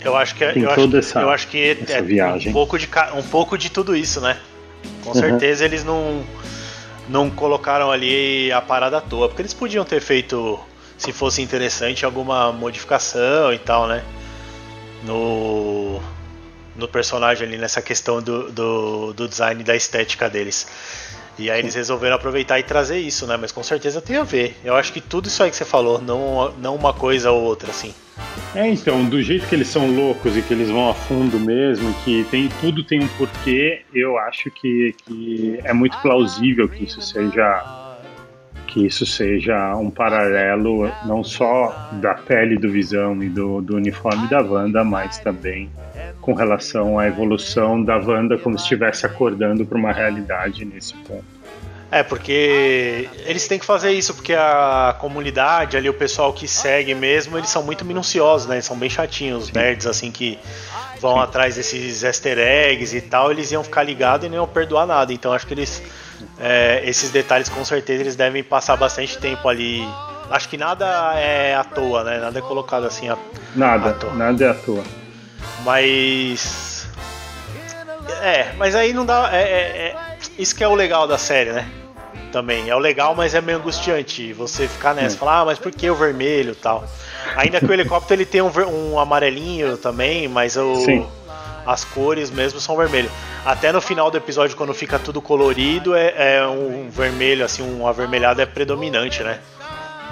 Eu 0.03 0.15
acho 0.15 0.35
que 0.35 0.43
é, 0.43 0.53
eu 0.55 0.69
acho, 0.69 0.97
essa, 0.97 1.21
eu 1.21 1.29
acho 1.29 1.47
que 1.47 1.77
é, 1.87 2.01
viagem. 2.01 2.49
Um, 2.49 2.53
pouco 2.53 2.77
de, 2.77 2.89
um 3.15 3.23
pouco 3.23 3.57
de 3.57 3.69
tudo 3.69 3.95
isso, 3.95 4.19
né? 4.21 4.37
Com 5.03 5.09
uhum. 5.09 5.15
certeza 5.15 5.65
eles 5.65 5.83
não 5.83 6.23
não 7.07 7.29
colocaram 7.29 7.91
ali 7.91 8.51
a 8.51 8.61
parada 8.61 8.97
à 8.97 9.01
toa, 9.01 9.27
porque 9.27 9.41
eles 9.41 9.53
podiam 9.53 9.83
ter 9.83 10.01
feito, 10.01 10.59
se 10.97 11.11
fosse 11.11 11.41
interessante, 11.41 12.05
alguma 12.05 12.51
modificação 12.51 13.53
e 13.53 13.59
tal, 13.59 13.87
né? 13.87 14.03
No, 15.03 15.99
no 16.75 16.87
personagem 16.87 17.47
ali, 17.47 17.57
nessa 17.57 17.81
questão 17.81 18.21
do, 18.21 18.51
do, 18.51 19.13
do 19.13 19.27
design 19.27 19.63
da 19.63 19.75
estética 19.75 20.29
deles. 20.29 20.67
E 21.41 21.49
aí 21.49 21.59
eles 21.59 21.73
resolveram 21.73 22.15
aproveitar 22.15 22.59
e 22.59 22.63
trazer 22.63 22.99
isso, 22.99 23.25
né? 23.25 23.35
Mas 23.35 23.51
com 23.51 23.63
certeza 23.63 23.99
tem 23.99 24.15
a 24.17 24.23
ver. 24.23 24.55
Eu 24.63 24.75
acho 24.75 24.93
que 24.93 25.01
tudo 25.01 25.27
isso 25.27 25.41
aí 25.41 25.49
que 25.49 25.55
você 25.55 25.65
falou, 25.65 25.99
não, 25.99 26.51
não 26.59 26.75
uma 26.75 26.93
coisa 26.93 27.31
ou 27.31 27.41
outra, 27.41 27.71
assim. 27.71 27.93
É, 28.53 28.67
então, 28.67 29.03
do 29.05 29.21
jeito 29.23 29.47
que 29.47 29.55
eles 29.55 29.67
são 29.67 29.89
loucos 29.89 30.37
e 30.37 30.41
que 30.43 30.53
eles 30.53 30.69
vão 30.69 30.89
a 30.89 30.93
fundo 30.93 31.39
mesmo, 31.39 31.93
que 32.03 32.23
tem 32.29 32.47
tudo 32.59 32.83
tem 32.83 33.01
um 33.01 33.07
porquê, 33.17 33.81
eu 33.91 34.19
acho 34.19 34.51
que, 34.51 34.93
que 35.05 35.59
é 35.63 35.73
muito 35.73 35.97
plausível 35.99 36.69
que 36.69 36.83
isso 36.83 37.01
seja 37.01 37.90
que 38.71 38.85
isso 38.85 39.05
seja 39.05 39.75
um 39.75 39.89
paralelo 39.89 40.91
não 41.05 41.23
só 41.23 41.89
da 41.93 42.15
pele 42.15 42.57
do 42.57 42.71
Visão 42.71 43.21
e 43.21 43.29
do, 43.29 43.61
do 43.61 43.75
uniforme 43.75 44.27
da 44.27 44.41
Wanda, 44.41 44.83
mas 44.83 45.19
também 45.19 45.69
com 46.21 46.33
relação 46.33 46.97
à 46.97 47.07
evolução 47.07 47.83
da 47.83 47.97
Wanda 47.97 48.37
como 48.37 48.57
se 48.57 48.63
estivesse 48.63 49.05
acordando 49.05 49.65
para 49.65 49.77
uma 49.77 49.91
realidade 49.91 50.63
nesse 50.63 50.93
ponto. 50.93 51.41
É, 51.91 52.03
porque 52.03 53.09
eles 53.25 53.45
têm 53.49 53.59
que 53.59 53.65
fazer 53.65 53.91
isso, 53.91 54.13
porque 54.13 54.33
a 54.33 54.95
comunidade 54.97 55.75
ali, 55.75 55.89
o 55.89 55.93
pessoal 55.93 56.31
que 56.31 56.47
segue 56.47 56.95
mesmo, 56.95 57.37
eles 57.37 57.49
são 57.49 57.63
muito 57.63 57.83
minuciosos, 57.83 58.47
né? 58.47 58.55
Eles 58.55 58.65
são 58.65 58.77
bem 58.77 58.89
chatinhos, 58.89 59.43
os 59.45 59.51
nerds, 59.51 59.85
assim, 59.85 60.09
que 60.09 60.39
vão 61.01 61.19
atrás 61.19 61.55
desses 61.55 62.01
easter 62.03 62.37
eggs 62.37 62.95
e 62.95 63.01
tal, 63.01 63.29
eles 63.29 63.51
iam 63.51 63.61
ficar 63.61 63.83
ligados 63.83 64.25
e 64.25 64.29
não 64.29 64.37
iam 64.37 64.47
perdoar 64.47 64.85
nada. 64.85 65.11
Então 65.11 65.33
acho 65.33 65.45
que 65.45 65.53
eles. 65.53 65.83
É, 66.39 66.81
esses 66.85 67.11
detalhes 67.11 67.49
com 67.49 67.63
certeza 67.63 68.01
eles 68.01 68.15
devem 68.15 68.43
passar 68.43 68.75
bastante 68.75 69.17
tempo 69.17 69.47
ali. 69.47 69.87
Acho 70.29 70.47
que 70.47 70.57
nada 70.57 71.13
é 71.15 71.55
à 71.55 71.63
toa, 71.63 72.03
né? 72.03 72.17
Nada 72.19 72.39
é 72.39 72.41
colocado 72.41 72.85
assim 72.85 73.09
à, 73.09 73.17
nada, 73.55 73.89
à 73.89 73.93
toa. 73.93 74.13
Nada 74.13 74.45
é 74.45 74.49
à 74.49 74.53
toa. 74.53 74.83
Mas. 75.63 76.87
É, 78.21 78.53
mas 78.57 78.75
aí 78.75 78.93
não 78.93 79.05
dá. 79.05 79.29
É, 79.33 79.41
é, 79.41 79.87
é, 79.87 79.95
isso 80.37 80.55
que 80.55 80.63
é 80.63 80.67
o 80.67 80.75
legal 80.75 81.07
da 81.07 81.17
série, 81.17 81.51
né? 81.51 81.67
Também. 82.31 82.69
É 82.69 82.75
o 82.75 82.79
legal, 82.79 83.13
mas 83.13 83.35
é 83.35 83.41
meio 83.41 83.57
angustiante 83.57 84.31
você 84.31 84.67
ficar 84.67 84.93
nessa, 84.93 85.15
hum. 85.15 85.19
falar, 85.19 85.39
ah, 85.39 85.45
mas 85.45 85.59
por 85.59 85.71
que 85.71 85.89
o 85.89 85.95
vermelho 85.95 86.55
tal? 86.55 86.85
Ainda 87.35 87.59
que 87.59 87.65
o 87.65 87.73
helicóptero 87.73 88.21
ele 88.21 88.25
tem 88.25 88.41
um, 88.41 88.51
um 88.91 88.99
amarelinho 88.99 89.77
também, 89.77 90.27
mas 90.27 90.55
o, 90.55 90.73
as 91.65 91.83
cores 91.83 92.29
mesmo 92.31 92.59
são 92.59 92.75
vermelho. 92.75 93.09
Até 93.45 93.71
no 93.71 93.81
final 93.81 94.09
do 94.11 94.17
episódio, 94.17 94.55
quando 94.55 94.73
fica 94.73 94.99
tudo 94.99 95.21
colorido, 95.21 95.95
é, 95.95 96.37
é 96.37 96.47
um 96.47 96.89
vermelho, 96.89 97.43
assim, 97.43 97.61
um 97.63 97.87
avermelhado 97.87 98.41
é 98.41 98.45
predominante, 98.45 99.23
né? 99.23 99.39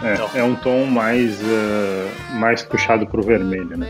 É, 0.04 0.14
então. 0.14 0.30
é 0.34 0.44
um 0.44 0.56
tom 0.56 0.86
mais, 0.86 1.40
uh, 1.42 2.36
mais 2.36 2.62
puxado 2.64 3.06
pro 3.06 3.22
vermelho, 3.22 3.78
né? 3.78 3.88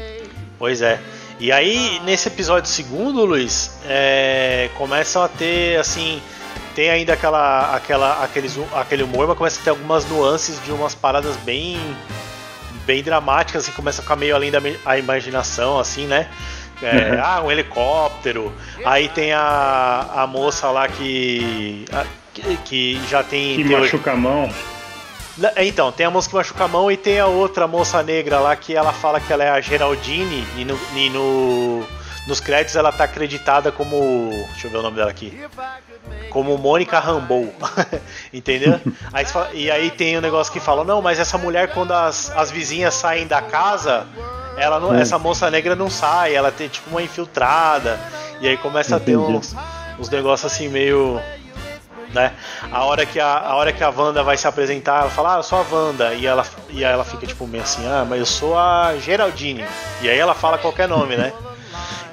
Pois 0.57 0.81
é. 0.81 0.99
E 1.39 1.51
aí, 1.51 2.01
nesse 2.03 2.27
episódio 2.27 2.69
segundo, 2.69 3.23
Luiz, 3.23 3.79
é, 3.85 4.69
começam 4.75 5.23
a 5.23 5.29
ter, 5.29 5.79
assim, 5.79 6.21
tem 6.75 6.89
ainda 6.89 7.13
aquela, 7.13 7.75
aquela, 7.75 8.23
aqueles, 8.23 8.59
aquele 8.73 9.03
humor, 9.03 9.27
mas 9.27 9.37
começa 9.37 9.61
a 9.61 9.63
ter 9.63 9.69
algumas 9.69 10.05
nuances 10.05 10.61
de 10.65 10.71
umas 10.71 10.93
paradas 10.93 11.37
bem, 11.37 11.77
bem 12.85 13.01
dramáticas, 13.01 13.63
assim, 13.63 13.71
começa 13.71 14.01
a 14.01 14.03
ficar 14.03 14.17
meio 14.17 14.35
além 14.35 14.51
da 14.51 14.59
a 14.85 14.97
imaginação, 14.97 15.79
assim, 15.79 16.07
né? 16.07 16.27
É, 16.81 17.13
uhum. 17.13 17.21
Ah, 17.21 17.41
um 17.43 17.51
helicóptero. 17.51 18.53
Aí 18.85 19.09
tem 19.09 19.33
a, 19.33 20.07
a 20.15 20.27
moça 20.27 20.69
lá 20.69 20.87
que, 20.87 21.85
a, 21.91 22.05
que, 22.33 22.57
que, 22.57 23.01
já 23.09 23.23
tem. 23.23 23.55
Que 23.57 23.63
machuca 23.63 24.11
a 24.11 24.15
mão. 24.15 24.49
É, 25.55 25.65
então, 25.65 25.91
tem 25.91 26.05
a 26.05 26.11
moça 26.11 26.29
que 26.29 26.35
machuca 26.35 26.65
a 26.65 26.67
mão 26.67 26.91
e 26.91 26.97
tem 26.97 27.19
a 27.19 27.27
outra 27.27 27.67
moça 27.67 28.03
negra 28.03 28.39
lá 28.39 28.55
que 28.55 28.75
ela 28.75 28.91
fala 28.91 29.19
que 29.19 29.31
ela 29.31 29.43
é 29.43 29.49
a 29.49 29.61
Geraldine 29.61 30.45
e 30.57 30.65
no, 30.65 30.79
e 30.95 31.09
no 31.09 31.85
nos 32.29 32.39
créditos 32.39 32.75
ela 32.75 32.91
tá 32.91 33.03
acreditada 33.03 33.71
como. 33.71 34.29
Deixa 34.51 34.67
eu 34.67 34.71
ver 34.71 34.77
o 34.77 34.81
nome 34.83 34.95
dela 34.95 35.09
aqui. 35.09 35.37
Como 36.29 36.57
Mônica 36.57 36.99
Rambeau. 36.99 37.51
Entendeu? 38.31 38.79
aí, 39.11 39.25
e 39.53 39.71
aí 39.71 39.91
tem 39.91 40.15
o 40.15 40.19
um 40.19 40.21
negócio 40.21 40.53
que 40.53 40.59
fala: 40.59 40.83
não, 40.83 41.01
mas 41.01 41.19
essa 41.19 41.37
mulher, 41.37 41.73
quando 41.73 41.91
as, 41.91 42.31
as 42.37 42.51
vizinhas 42.51 42.93
saem 42.93 43.27
da 43.27 43.41
casa, 43.41 44.05
ela 44.55 44.79
não, 44.79 44.93
essa 44.93 45.17
moça 45.17 45.49
negra 45.49 45.75
não 45.75 45.89
sai, 45.89 46.35
ela 46.35 46.51
tem 46.51 46.69
tipo 46.69 46.89
uma 46.91 47.01
infiltrada. 47.01 47.99
E 48.39 48.47
aí 48.47 48.55
começa 48.57 48.95
Entendi. 48.95 49.11
a 49.11 49.17
ter 49.17 49.17
uns, 49.17 49.55
uns 49.99 50.09
negócios 50.09 50.53
assim 50.53 50.69
meio 50.69 51.19
né? 52.13 52.33
A 52.71 52.83
hora 52.85 53.05
que 53.05 53.19
a, 53.19 53.37
a 53.37 53.55
hora 53.55 53.71
que 53.71 53.83
a 53.83 53.89
Wanda 53.89 54.23
vai 54.23 54.35
se 54.35 54.47
apresentar, 54.47 55.01
ela 55.01 55.09
fala, 55.09 55.35
ah, 55.35 55.37
eu 55.37 55.43
sou 55.43 55.59
a 55.59 55.65
Wanda, 55.71 56.13
e 56.15 56.25
ela, 56.25 56.43
e 56.69 56.83
aí 56.83 56.91
ela 56.91 57.03
fica 57.03 57.27
tipo 57.27 57.45
meio 57.45 57.63
assim, 57.63 57.85
ah, 57.87 58.05
mas 58.07 58.19
eu 58.19 58.25
sou 58.25 58.57
a 58.57 58.95
Geraldine. 58.97 59.63
E 60.01 60.09
aí 60.09 60.17
ela 60.17 60.33
fala 60.33 60.57
qualquer 60.57 60.87
nome, 60.87 61.15
né? 61.15 61.31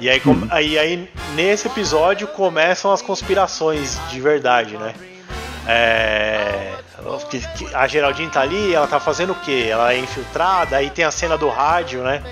E 0.00 0.10
aí, 0.10 0.20
com, 0.20 0.46
aí, 0.50 0.78
aí 0.78 1.08
nesse 1.34 1.66
episódio 1.66 2.26
começam 2.28 2.92
as 2.92 3.00
conspirações 3.00 3.98
de 4.10 4.20
verdade, 4.20 4.76
né? 4.76 4.94
É, 5.66 6.74
a 7.74 7.86
Geraldine 7.86 8.30
tá 8.30 8.40
ali, 8.40 8.74
ela 8.74 8.86
tá 8.86 9.00
fazendo 9.00 9.32
o 9.32 9.34
quê? 9.36 9.68
Ela 9.70 9.92
é 9.92 9.98
infiltrada, 9.98 10.76
aí 10.76 10.90
tem 10.90 11.04
a 11.04 11.10
cena 11.10 11.36
do 11.36 11.48
rádio, 11.48 12.02
né? 12.02 12.22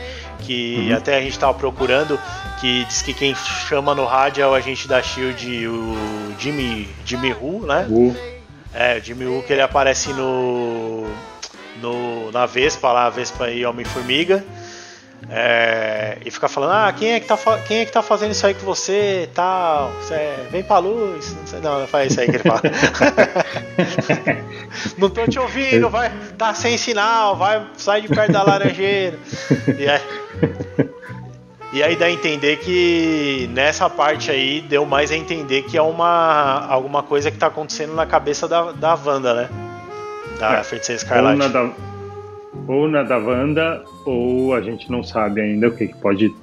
Que 0.41 0.89
uhum. 0.91 0.97
até 0.97 1.17
a 1.17 1.21
gente 1.21 1.39
tava 1.39 1.55
procurando, 1.55 2.19
que 2.61 2.85
diz 2.85 3.03
que 3.03 3.15
quem 3.15 3.35
chama 3.35 3.95
no 3.95 4.05
rádio 4.05 4.43
é 4.43 4.47
o 4.47 4.55
agente 4.55 4.87
da 4.87 5.03
Shield, 5.03 5.67
o 5.67 6.35
Jimmy, 6.39 6.89
Jimmy 7.05 7.33
Who, 7.33 7.67
né? 7.67 7.87
É, 8.73 8.99
o 8.99 9.01
Jimmy 9.05 9.27
Who 9.27 9.43
que 9.43 9.53
ele 9.53 9.63
aparece 9.63 10.13
no, 10.13 11.07
no 11.81 12.31
na 12.33 12.47
Vespa 12.47 12.93
lá, 12.93 13.09
Vespa 13.09 13.51
e 13.51 13.65
Homem-Formiga. 13.65 14.45
É, 15.29 16.19
e 16.25 16.31
ficar 16.31 16.49
falando, 16.49 16.73
ah, 16.73 16.93
quem 16.93 17.13
é 17.13 17.21
que 17.21 17.27
tá, 17.27 17.39
quem 17.67 17.79
é 17.79 17.85
que 17.85 17.93
tá 17.93 18.03
fazendo 18.03 18.33
isso 18.33 18.47
aí 18.47 18.55
com 18.55 18.65
você 18.65 19.29
tal? 19.35 19.91
Você 20.01 20.35
vem 20.51 20.63
pra 20.63 20.79
luz. 20.79 21.35
Não, 21.35 21.47
sei, 21.47 21.61
não, 21.61 21.81
não 21.81 21.87
faz 21.87 22.13
isso 22.13 22.21
aí 22.21 22.29
que 22.29 22.37
ele 22.37 22.45
fala. 22.45 22.63
não 24.99 25.09
tô 25.09 25.27
te 25.27 25.39
ouvindo, 25.39 25.89
vai, 25.89 26.13
tá 26.37 26.53
sem 26.55 26.77
sinal, 26.77 27.37
vai, 27.37 27.65
sai 27.77 28.03
de 28.03 28.09
perto 28.09 28.33
da 28.33 28.43
laranjeira. 28.43 29.19
E 29.79 29.89
aí, 29.89 30.01
e 31.73 31.83
aí 31.83 31.97
dá 31.97 32.07
a 32.07 32.11
entender 32.11 32.59
que 32.59 33.49
nessa 33.53 33.89
parte 33.89 34.31
aí 34.31 34.61
deu 34.61 34.85
mais 34.85 35.11
a 35.11 35.17
entender 35.17 35.63
que 35.63 35.77
é 35.77 35.83
uma 35.83 36.67
alguma 36.69 37.03
coisa 37.03 37.31
que 37.31 37.39
tá 37.39 37.47
acontecendo 37.47 37.95
na 37.95 38.07
cabeça 38.07 38.47
da, 38.47 38.73
da 38.73 38.95
Wanda, 38.95 39.35
né? 39.35 39.49
Da 40.39 40.59
é, 40.59 40.65
Feiticeira 40.65 41.03
Escarlate. 41.03 41.41
Ou 41.41 41.49
na 41.49 41.49
da, 41.49 41.94
ou 42.67 42.89
na 42.89 43.03
da 43.03 43.19
Wanda, 43.19 43.85
ou 44.05 44.55
a 44.55 44.61
gente 44.61 44.91
não 44.91 45.03
sabe 45.03 45.41
ainda 45.41 45.69
o 45.69 45.77
que, 45.77 45.89
pode. 45.89 46.35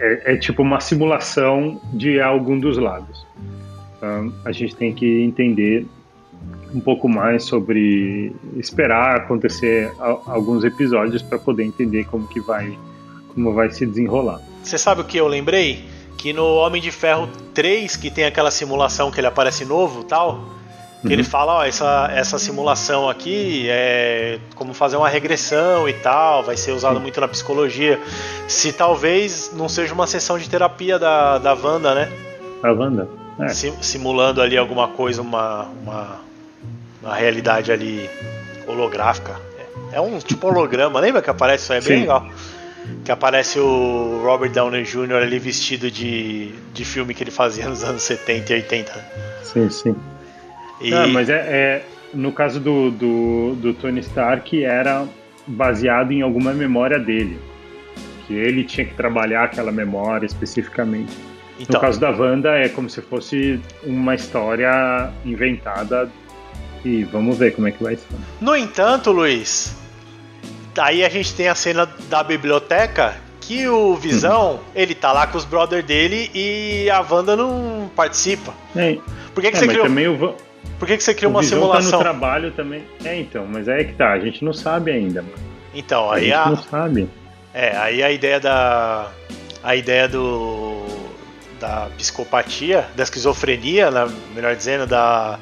É, 0.00 0.34
é, 0.34 0.36
tipo 0.36 0.62
uma 0.62 0.80
simulação 0.80 1.80
de 1.92 2.20
algum 2.20 2.58
dos 2.58 2.78
lados. 2.78 3.26
Então, 3.96 4.32
a 4.44 4.52
gente 4.52 4.74
tem 4.74 4.92
que 4.92 5.22
entender 5.22 5.86
um 6.74 6.80
pouco 6.80 7.08
mais 7.08 7.44
sobre 7.44 8.32
esperar 8.56 9.16
acontecer 9.16 9.90
alguns 9.98 10.64
episódios 10.64 11.22
para 11.22 11.38
poder 11.38 11.64
entender 11.64 12.04
como 12.04 12.28
que 12.28 12.40
vai 12.40 12.76
como 13.34 13.52
vai 13.52 13.70
se 13.70 13.86
desenrolar. 13.86 14.40
Você 14.62 14.76
sabe 14.76 15.00
o 15.00 15.04
que 15.04 15.16
eu 15.16 15.28
lembrei? 15.28 15.84
Que 16.16 16.32
no 16.32 16.56
Homem 16.56 16.82
de 16.82 16.90
Ferro 16.90 17.28
3, 17.54 17.96
que 17.96 18.10
tem 18.10 18.24
aquela 18.24 18.50
simulação 18.50 19.10
que 19.10 19.20
ele 19.20 19.28
aparece 19.28 19.64
novo, 19.64 20.02
tal, 20.02 20.57
que 21.06 21.12
ele 21.12 21.22
uhum. 21.22 21.28
fala, 21.28 21.54
ó, 21.58 21.64
essa, 21.64 22.10
essa 22.12 22.38
simulação 22.38 23.08
aqui 23.08 23.66
é 23.68 24.40
como 24.56 24.74
fazer 24.74 24.96
uma 24.96 25.08
regressão 25.08 25.88
e 25.88 25.92
tal, 25.92 26.42
vai 26.42 26.56
ser 26.56 26.72
usado 26.72 26.98
muito 26.98 27.20
na 27.20 27.28
psicologia. 27.28 28.00
Se 28.48 28.72
talvez 28.72 29.52
não 29.54 29.68
seja 29.68 29.94
uma 29.94 30.08
sessão 30.08 30.38
de 30.38 30.48
terapia 30.48 30.98
da, 30.98 31.38
da 31.38 31.54
Wanda, 31.54 31.94
né? 31.94 32.12
A 32.64 32.72
Wanda? 32.72 33.08
É. 33.38 33.48
Simulando 33.48 34.42
ali 34.42 34.56
alguma 34.56 34.88
coisa, 34.88 35.22
uma, 35.22 35.68
uma, 35.82 36.20
uma 37.00 37.14
realidade 37.14 37.70
ali 37.70 38.10
holográfica. 38.66 39.36
É, 39.92 39.98
é 39.98 40.00
um 40.00 40.18
tipo 40.18 40.48
holograma, 40.48 40.98
lembra 40.98 41.22
que 41.22 41.30
aparece 41.30 41.64
isso? 41.64 41.72
É 41.72 41.80
bem 41.80 41.82
Sim. 41.82 42.00
legal. 42.00 42.26
Que 43.04 43.12
aparece 43.12 43.60
o 43.60 44.20
Robert 44.24 44.50
Downey 44.50 44.82
Jr. 44.82 45.22
ali 45.22 45.38
vestido 45.38 45.90
de, 45.90 46.52
de 46.72 46.84
filme 46.84 47.14
que 47.14 47.22
ele 47.22 47.30
fazia 47.30 47.68
nos 47.68 47.84
anos 47.84 48.02
70 48.02 48.52
e 48.52 48.56
80. 48.56 49.06
Sim, 49.44 49.70
sim. 49.70 49.96
E... 50.80 50.92
Ah, 50.92 51.06
mas 51.06 51.28
é, 51.28 51.34
é, 51.34 51.84
no 52.14 52.32
caso 52.32 52.60
do, 52.60 52.90
do, 52.90 53.54
do 53.56 53.74
Tony 53.74 54.00
Stark 54.00 54.62
era 54.62 55.06
baseado 55.46 56.12
em 56.12 56.22
alguma 56.22 56.52
memória 56.52 56.98
dele, 56.98 57.38
que 58.26 58.34
ele 58.34 58.64
tinha 58.64 58.86
que 58.86 58.94
trabalhar 58.94 59.44
aquela 59.44 59.72
memória 59.72 60.26
especificamente. 60.26 61.12
Então, 61.58 61.74
no 61.74 61.80
caso 61.80 61.98
da 61.98 62.10
Wanda 62.10 62.50
é 62.50 62.68
como 62.68 62.88
se 62.88 63.00
fosse 63.02 63.60
uma 63.82 64.14
história 64.14 65.10
inventada 65.24 66.08
e 66.84 67.02
vamos 67.04 67.36
ver 67.36 67.54
como 67.54 67.66
é 67.66 67.72
que 67.72 67.82
vai 67.82 67.96
ser. 67.96 68.06
No 68.40 68.54
entanto, 68.54 69.10
Luiz, 69.10 69.74
aí 70.78 71.04
a 71.04 71.08
gente 71.08 71.34
tem 71.34 71.48
a 71.48 71.54
cena 71.54 71.88
da 72.08 72.22
biblioteca 72.22 73.16
que 73.40 73.66
o 73.66 73.96
Visão, 73.96 74.52
uhum. 74.52 74.58
ele 74.74 74.94
tá 74.94 75.10
lá 75.10 75.26
com 75.26 75.38
os 75.38 75.44
brothers 75.44 75.84
dele 75.84 76.30
e 76.34 76.88
a 76.90 77.00
Wanda 77.00 77.34
não 77.34 77.90
participa. 77.96 78.52
É. 78.76 78.98
Por 79.34 79.42
que, 79.42 79.50
que 79.50 79.56
é, 79.56 79.60
você 79.60 79.66
criou? 79.66 79.86
Também 79.86 80.06
o, 80.06 80.36
por 80.78 80.86
que, 80.86 80.96
que 80.96 81.02
você 81.02 81.12
cria 81.12 81.28
uma 81.28 81.42
simulação? 81.42 81.90
Tá 81.90 81.96
no 81.96 82.02
trabalho 82.02 82.52
também. 82.52 82.84
É, 83.04 83.18
então, 83.18 83.46
mas 83.46 83.68
aí 83.68 83.80
é 83.80 83.84
que 83.84 83.94
tá, 83.94 84.12
a 84.12 84.20
gente 84.20 84.44
não 84.44 84.52
sabe 84.52 84.92
ainda, 84.92 85.22
mano. 85.22 85.34
Então, 85.74 86.10
aí 86.10 86.32
a. 86.32 86.44
a... 86.44 86.50
não 86.50 86.62
sabe. 86.62 87.08
É, 87.52 87.76
aí 87.76 88.02
a 88.02 88.10
ideia 88.10 88.38
da. 88.38 89.10
A 89.62 89.74
ideia 89.74 90.08
do. 90.08 90.86
Da 91.58 91.88
psicopatia, 91.96 92.86
da 92.94 93.02
esquizofrenia, 93.02 93.90
né, 93.90 94.08
melhor 94.34 94.54
dizendo, 94.54 94.86
da. 94.86 95.38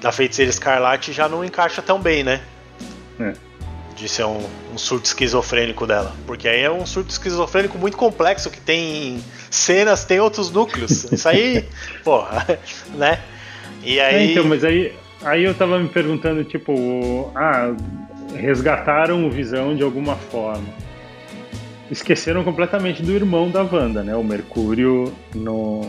Da 0.00 0.12
feiticeira 0.12 0.50
escarlate 0.50 1.12
já 1.12 1.28
não 1.28 1.42
encaixa 1.42 1.80
tão 1.80 1.98
bem, 1.98 2.22
né? 2.22 2.42
É. 3.18 3.32
De 3.96 4.06
ser 4.06 4.24
um, 4.24 4.44
um 4.74 4.76
surto 4.76 5.06
esquizofrênico 5.06 5.86
dela. 5.86 6.12
Porque 6.26 6.46
aí 6.46 6.60
é 6.60 6.70
um 6.70 6.84
surto 6.84 7.10
esquizofrênico 7.10 7.78
muito 7.78 7.96
complexo, 7.96 8.50
que 8.50 8.60
tem 8.60 9.24
cenas, 9.48 10.04
tem 10.04 10.20
outros 10.20 10.50
núcleos. 10.50 11.04
Isso 11.10 11.26
aí, 11.26 11.66
porra, 12.04 12.58
né? 12.94 13.22
E 13.84 13.98
é, 13.98 14.06
aí. 14.06 14.14
É, 14.14 14.32
então, 14.32 14.44
mas 14.44 14.64
aí, 14.64 14.92
aí 15.22 15.44
eu 15.44 15.54
tava 15.54 15.78
me 15.78 15.88
perguntando, 15.88 16.44
tipo, 16.44 17.30
ah, 17.34 17.74
resgataram 18.36 19.26
o 19.26 19.30
Visão 19.30 19.76
de 19.76 19.82
alguma 19.82 20.16
forma. 20.16 20.64
Esqueceram 21.90 22.42
completamente 22.42 23.02
do 23.02 23.12
irmão 23.12 23.50
da 23.50 23.62
Wanda, 23.62 24.02
né? 24.02 24.16
O 24.16 24.24
Mercúrio 24.24 25.12
no, 25.34 25.82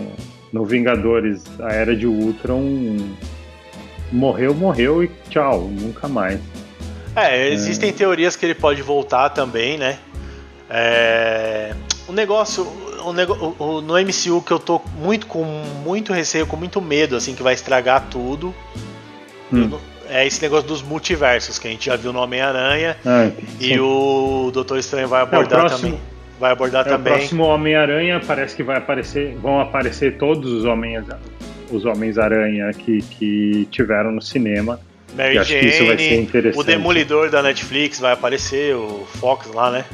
no 0.51 0.65
Vingadores, 0.65 1.43
a 1.59 1.71
Era 1.71 1.95
de 1.95 2.05
Ultron 2.05 2.97
morreu, 4.11 4.53
morreu 4.53 5.03
e 5.03 5.11
tchau, 5.29 5.69
nunca 5.71 6.07
mais. 6.07 6.39
É, 7.15 7.47
existem 7.49 7.89
é. 7.89 7.93
teorias 7.93 8.35
que 8.35 8.45
ele 8.45 8.55
pode 8.55 8.81
voltar 8.81 9.29
também, 9.29 9.77
né? 9.77 9.97
É... 10.69 11.73
O 12.07 12.13
negócio, 12.13 12.63
o, 12.63 13.63
o, 13.63 13.81
no 13.81 13.93
MCU 13.93 14.41
que 14.41 14.51
eu 14.51 14.59
tô 14.59 14.81
muito 14.97 15.27
com 15.27 15.43
muito 15.83 16.13
receio, 16.13 16.45
com 16.45 16.55
muito 16.55 16.81
medo, 16.81 17.15
assim, 17.15 17.33
que 17.33 17.43
vai 17.43 17.53
estragar 17.53 18.07
tudo. 18.09 18.53
Hum. 19.53 19.77
é 20.09 20.25
esse 20.25 20.41
negócio 20.41 20.67
dos 20.67 20.81
multiversos 20.81 21.59
que 21.59 21.67
a 21.67 21.71
gente 21.71 21.85
já 21.85 21.95
viu 21.95 22.11
no 22.11 22.19
Homem-Aranha 22.19 22.97
ah, 23.05 23.29
e 23.59 23.79
o 23.79 24.49
Doutor 24.51 24.79
Estranho 24.79 25.07
vai 25.07 25.21
abordar 25.21 25.59
é, 25.59 25.67
próximo, 25.67 25.91
também. 25.91 26.01
Vai 26.39 26.51
abordar 26.51 26.87
é, 26.87 26.89
também. 26.89 27.13
O 27.13 27.15
próximo 27.17 27.43
Homem-Aranha 27.43 28.21
parece 28.25 28.55
que 28.55 28.63
vai 28.63 28.77
aparecer, 28.77 29.35
vão 29.35 29.59
aparecer 29.59 30.17
todos 30.17 30.51
os 30.51 30.65
homens 30.65 31.05
os 31.71 31.85
Homens-Aranha 31.85 32.71
que, 32.73 33.01
que 33.01 33.67
tiveram 33.71 34.11
no 34.11 34.21
cinema. 34.21 34.79
Mary 35.15 35.41
Jane, 35.43 36.51
o 36.55 36.63
Demolidor 36.63 37.29
da 37.29 37.41
Netflix 37.41 37.99
vai 37.99 38.11
aparecer, 38.11 38.75
o 38.75 39.05
Fox 39.19 39.47
lá, 39.53 39.71
né? 39.71 39.85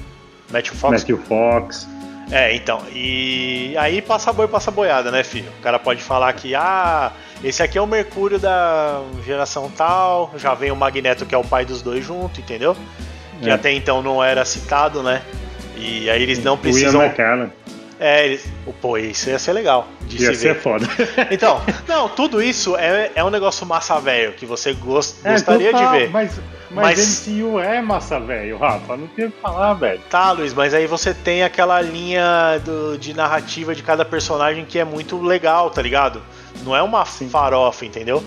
Matthew 0.51 0.75
Fox. 0.75 1.01
Matthew 1.01 1.17
Fox. 1.19 1.87
É, 2.29 2.53
então, 2.55 2.81
e 2.93 3.75
aí 3.77 4.01
passa 4.01 4.31
boi, 4.31 4.47
passa 4.47 4.71
boiada, 4.71 5.11
né, 5.11 5.23
filho? 5.23 5.49
O 5.59 5.61
cara 5.61 5.77
pode 5.79 6.01
falar 6.01 6.31
que, 6.33 6.55
ah, 6.55 7.11
esse 7.43 7.61
aqui 7.63 7.77
é 7.77 7.81
o 7.81 7.87
Mercúrio 7.87 8.39
da 8.39 9.01
geração 9.25 9.69
tal, 9.75 10.31
já 10.37 10.53
vem 10.53 10.71
o 10.71 10.75
Magneto 10.75 11.25
que 11.25 11.35
é 11.35 11.37
o 11.37 11.43
pai 11.43 11.65
dos 11.65 11.81
dois 11.81 12.05
junto, 12.05 12.39
entendeu? 12.39 12.75
Que 13.41 13.49
é. 13.49 13.53
até 13.53 13.71
então 13.71 14.01
não 14.01 14.23
era 14.23 14.45
citado, 14.45 15.01
né? 15.01 15.21
E 15.75 16.09
aí 16.09 16.21
eles 16.21 16.43
não 16.43 16.57
precisam. 16.57 17.01
É, 17.99 18.25
eles... 18.25 18.45
pô, 18.79 18.97
isso 18.97 19.29
ia 19.29 19.39
ser 19.39 19.53
legal. 19.53 19.87
De 20.17 20.23
ia 20.23 20.33
se 20.33 20.41
ser 20.41 20.53
ver. 20.53 20.61
foda. 20.61 20.87
Então, 21.31 21.61
não, 21.87 22.09
tudo 22.09 22.41
isso 22.41 22.75
é, 22.75 23.11
é 23.15 23.23
um 23.23 23.29
negócio 23.29 23.65
massa 23.65 23.99
velho 23.99 24.33
que 24.33 24.45
você 24.45 24.73
gost, 24.73 25.15
é, 25.23 25.33
gostaria 25.33 25.69
então 25.69 25.81
tá, 25.81 25.91
de 25.91 25.99
ver. 25.99 26.09
Mas, 26.09 26.39
mas, 26.69 26.97
mas 26.97 27.27
MCU 27.27 27.59
é 27.59 27.81
massa 27.81 28.19
velho, 28.19 28.57
Rafa, 28.57 28.97
não 28.97 29.07
tem 29.07 29.25
o 29.25 29.31
que 29.31 29.41
falar, 29.41 29.73
velho. 29.73 30.01
Tá, 30.09 30.31
Luiz, 30.31 30.53
mas 30.53 30.73
aí 30.73 30.87
você 30.87 31.13
tem 31.13 31.43
aquela 31.43 31.81
linha 31.81 32.59
do, 32.63 32.97
de 32.97 33.13
narrativa 33.13 33.73
de 33.75 33.83
cada 33.83 34.03
personagem 34.03 34.65
que 34.65 34.79
é 34.79 34.85
muito 34.85 35.21
legal, 35.21 35.69
tá 35.69 35.81
ligado? 35.81 36.21
Não 36.63 36.75
é 36.75 36.81
uma 36.81 37.05
Sim. 37.05 37.29
farofa, 37.29 37.85
entendeu? 37.85 38.23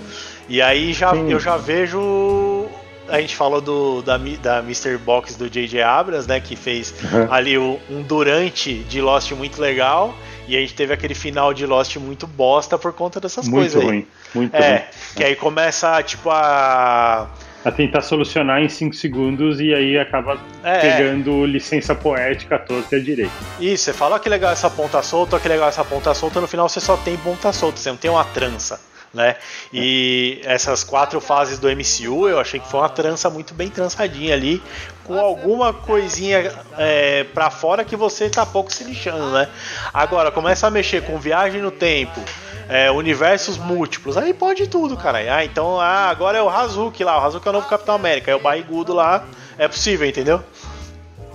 E 0.48 0.60
aí 0.60 0.92
já, 0.92 1.14
eu 1.14 1.40
já 1.40 1.56
vejo 1.56 2.68
a 3.08 3.20
gente 3.20 3.36
falou 3.36 3.60
do, 3.60 4.02
da, 4.02 4.16
da 4.16 4.58
Mr. 4.60 4.96
Box 4.98 5.36
do 5.36 5.48
J.J. 5.48 5.82
Abrams, 5.82 6.28
né? 6.28 6.40
Que 6.40 6.56
fez 6.56 6.94
uhum. 7.02 7.32
ali 7.32 7.58
o, 7.58 7.78
um 7.90 8.02
durante 8.02 8.78
de 8.84 9.00
Lost 9.00 9.30
muito 9.32 9.60
legal. 9.60 10.14
E 10.46 10.56
a 10.56 10.60
gente 10.60 10.74
teve 10.74 10.92
aquele 10.92 11.14
final 11.14 11.54
de 11.54 11.64
Lost 11.66 11.96
muito 11.96 12.26
bosta 12.26 12.78
por 12.78 12.92
conta 12.92 13.20
dessas 13.20 13.48
muito 13.48 13.60
coisas 13.62 13.82
ruim, 13.82 13.96
aí. 13.96 14.06
Muito 14.34 14.54
é, 14.54 14.70
ruim. 14.70 14.82
Que 15.16 15.24
aí 15.24 15.36
começa, 15.36 16.02
tipo, 16.02 16.30
a. 16.30 17.28
A 17.64 17.70
tentar 17.70 18.02
solucionar 18.02 18.60
em 18.60 18.68
5 18.68 18.94
segundos 18.94 19.58
e 19.58 19.72
aí 19.72 19.98
acaba 19.98 20.38
é, 20.62 20.80
pegando 20.80 21.46
licença 21.46 21.94
poética 21.94 22.58
toda 22.58 22.84
e 22.92 22.96
a 22.96 22.98
direita. 22.98 23.32
Isso, 23.58 23.84
você 23.84 23.92
fala 23.94 24.20
que 24.20 24.28
legal 24.28 24.52
essa 24.52 24.68
ponta 24.68 25.00
solta, 25.02 25.40
que 25.40 25.48
legal 25.48 25.70
essa 25.70 25.82
ponta 25.82 26.12
solta, 26.12 26.42
no 26.42 26.46
final 26.46 26.68
você 26.68 26.78
só 26.78 26.94
tem 26.98 27.16
ponta 27.16 27.50
solta, 27.54 27.78
você 27.78 27.88
não 27.88 27.96
tem 27.96 28.10
uma 28.10 28.24
trança 28.24 28.78
né? 29.14 29.36
E 29.72 30.40
essas 30.44 30.82
quatro 30.82 31.20
fases 31.20 31.58
do 31.58 31.68
MCU 31.68 32.28
eu 32.28 32.40
achei 32.40 32.58
que 32.58 32.68
foi 32.68 32.80
uma 32.80 32.88
trança 32.88 33.30
muito 33.30 33.54
bem 33.54 33.70
trançadinha 33.70 34.34
ali, 34.34 34.62
com 35.04 35.18
alguma 35.18 35.72
coisinha 35.72 36.52
é, 36.76 37.24
para 37.24 37.50
fora 37.50 37.84
que 37.84 37.96
você 37.96 38.28
tá 38.28 38.44
pouco 38.44 38.72
se 38.72 38.82
lixando, 38.84 39.30
né? 39.30 39.48
Agora, 39.92 40.30
começa 40.30 40.66
a 40.66 40.70
mexer 40.70 41.02
com 41.02 41.18
viagem 41.18 41.62
no 41.62 41.70
tempo, 41.70 42.20
é, 42.68 42.90
universos 42.90 43.56
múltiplos, 43.56 44.16
aí 44.16 44.34
pode 44.34 44.66
tudo, 44.66 44.96
cara. 44.96 45.18
Ah, 45.34 45.44
então 45.44 45.80
ah, 45.80 46.08
agora 46.10 46.36
é 46.36 46.42
o 46.42 46.48
Hazuki 46.48 47.04
lá, 47.04 47.18
o 47.18 47.24
Hazuki 47.24 47.46
é 47.46 47.50
o 47.50 47.54
novo 47.54 47.68
Capitão 47.68 47.94
América, 47.94 48.30
é 48.30 48.34
o 48.34 48.40
barrigudo 48.40 48.92
lá, 48.92 49.24
é 49.56 49.68
possível, 49.68 50.08
entendeu? 50.08 50.42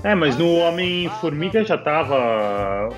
É, 0.04 0.16
mas 0.16 0.38
no 0.38 0.56
Homem-Formiga 0.56 1.64
já 1.64 1.78
tava 1.78 2.90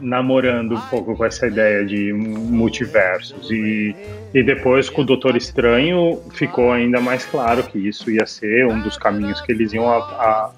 namorando 0.00 0.74
um 0.74 0.80
pouco 0.88 1.16
com 1.16 1.24
essa 1.24 1.46
ideia 1.46 1.84
de 1.84 2.12
multiversos 2.12 3.50
e, 3.50 3.94
e 4.32 4.42
depois 4.42 4.88
com 4.88 5.02
o 5.02 5.04
Doutor 5.04 5.36
Estranho 5.36 6.20
ficou 6.32 6.72
ainda 6.72 7.00
mais 7.00 7.24
claro 7.24 7.62
que 7.62 7.78
isso 7.78 8.10
ia 8.10 8.26
ser 8.26 8.66
um 8.66 8.80
dos 8.80 8.96
caminhos 8.96 9.40
que 9.40 9.52
eles 9.52 9.72
iam 9.72 9.88
a, 9.90 9.98
a, 9.98 10.50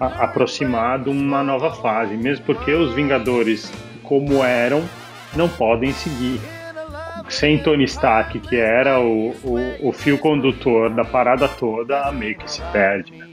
a, 0.00 0.06
aproximar 0.24 0.98
de 1.02 1.10
uma 1.10 1.42
nova 1.42 1.72
fase, 1.72 2.16
mesmo 2.16 2.44
porque 2.44 2.72
os 2.72 2.94
Vingadores 2.94 3.72
como 4.02 4.42
eram 4.42 4.82
não 5.36 5.48
podem 5.48 5.92
seguir 5.92 6.40
sem 7.28 7.58
Tony 7.58 7.84
Stark 7.84 8.40
que 8.40 8.56
era 8.56 8.98
o, 9.00 9.30
o, 9.44 9.88
o 9.88 9.92
fio 9.92 10.18
condutor 10.18 10.90
da 10.90 11.04
parada 11.04 11.46
toda 11.46 12.10
meio 12.12 12.36
que 12.36 12.50
se 12.50 12.62
perde 12.72 13.14
né? 13.14 13.28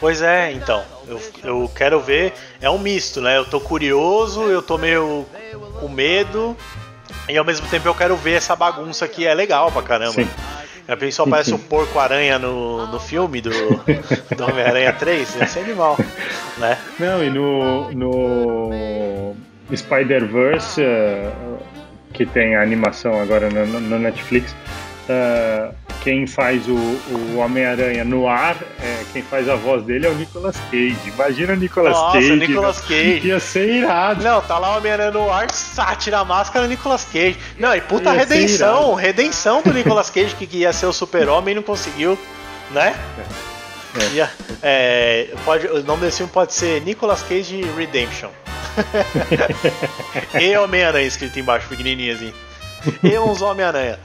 Pois 0.00 0.22
é, 0.22 0.52
então. 0.52 0.82
Eu, 1.08 1.20
eu 1.42 1.70
quero 1.74 2.00
ver. 2.00 2.34
É 2.60 2.68
um 2.68 2.78
misto, 2.78 3.20
né? 3.20 3.36
Eu 3.38 3.44
tô 3.44 3.60
curioso, 3.60 4.42
eu 4.42 4.62
tô 4.62 4.76
meio 4.76 5.26
com 5.80 5.88
medo. 5.88 6.56
E 7.28 7.36
ao 7.36 7.44
mesmo 7.44 7.66
tempo 7.68 7.88
eu 7.88 7.94
quero 7.94 8.16
ver 8.16 8.34
essa 8.34 8.54
bagunça 8.54 9.08
que 9.08 9.26
é 9.26 9.34
legal 9.34 9.72
pra 9.72 9.82
caramba. 9.82 10.12
Sim. 10.12 10.28
A 10.86 10.96
pessoa 10.96 11.26
sim, 11.26 11.30
parece 11.30 11.52
o 11.52 11.56
um 11.56 11.58
porco-aranha 11.58 12.38
no, 12.38 12.86
no 12.86 12.98
filme 12.98 13.42
do, 13.42 13.50
do 13.50 14.44
Homem-Aranha 14.44 14.90
3, 14.94 15.36
ia 15.36 15.46
ser 15.46 15.60
animal, 15.60 15.98
né? 16.56 16.78
Não, 16.98 17.22
e 17.22 17.28
no, 17.28 17.92
no 17.92 19.36
Spider-Verse, 19.76 20.80
uh, 20.80 21.58
que 22.14 22.24
tem 22.24 22.56
a 22.56 22.62
animação 22.62 23.20
agora 23.20 23.50
no, 23.50 23.66
no 23.66 23.98
Netflix, 23.98 24.56
uh, 25.10 25.74
quem 26.08 26.26
faz 26.26 26.66
o, 26.66 26.72
o 26.72 27.36
Homem-Aranha 27.36 28.02
no 28.02 28.26
ar, 28.26 28.56
é, 28.82 29.02
quem 29.12 29.20
faz 29.20 29.46
a 29.46 29.56
voz 29.56 29.82
dele 29.82 30.06
é 30.06 30.08
o 30.08 30.14
Nicolas 30.14 30.56
Cage. 30.70 30.96
Imagina 31.04 31.52
o 31.52 31.56
Nicolas 31.56 31.92
Nossa, 31.92 32.12
Cage. 32.16 32.36
Nicolas 32.36 32.80
Cage. 32.80 33.20
Ia 33.26 33.38
ser 33.38 33.74
irado. 33.74 34.24
Não, 34.24 34.40
tá 34.40 34.58
lá 34.58 34.72
o 34.72 34.78
Homem-Aranha 34.78 35.10
no 35.10 35.30
ar, 35.30 35.46
tira 35.98 36.20
a 36.20 36.24
máscara 36.24 36.66
Nicolas 36.66 37.04
Cage. 37.04 37.36
Não, 37.58 37.76
e 37.76 37.82
puta 37.82 38.14
ia 38.14 38.20
redenção, 38.20 38.94
redenção 38.94 39.60
do 39.60 39.70
Nicolas 39.70 40.08
Cage 40.08 40.34
que 40.34 40.56
ia 40.56 40.72
ser 40.72 40.86
o 40.86 40.94
super-homem 40.94 41.52
e 41.52 41.56
não 41.56 41.62
conseguiu, 41.62 42.18
né? 42.70 42.96
É. 43.18 44.02
É. 44.02 44.08
Ia, 44.14 44.30
é, 44.62 45.28
pode, 45.44 45.66
o 45.66 45.82
nome 45.82 46.06
desse 46.06 46.18
filme 46.18 46.32
pode 46.32 46.54
ser 46.54 46.80
Nicolas 46.80 47.22
Cage 47.22 47.60
Redemption. 47.76 48.30
e 50.40 50.56
Homem-Aranha 50.56 51.06
escrito 51.06 51.38
embaixo, 51.38 51.68
pequenininho 51.68 52.14
assim 52.14 52.32
e 53.02 53.18
uns 53.18 53.42
Homem-Aranha. 53.42 53.98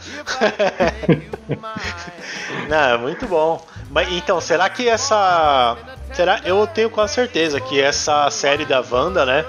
Não, 2.68 3.00
muito 3.00 3.28
bom. 3.28 3.64
Mas 3.90 4.12
então, 4.12 4.42
será 4.42 4.70
que 4.70 4.88
essa. 4.88 5.78
Será? 6.14 6.42
Eu 6.44 6.66
tenho 6.66 6.90
quase 6.90 7.14
certeza 7.14 7.62
que 7.62 7.80
essa 7.80 8.30
série 8.30 8.66
da 8.66 8.84
Wanda, 8.90 9.26
né? 9.26 9.46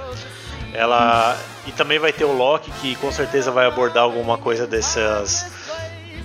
Ela. 0.73 1.37
E 1.67 1.73
também 1.73 1.99
vai 1.99 2.13
ter 2.13 2.25
o 2.25 2.33
Loki, 2.37 2.71
que 2.83 2.95
com 2.97 3.11
certeza 3.11 3.51
vai 3.51 3.67
abordar 3.67 4.03
alguma 4.03 4.37
coisa 4.37 4.67
dessas. 4.67 5.51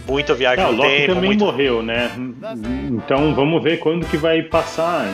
Muito 0.06 0.36
viagem 0.36 0.66
é, 0.66 0.68
no 0.68 0.74
tempo. 0.74 0.84
O 0.84 0.92
Loki 0.92 1.08
também 1.08 1.30
muito... 1.30 1.46
morreu, 1.46 1.82
né? 1.82 2.12
Então 2.90 3.34
vamos 3.34 3.64
ver 3.64 3.78
quando 3.80 4.06
que 4.08 4.18
vai 4.18 4.42
passar 4.42 5.06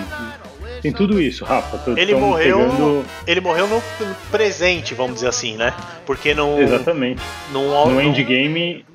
tem 0.86 0.94
tudo 0.94 1.20
isso, 1.20 1.44
Rafa. 1.44 1.80
Tô, 1.80 1.98
ele 1.98 2.14
morreu. 2.14 2.60
Pegando... 2.60 3.06
Ele 3.26 3.42
morreu 3.42 3.68
no 3.68 3.82
presente, 4.30 4.94
vamos 4.94 5.16
dizer 5.16 5.28
assim, 5.28 5.58
né? 5.58 5.74
Porque 6.06 6.36
não. 6.36 6.62
Exatamente. 6.62 7.24
No, 7.52 7.90
no 7.90 8.00
endgame. 8.00 8.86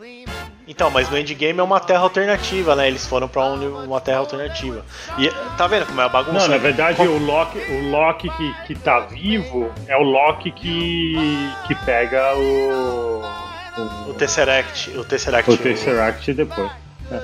Então, 0.68 0.88
mas 0.88 1.10
no 1.10 1.18
endgame 1.18 1.58
é 1.58 1.62
uma 1.64 1.80
terra 1.80 2.02
alternativa, 2.02 2.76
né? 2.76 2.86
Eles 2.86 3.04
foram 3.04 3.26
para 3.26 3.42
uma 3.44 4.00
terra 4.00 4.18
alternativa. 4.18 4.84
E 5.18 5.28
tá 5.58 5.66
vendo 5.66 5.86
como 5.86 6.00
é 6.00 6.04
a 6.04 6.08
bagunça? 6.08 6.38
Não, 6.38 6.48
na 6.48 6.58
verdade 6.58 7.02
o 7.02 7.18
Loki, 7.18 7.58
o 7.58 7.90
Loki 7.90 8.30
que, 8.30 8.54
que 8.68 8.74
tá 8.76 9.00
vivo 9.00 9.68
é 9.88 9.96
o 9.96 10.02
Loki 10.02 10.52
que, 10.52 11.16
que 11.66 11.74
pega 11.74 12.36
o 12.36 13.20
o, 13.76 14.10
o 14.10 14.14
Tesseract, 14.14 14.96
o 14.96 15.04
Tesseract. 15.04 15.50
O 15.50 15.56
Tesseract 15.56 16.32
depois. 16.34 16.70
É. 17.10 17.22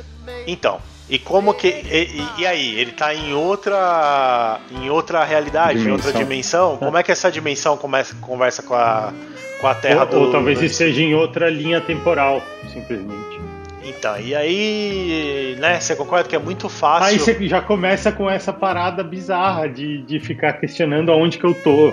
Então, 0.49 0.81
e 1.09 1.19
como 1.19 1.55
que. 1.55 1.69
E, 1.69 2.41
e, 2.41 2.47
aí, 2.47 2.81
ele 2.81 2.93
tá 2.93 3.15
em 3.15 3.33
outra. 3.33 4.59
em 4.73 4.91
outra 4.91 5.25
realidade, 5.25 5.79
dimensão. 5.79 5.89
em 5.89 5.93
outra 5.93 6.13
dimensão? 6.13 6.77
Como 6.79 6.99
é 6.99 7.03
que 7.03 7.13
essa 7.13 7.31
dimensão 7.31 7.77
começa, 7.77 8.15
conversa 8.21 8.63
com 8.63 8.75
a, 8.75 9.13
com 9.61 9.69
a 9.69 9.75
Terra 9.75 10.03
ou, 10.03 10.07
do. 10.07 10.21
Ou 10.21 10.33
talvez 10.33 10.61
esteja 10.61 11.01
em 11.01 11.15
outra 11.15 11.49
linha 11.49 11.81
temporal, 11.81 12.43
simplesmente. 12.73 13.41
Então, 13.85 14.19
e 14.19 14.35
aí, 14.35 15.57
né, 15.61 15.79
você 15.79 15.95
concorda 15.95 16.29
que 16.29 16.35
é 16.35 16.41
muito 16.41 16.69
fácil. 16.69 17.07
Aí 17.07 17.19
você 17.21 17.47
já 17.47 17.61
começa 17.61 18.11
com 18.11 18.29
essa 18.29 18.53
parada 18.53 19.05
bizarra 19.05 19.69
de, 19.69 20.03
de 20.03 20.19
ficar 20.19 20.55
questionando 20.55 21.13
aonde 21.13 21.39
que 21.39 21.45
eu 21.45 21.55
tô. 21.55 21.93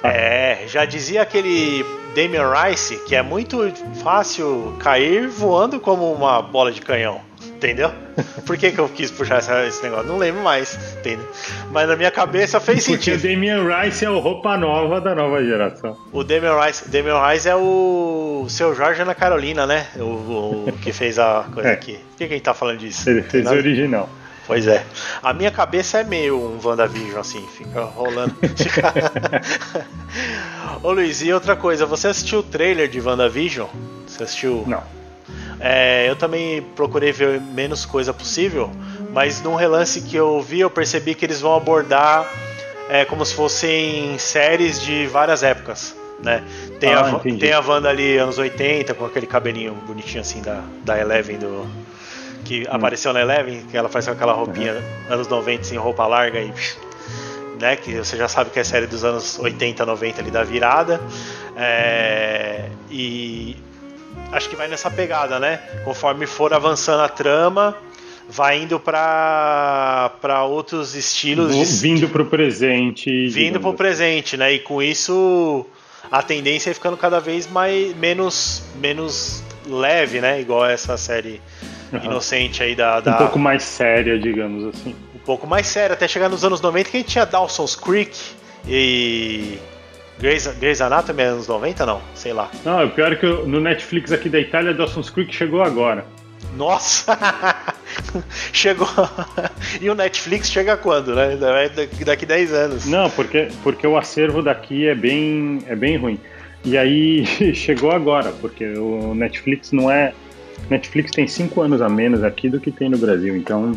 Sabe? 0.00 0.14
É, 0.14 0.64
já 0.66 0.86
dizia 0.86 1.20
aquele 1.20 1.84
Damien 2.16 2.44
Rice 2.50 2.96
que 3.04 3.14
é 3.14 3.20
muito 3.20 3.70
fácil 4.02 4.74
cair 4.78 5.28
voando 5.28 5.78
como 5.78 6.10
uma 6.10 6.40
bola 6.40 6.72
de 6.72 6.80
canhão 6.80 7.20
entendeu? 7.64 7.90
Por 8.44 8.58
que, 8.58 8.70
que 8.70 8.78
eu 8.78 8.88
quis 8.88 9.10
puxar 9.10 9.38
essa, 9.38 9.66
esse 9.66 9.82
negócio? 9.82 10.06
Não 10.06 10.18
lembro 10.18 10.42
mais, 10.42 10.78
entendeu? 10.98 11.26
Mas 11.70 11.88
na 11.88 11.96
minha 11.96 12.10
cabeça 12.10 12.60
fez 12.60 12.86
Porque 12.86 12.96
sentido. 12.96 13.20
Porque 13.20 13.28
o 13.28 13.34
Damian 13.34 13.80
Rice 13.80 14.04
é 14.04 14.10
o 14.10 14.18
roupa 14.18 14.56
nova 14.56 15.00
da 15.00 15.14
nova 15.14 15.42
geração. 15.42 15.96
O 16.12 16.22
Damian 16.22 16.60
Rice, 16.60 16.88
Damian 16.88 17.26
Rice 17.26 17.48
é 17.48 17.56
o 17.56 18.46
seu 18.48 18.74
Jorge 18.74 19.02
Ana 19.02 19.14
Carolina, 19.14 19.66
né? 19.66 19.86
O, 19.96 20.66
o 20.68 20.78
que 20.82 20.92
fez 20.92 21.18
a 21.18 21.46
coisa 21.52 21.70
é. 21.70 21.72
aqui. 21.72 21.94
Por 21.94 22.18
que, 22.18 22.26
que 22.26 22.34
a 22.34 22.36
gente 22.36 22.42
tá 22.42 22.54
falando 22.54 22.78
disso? 22.78 23.08
Ele 23.08 23.22
fez 23.22 23.46
o 23.46 23.50
original. 23.50 24.08
Pois 24.46 24.66
é. 24.66 24.84
A 25.22 25.32
minha 25.32 25.50
cabeça 25.50 26.00
é 26.00 26.04
meio 26.04 26.38
um 26.38 26.60
WandaVision, 26.62 27.18
assim, 27.18 27.46
fica 27.48 27.84
rolando. 27.84 28.36
Ô 30.82 30.92
Luiz, 30.92 31.22
e 31.22 31.32
outra 31.32 31.56
coisa, 31.56 31.86
você 31.86 32.08
assistiu 32.08 32.40
o 32.40 32.42
trailer 32.42 32.88
de 32.88 33.00
WandaVision? 33.00 33.68
Você 34.06 34.22
assistiu? 34.22 34.64
Não. 34.66 34.82
É, 35.60 36.08
eu 36.08 36.16
também 36.16 36.62
procurei 36.74 37.12
ver 37.12 37.40
menos 37.40 37.84
coisa 37.84 38.12
possível, 38.12 38.70
mas 39.12 39.42
num 39.42 39.54
relance 39.54 40.00
que 40.00 40.16
eu 40.16 40.40
vi, 40.40 40.60
eu 40.60 40.70
percebi 40.70 41.14
que 41.14 41.24
eles 41.24 41.40
vão 41.40 41.54
abordar 41.54 42.28
é, 42.88 43.04
como 43.04 43.24
se 43.24 43.34
fossem 43.34 44.18
séries 44.18 44.80
de 44.80 45.06
várias 45.06 45.42
épocas. 45.42 45.96
Né? 46.22 46.42
Tem, 46.80 46.92
ah, 46.92 47.16
a, 47.16 47.18
tem 47.18 47.52
a 47.52 47.60
Wanda 47.60 47.88
ali 47.88 48.16
anos 48.16 48.38
80, 48.38 48.94
com 48.94 49.04
aquele 49.04 49.26
cabelinho 49.26 49.74
bonitinho 49.86 50.20
assim 50.20 50.40
da, 50.40 50.62
da 50.84 50.98
Eleven 50.98 51.38
do. 51.38 51.66
Que 52.44 52.62
hum. 52.62 52.66
apareceu 52.70 53.12
na 53.12 53.20
Eleven, 53.20 53.62
que 53.70 53.76
ela 53.76 53.88
faz 53.88 54.06
com 54.06 54.12
aquela 54.12 54.32
roupinha 54.32 54.74
uhum. 54.74 55.14
anos 55.14 55.28
90, 55.28 55.60
assim, 55.60 55.76
roupa 55.76 56.06
larga 56.06 56.40
e. 56.40 56.52
né? 57.60 57.76
Que 57.76 57.96
você 57.96 58.16
já 58.16 58.28
sabe 58.28 58.50
que 58.50 58.58
é 58.58 58.64
série 58.64 58.86
dos 58.86 59.04
anos 59.04 59.38
80, 59.38 59.84
90 59.84 60.20
ali 60.20 60.30
da 60.30 60.44
virada. 60.44 61.00
É, 61.56 62.68
e 62.90 63.56
acho 64.32 64.48
que 64.48 64.56
vai 64.56 64.68
nessa 64.68 64.90
pegada, 64.90 65.38
né? 65.38 65.60
Conforme 65.84 66.26
for 66.26 66.52
avançando 66.52 67.00
a 67.00 67.08
trama, 67.08 67.76
vai 68.28 68.62
indo 68.62 68.80
para 68.80 70.12
para 70.20 70.44
outros 70.44 70.94
estilos. 70.94 71.80
Vindo 71.80 72.08
para 72.08 72.22
o 72.22 72.26
presente. 72.26 73.28
Vindo 73.28 73.60
para 73.60 73.70
o 73.70 73.74
presente, 73.74 74.36
né? 74.36 74.52
E 74.52 74.58
com 74.58 74.82
isso 74.82 75.66
a 76.10 76.22
tendência 76.22 76.70
é 76.70 76.74
ficando 76.74 76.96
cada 76.96 77.20
vez 77.20 77.46
mais 77.46 77.94
menos 77.96 78.62
menos 78.80 79.42
leve, 79.66 80.20
né? 80.20 80.40
Igual 80.40 80.66
essa 80.66 80.96
série 80.96 81.40
uhum. 81.92 82.04
inocente 82.04 82.62
aí 82.62 82.74
da, 82.74 83.00
da, 83.00 83.14
Um 83.14 83.18
pouco 83.18 83.38
mais 83.38 83.62
séria, 83.62 84.18
digamos 84.18 84.64
assim. 84.74 84.94
Um 85.14 85.18
pouco 85.18 85.46
mais 85.46 85.66
séria, 85.66 85.94
até 85.94 86.06
chegar 86.06 86.28
nos 86.28 86.44
anos 86.44 86.60
90 86.60 86.90
que 86.90 86.96
a 86.96 87.00
gente 87.00 87.10
tinha 87.10 87.24
Dawson's 87.24 87.76
Creek 87.76 88.18
e 88.68 89.58
Grey's, 90.18 90.46
Grey's 90.58 90.80
Anatomy 90.80 91.22
é 91.22 91.26
anos 91.26 91.48
90, 91.48 91.86
não? 91.86 92.00
Sei 92.14 92.32
lá. 92.32 92.50
Não, 92.64 92.84
o 92.84 92.90
pior 92.90 93.12
é 93.12 93.16
que 93.16 93.26
no 93.26 93.60
Netflix 93.60 94.12
aqui 94.12 94.28
da 94.28 94.38
Itália, 94.38 94.72
Dawson's 94.72 95.10
Creek 95.10 95.34
chegou 95.34 95.62
agora. 95.62 96.04
Nossa! 96.56 97.18
Chegou. 98.52 98.88
e 99.80 99.88
o 99.88 99.94
Netflix 99.94 100.50
chega 100.50 100.76
quando, 100.76 101.14
né? 101.14 101.36
Daqui 102.04 102.26
10 102.26 102.52
anos. 102.52 102.86
Não, 102.86 103.10
porque, 103.10 103.48
porque 103.62 103.86
o 103.86 103.96
acervo 103.96 104.42
daqui 104.42 104.86
é 104.86 104.94
bem, 104.94 105.60
é 105.66 105.76
bem 105.76 105.96
ruim. 105.96 106.18
E 106.64 106.78
aí 106.78 107.26
chegou 107.54 107.90
agora, 107.90 108.32
porque 108.40 108.66
o 108.66 109.14
Netflix 109.14 109.72
não 109.72 109.90
é. 109.90 110.12
Netflix 110.70 111.10
tem 111.12 111.26
5 111.26 111.60
anos 111.60 111.82
a 111.82 111.88
menos 111.88 112.22
aqui 112.24 112.48
do 112.48 112.60
que 112.60 112.70
tem 112.70 112.88
no 112.88 112.98
Brasil. 112.98 113.36
Então 113.36 113.72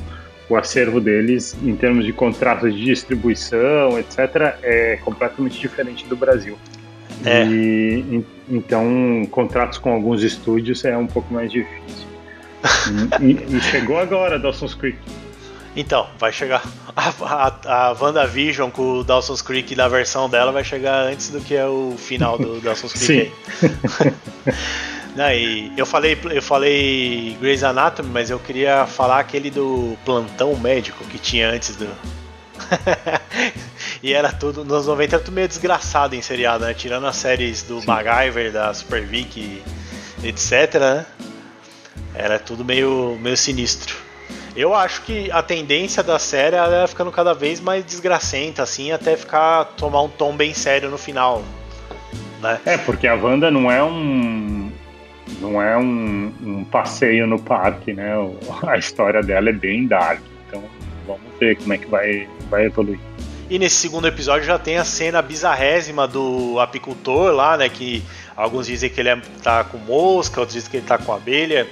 o 0.49 0.55
acervo 0.55 1.01
deles, 1.01 1.55
em 1.63 1.75
termos 1.75 2.05
de 2.05 2.13
contratos 2.13 2.73
de 2.73 2.83
distribuição, 2.83 3.99
etc., 3.99 4.55
é 4.63 4.99
completamente 5.03 5.59
diferente 5.59 6.05
do 6.05 6.15
Brasil. 6.15 6.57
É. 7.25 7.45
E, 7.45 8.23
então, 8.49 9.27
contratos 9.29 9.77
com 9.77 9.91
alguns 9.91 10.23
estúdios 10.23 10.85
é 10.85 10.95
um 10.97 11.07
pouco 11.07 11.33
mais 11.33 11.51
difícil. 11.51 12.07
e, 13.21 13.55
e, 13.55 13.61
chegou 13.61 13.97
agora 13.97 14.39
Dawson's 14.39 14.73
Creek. 14.73 14.97
Então, 15.75 16.07
vai 16.17 16.31
chegar. 16.31 16.63
A, 16.95 17.13
a, 17.21 17.89
a 17.89 17.91
WandaVision 17.93 18.71
com 18.71 18.99
o 18.99 19.03
Dawson's 19.03 19.41
Creek 19.41 19.75
na 19.75 19.87
versão 19.87 20.29
dela 20.29 20.51
vai 20.51 20.63
chegar 20.63 21.03
antes 21.05 21.29
do 21.29 21.39
que 21.39 21.55
é 21.55 21.65
o 21.65 21.93
final 21.97 22.37
do 22.37 22.59
Dawson's 22.61 22.93
Creek. 22.93 23.31
Sim. 23.59 23.71
Não, 25.17 25.31
e 25.31 25.73
eu 25.75 25.83
falei, 25.83 26.15
eu 26.29 26.43
falei 26.43 27.35
Grey's 27.41 27.63
Anatomy, 27.63 28.07
mas 28.07 28.29
eu 28.29 28.37
queria 28.37 28.85
falar 28.85 29.17
aquele 29.17 29.49
do 29.49 29.97
plantão 30.05 30.55
médico 30.55 31.03
que 31.05 31.17
tinha 31.17 31.49
antes 31.49 31.75
do. 31.75 31.89
e 34.03 34.13
era 34.13 34.31
tudo. 34.31 34.63
Nos 34.63 34.85
90 34.85 35.15
era 35.15 35.25
tudo 35.25 35.33
meio 35.33 35.47
desgraçado 35.47 36.13
em 36.13 36.21
seriado, 36.21 36.65
né? 36.65 36.73
Tirando 36.75 37.07
as 37.07 37.15
séries 37.15 37.63
do 37.63 37.81
Sim. 37.81 37.87
MacGyver, 37.87 38.51
da 38.51 38.71
Super 38.75 39.03
Vic, 39.07 39.63
etc. 40.23 40.75
Né? 40.75 41.05
Era 42.13 42.37
tudo 42.37 42.63
meio, 42.63 43.17
meio 43.19 43.35
sinistro. 43.35 43.95
Eu 44.55 44.75
acho 44.75 45.01
que 45.01 45.31
a 45.31 45.41
tendência 45.41 46.03
da 46.03 46.19
série 46.19 46.55
é 46.57 46.85
ficando 46.85 47.11
cada 47.11 47.33
vez 47.33 47.59
mais 47.59 47.83
desgracenta, 47.83 48.61
assim, 48.61 48.91
até 48.91 49.17
ficar 49.17 49.65
tomar 49.77 50.03
um 50.03 50.09
tom 50.09 50.37
bem 50.37 50.53
sério 50.53 50.91
no 50.91 50.97
final. 50.99 51.43
Né? 52.41 52.59
É, 52.65 52.77
porque 52.77 53.07
a 53.07 53.15
Wanda 53.15 53.49
não 53.49 53.71
é 53.71 53.83
um. 53.83 54.56
Não 55.39 55.61
é 55.61 55.77
um, 55.77 56.33
um 56.41 56.63
passeio 56.63 57.27
no 57.27 57.39
parque, 57.39 57.93
né? 57.93 58.13
A 58.65 58.77
história 58.77 59.21
dela 59.21 59.49
é 59.49 59.53
bem 59.53 59.87
dark. 59.87 60.21
Então 60.47 60.63
vamos 61.05 61.21
ver 61.39 61.57
como 61.57 61.73
é 61.73 61.77
que 61.77 61.87
vai, 61.87 62.27
vai 62.49 62.65
evoluir. 62.65 62.99
E 63.49 63.57
nesse 63.57 63.75
segundo 63.75 64.07
episódio 64.07 64.45
já 64.45 64.59
tem 64.59 64.77
a 64.77 64.83
cena 64.83 65.21
bizarrésima 65.21 66.05
do 66.05 66.59
apicultor 66.59 67.31
lá, 67.31 67.55
né? 67.55 67.69
Que 67.69 68.03
alguns 68.35 68.67
dizem 68.67 68.89
que 68.89 68.99
ele 68.99 69.09
é, 69.09 69.21
tá 69.41 69.63
com 69.63 69.77
mosca, 69.77 70.41
outros 70.41 70.55
dizem 70.55 70.69
que 70.69 70.77
ele 70.77 70.85
tá 70.85 70.97
com 70.97 71.13
abelha. 71.13 71.65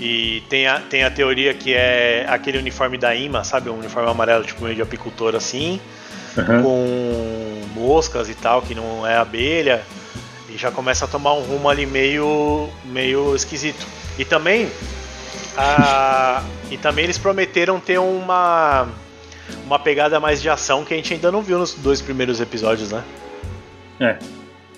E 0.00 0.42
tem 0.48 0.66
a, 0.66 0.80
tem 0.80 1.04
a 1.04 1.10
teoria 1.10 1.54
que 1.54 1.72
é 1.72 2.26
aquele 2.28 2.58
uniforme 2.58 2.98
da 2.98 3.14
IMA, 3.14 3.44
sabe? 3.44 3.70
Um 3.70 3.78
uniforme 3.78 4.10
amarelo, 4.10 4.44
tipo 4.44 4.64
meio 4.64 4.74
de 4.74 4.82
apicultor 4.82 5.36
assim, 5.36 5.80
uhum. 6.36 6.62
com 6.62 7.80
moscas 7.80 8.28
e 8.28 8.34
tal, 8.34 8.62
que 8.62 8.74
não 8.74 9.06
é 9.06 9.16
abelha. 9.16 9.82
E 10.54 10.58
já 10.58 10.70
começa 10.70 11.04
a 11.04 11.08
tomar 11.08 11.34
um 11.34 11.42
rumo 11.42 11.68
ali 11.68 11.86
meio, 11.86 12.68
meio 12.84 13.34
esquisito. 13.34 13.86
E 14.18 14.24
também, 14.24 14.70
a, 15.56 16.42
e 16.70 16.76
também 16.76 17.04
eles 17.04 17.18
prometeram 17.18 17.80
ter 17.80 17.98
uma, 17.98 18.88
uma 19.64 19.78
pegada 19.78 20.20
mais 20.20 20.42
de 20.42 20.50
ação 20.50 20.84
que 20.84 20.92
a 20.92 20.96
gente 20.96 21.14
ainda 21.14 21.32
não 21.32 21.42
viu 21.42 21.58
nos 21.58 21.74
dois 21.74 22.02
primeiros 22.02 22.40
episódios, 22.40 22.92
né? 22.92 23.02
É. 24.00 24.18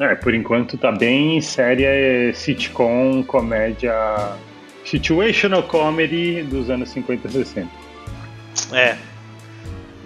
É, 0.00 0.14
por 0.16 0.34
enquanto 0.34 0.76
tá 0.76 0.90
bem 0.90 1.40
séria 1.40 2.34
sitcom, 2.34 3.22
comédia 3.22 3.94
situational 4.84 5.62
comedy 5.62 6.42
dos 6.42 6.68
anos 6.68 6.90
50 6.90 7.28
e 7.28 7.30
60. 7.30 7.68
É. 8.72 8.96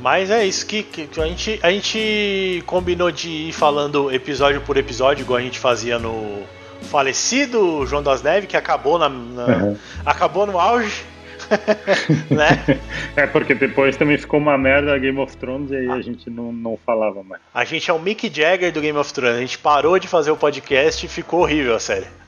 Mas 0.01 0.31
é 0.31 0.47
isso 0.47 0.65
que, 0.65 0.83
que, 0.83 1.21
a, 1.21 1.27
gente, 1.27 1.59
a 1.63 1.71
gente 1.71 2.63
combinou 2.67 3.11
de 3.11 3.29
ir 3.29 3.53
falando 3.53 4.13
episódio 4.13 4.61
por 4.61 4.77
episódio, 4.77 5.23
igual 5.23 5.39
a 5.39 5.43
gente 5.43 5.59
fazia 5.59 5.99
no 5.99 6.43
falecido 6.83 7.85
João 7.87 8.03
das 8.03 8.23
Neves, 8.23 8.49
que 8.49 8.57
acabou, 8.57 8.99
na, 8.99 9.09
na 9.09 9.47
uhum. 9.47 9.77
acabou 10.07 10.47
no 10.47 10.59
auge. 10.59 11.05
né? 12.31 12.79
É 13.17 13.27
porque 13.27 13.55
depois 13.55 13.97
também 13.97 14.19
ficou 14.19 14.39
uma 14.39 14.59
merda 14.59 14.99
Game 14.99 15.19
of 15.19 15.37
Thrones 15.37 15.71
e 15.71 15.77
aí 15.77 15.89
a 15.91 16.01
gente 16.01 16.29
não, 16.29 16.53
não 16.53 16.79
falava 16.85 17.23
mais. 17.23 17.41
A 17.55 17.65
gente 17.65 17.91
é 17.91 17.95
o 17.95 17.99
Mick 17.99 18.31
Jagger 18.33 18.71
do 18.73 18.81
Game 18.81 18.99
of 18.99 19.13
Thrones. 19.13 19.37
A 19.37 19.41
gente 19.41 19.59
parou 19.59 19.99
de 19.99 20.07
fazer 20.07 20.31
o 20.31 20.37
podcast 20.37 21.07
e 21.07 21.09
ficou 21.09 21.41
horrível 21.41 21.75
a 21.75 21.81
série. 21.81 22.07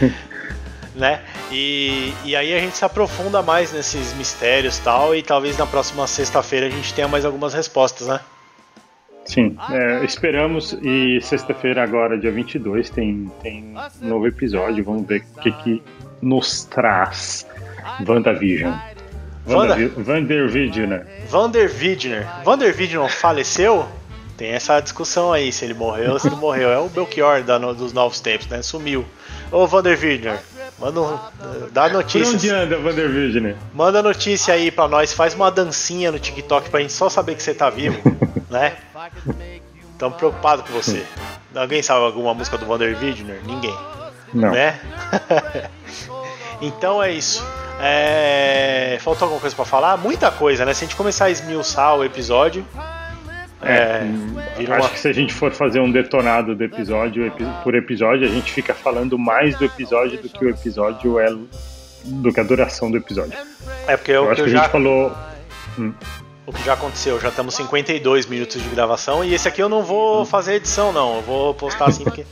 né? 0.94 1.20
E, 1.50 2.12
e 2.24 2.34
aí 2.34 2.54
a 2.54 2.58
gente 2.58 2.76
se 2.76 2.84
aprofunda 2.84 3.42
mais 3.42 3.72
nesses 3.72 4.14
mistérios 4.14 4.78
tal, 4.78 5.14
e 5.14 5.22
talvez 5.22 5.56
na 5.56 5.66
próxima 5.66 6.06
sexta-feira 6.06 6.66
a 6.66 6.70
gente 6.70 6.92
tenha 6.94 7.06
mais 7.06 7.24
algumas 7.24 7.54
respostas, 7.54 8.08
né? 8.08 8.20
Sim, 9.24 9.56
é, 9.70 10.04
esperamos 10.04 10.76
e 10.82 11.18
sexta-feira 11.22 11.82
agora, 11.82 12.18
dia 12.18 12.30
22, 12.30 12.90
tem, 12.90 13.30
tem 13.42 13.74
um 14.02 14.08
novo 14.08 14.26
episódio, 14.26 14.84
vamos 14.84 15.06
ver 15.06 15.24
o 15.36 15.40
que, 15.40 15.52
que 15.52 15.82
nos 16.20 16.64
traz 16.64 17.46
WandaVision. 18.06 18.74
Wanda... 19.46 19.76
Vandervidner. 19.96 20.88
Né? 20.88 21.06
Vandervidner. 21.28 22.26
Vandervidner 22.44 23.08
faleceu? 23.10 23.86
Tem 24.36 24.50
essa 24.50 24.80
discussão 24.80 25.32
aí, 25.32 25.52
se 25.52 25.64
ele 25.64 25.74
morreu 25.74 26.12
ou 26.12 26.18
se 26.18 26.28
não 26.28 26.36
morreu. 26.36 26.70
É 26.70 26.78
o 26.78 26.88
Belchior 26.88 27.42
da, 27.42 27.58
dos 27.58 27.92
novos 27.92 28.20
tempos, 28.20 28.48
né? 28.48 28.62
Sumiu. 28.62 29.04
Ô, 29.52 29.66
Vander 29.66 29.96
Wigner, 29.96 30.40
manda 30.78 31.00
um, 31.00 31.18
dá 31.72 31.88
notícias. 31.88 32.28
Por 32.28 32.34
onde 32.36 32.50
anda, 32.50 32.78
Vander? 32.78 33.56
Manda 33.72 34.02
notícia 34.02 34.54
aí 34.54 34.70
pra 34.70 34.88
nós, 34.88 35.12
faz 35.12 35.34
uma 35.34 35.50
dancinha 35.50 36.10
no 36.10 36.18
TikTok 36.18 36.70
pra 36.70 36.80
gente 36.80 36.92
só 36.92 37.08
saber 37.08 37.34
que 37.34 37.42
você 37.42 37.54
tá 37.54 37.70
vivo, 37.70 38.00
né? 38.50 38.76
Estamos 39.92 40.16
preocupados 40.16 40.66
com 40.66 40.72
você. 40.72 41.04
Alguém 41.54 41.82
sabe 41.82 42.04
alguma 42.04 42.34
música 42.34 42.58
do 42.58 42.66
Vander 42.66 42.98
Wigner? 42.98 43.40
Ninguém. 43.44 43.74
Não. 44.32 44.50
Né? 44.50 44.80
então 46.60 47.02
é 47.02 47.12
isso. 47.12 47.44
É... 47.80 48.98
Faltou 49.00 49.26
alguma 49.26 49.40
coisa 49.40 49.54
para 49.54 49.64
falar? 49.64 49.96
Muita 49.96 50.30
coisa, 50.30 50.64
né? 50.64 50.74
Se 50.74 50.84
a 50.84 50.86
gente 50.86 50.96
começar 50.96 51.26
a 51.26 51.30
esmiuçar 51.30 51.96
o 51.96 52.04
episódio, 52.04 52.66
é, 53.64 54.06
acho 54.58 54.72
uma... 54.72 54.88
que 54.88 54.98
se 54.98 55.08
a 55.08 55.12
gente 55.12 55.32
for 55.32 55.52
fazer 55.52 55.80
um 55.80 55.90
detonado 55.90 56.54
do 56.54 56.64
episódio 56.64 57.32
por 57.62 57.74
episódio, 57.74 58.26
a 58.26 58.30
gente 58.30 58.52
fica 58.52 58.74
falando 58.74 59.18
mais 59.18 59.56
do 59.58 59.64
episódio 59.64 60.20
do 60.20 60.28
que 60.28 60.44
o 60.44 60.48
episódio 60.48 61.18
é 61.18 61.34
do 62.04 62.32
que 62.32 62.40
a 62.40 62.42
duração 62.42 62.90
do 62.90 62.96
episódio. 62.96 63.36
É 63.86 63.96
porque 63.96 64.12
eu, 64.12 64.24
eu 64.24 64.30
acho 64.30 64.42
que, 64.42 64.50
que 64.50 64.56
a 64.56 64.60
gente 64.60 64.70
falou. 64.70 65.12
Hum. 65.78 65.92
O 66.46 66.52
que 66.52 66.62
já 66.62 66.74
aconteceu, 66.74 67.18
já 67.18 67.30
estamos 67.30 67.54
52 67.54 68.26
minutos 68.26 68.62
de 68.62 68.68
gravação 68.68 69.24
e 69.24 69.32
esse 69.32 69.48
aqui 69.48 69.62
eu 69.62 69.68
não 69.68 69.82
vou 69.82 70.26
fazer 70.26 70.56
edição 70.56 70.92
não, 70.92 71.16
eu 71.16 71.22
vou 71.22 71.54
postar 71.54 71.86
assim 71.86 72.04
porque, 72.04 72.26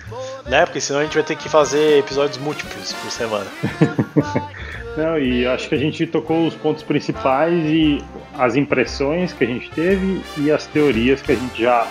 né, 0.46 0.66
porque 0.66 0.82
senão 0.82 1.00
a 1.00 1.04
gente 1.04 1.14
vai 1.14 1.22
ter 1.22 1.34
que 1.34 1.48
fazer 1.48 2.00
episódios 2.00 2.36
múltiplos 2.36 2.92
por 2.92 3.10
semana. 3.10 3.46
Não, 4.96 5.18
e 5.18 5.46
acho 5.46 5.68
que 5.68 5.74
a 5.74 5.78
gente 5.78 6.06
tocou 6.06 6.46
os 6.46 6.54
pontos 6.54 6.82
principais 6.82 7.64
e 7.66 8.04
as 8.34 8.56
impressões 8.56 9.32
que 9.32 9.44
a 9.44 9.46
gente 9.46 9.70
teve 9.70 10.22
e 10.36 10.50
as 10.50 10.66
teorias 10.66 11.22
que 11.22 11.32
a 11.32 11.34
gente 11.34 11.62
já, 11.62 11.86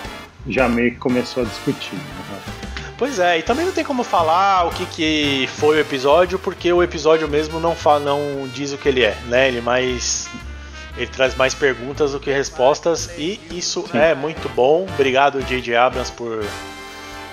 já 0.47 0.69
meio 0.69 0.91
que 0.91 0.97
começou 0.97 1.43
a 1.43 1.45
discutir. 1.45 1.95
Né? 1.95 2.61
Pois 3.01 3.17
é, 3.17 3.39
e 3.39 3.41
também 3.41 3.65
não 3.65 3.73
tem 3.73 3.83
como 3.83 4.03
falar 4.03 4.67
o 4.67 4.69
que, 4.69 4.85
que 4.85 5.49
foi 5.55 5.77
o 5.77 5.79
episódio, 5.79 6.37
porque 6.37 6.71
o 6.71 6.83
episódio 6.83 7.27
mesmo 7.27 7.59
não, 7.59 7.75
fala, 7.75 7.99
não 7.99 8.47
diz 8.53 8.73
o 8.73 8.77
que 8.77 8.87
ele 8.87 9.03
é, 9.03 9.17
né? 9.25 9.47
Ele 9.47 9.59
mais. 9.59 10.29
Ele 10.95 11.07
traz 11.07 11.33
mais 11.33 11.55
perguntas 11.55 12.11
do 12.11 12.19
que 12.19 12.29
respostas, 12.29 13.17
e 13.17 13.39
isso 13.49 13.87
Sim. 13.91 13.97
é 13.97 14.13
muito 14.13 14.47
bom. 14.49 14.85
Obrigado, 14.93 15.41
J.J. 15.41 15.75
Abrams, 15.75 16.11
por 16.11 16.45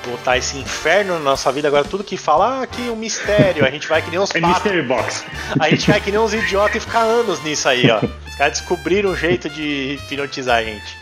botar 0.07 0.37
esse 0.37 0.59
inferno 0.59 1.15
na 1.15 1.21
nossa 1.21 1.51
vida. 1.53 1.69
Agora, 1.69 1.85
tudo 1.85 2.05
que 2.05 2.17
fala, 2.17 2.61
ah, 2.61 2.63
aqui 2.63 2.83
um 2.83 2.97
mistério, 2.97 3.65
a 3.65 3.71
gente 3.71 3.87
vai 3.89 4.03
que 4.03 4.11
nem 4.11 4.19
uns 4.19 4.35
é 4.35 4.41
Mystery 4.41 4.83
Box. 4.83 5.25
A 5.59 5.69
gente 5.69 5.91
vai 5.91 6.01
que 6.01 6.11
nem 6.11 6.21
uns 6.21 6.35
idiotas 6.35 6.77
e 6.77 6.81
ficar 6.81 7.01
anos 7.01 7.43
nisso 7.43 7.69
aí, 7.69 7.91
ó. 7.91 8.01
caras 8.37 8.59
descobriram 8.59 9.11
um 9.11 9.17
jeito 9.17 9.49
de 9.49 9.99
hipnotizar 10.01 10.59
a 10.59 10.65
gente. 10.65 10.97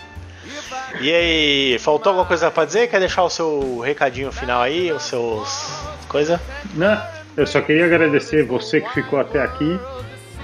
E 1.01 1.13
aí, 1.13 1.79
faltou 1.79 2.11
alguma 2.11 2.27
coisa 2.27 2.51
para 2.51 2.65
dizer? 2.65 2.89
Quer 2.89 3.01
deixar 3.01 3.23
o 3.23 3.31
seu 3.31 3.81
recadinho 3.81 4.33
final 4.33 4.63
aí, 4.63 4.91
os 4.93 5.03
seus 5.03 5.69
coisa? 6.09 6.41
Não, 6.75 7.01
eu 7.37 7.47
só 7.47 7.61
queria 7.61 7.85
agradecer 7.85 8.45
você 8.45 8.81
que 8.81 8.93
ficou 8.95 9.21
até 9.21 9.43
aqui. 9.43 9.79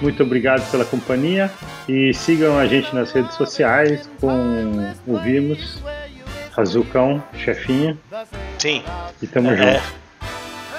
Muito 0.01 0.21
obrigado 0.21 0.69
pela 0.69 0.85
companhia 0.85 1.51
e 1.87 2.13
sigam 2.13 2.57
a 2.57 2.67
gente 2.67 2.93
nas 2.93 3.11
redes 3.11 3.35
sociais 3.35 4.09
com 4.19 4.93
o 5.07 5.17
Vimos, 5.17 5.81
Razucão, 6.51 7.23
chefinha. 7.37 7.97
Sim. 8.63 8.81
E 9.21 9.27
tamo 9.27 9.51
é, 9.51 9.57
junto. 9.57 9.83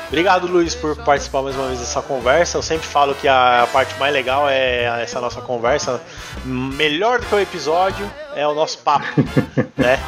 Obrigado, 0.08 0.46
Luiz, 0.46 0.74
por 0.74 0.96
participar 1.04 1.42
mais 1.42 1.54
uma 1.54 1.66
vez 1.66 1.80
dessa 1.80 2.00
conversa. 2.00 2.56
Eu 2.56 2.62
sempre 2.62 2.86
falo 2.86 3.14
que 3.14 3.28
a 3.28 3.68
parte 3.74 3.94
mais 3.98 4.10
legal 4.10 4.48
é 4.48 5.02
essa 5.02 5.20
nossa 5.20 5.42
conversa. 5.42 6.00
Melhor 6.46 7.20
do 7.20 7.26
que 7.26 7.34
o 7.34 7.38
episódio 7.38 8.10
é 8.34 8.48
o 8.48 8.54
nosso 8.54 8.78
papo, 8.78 9.04
né? 9.76 10.00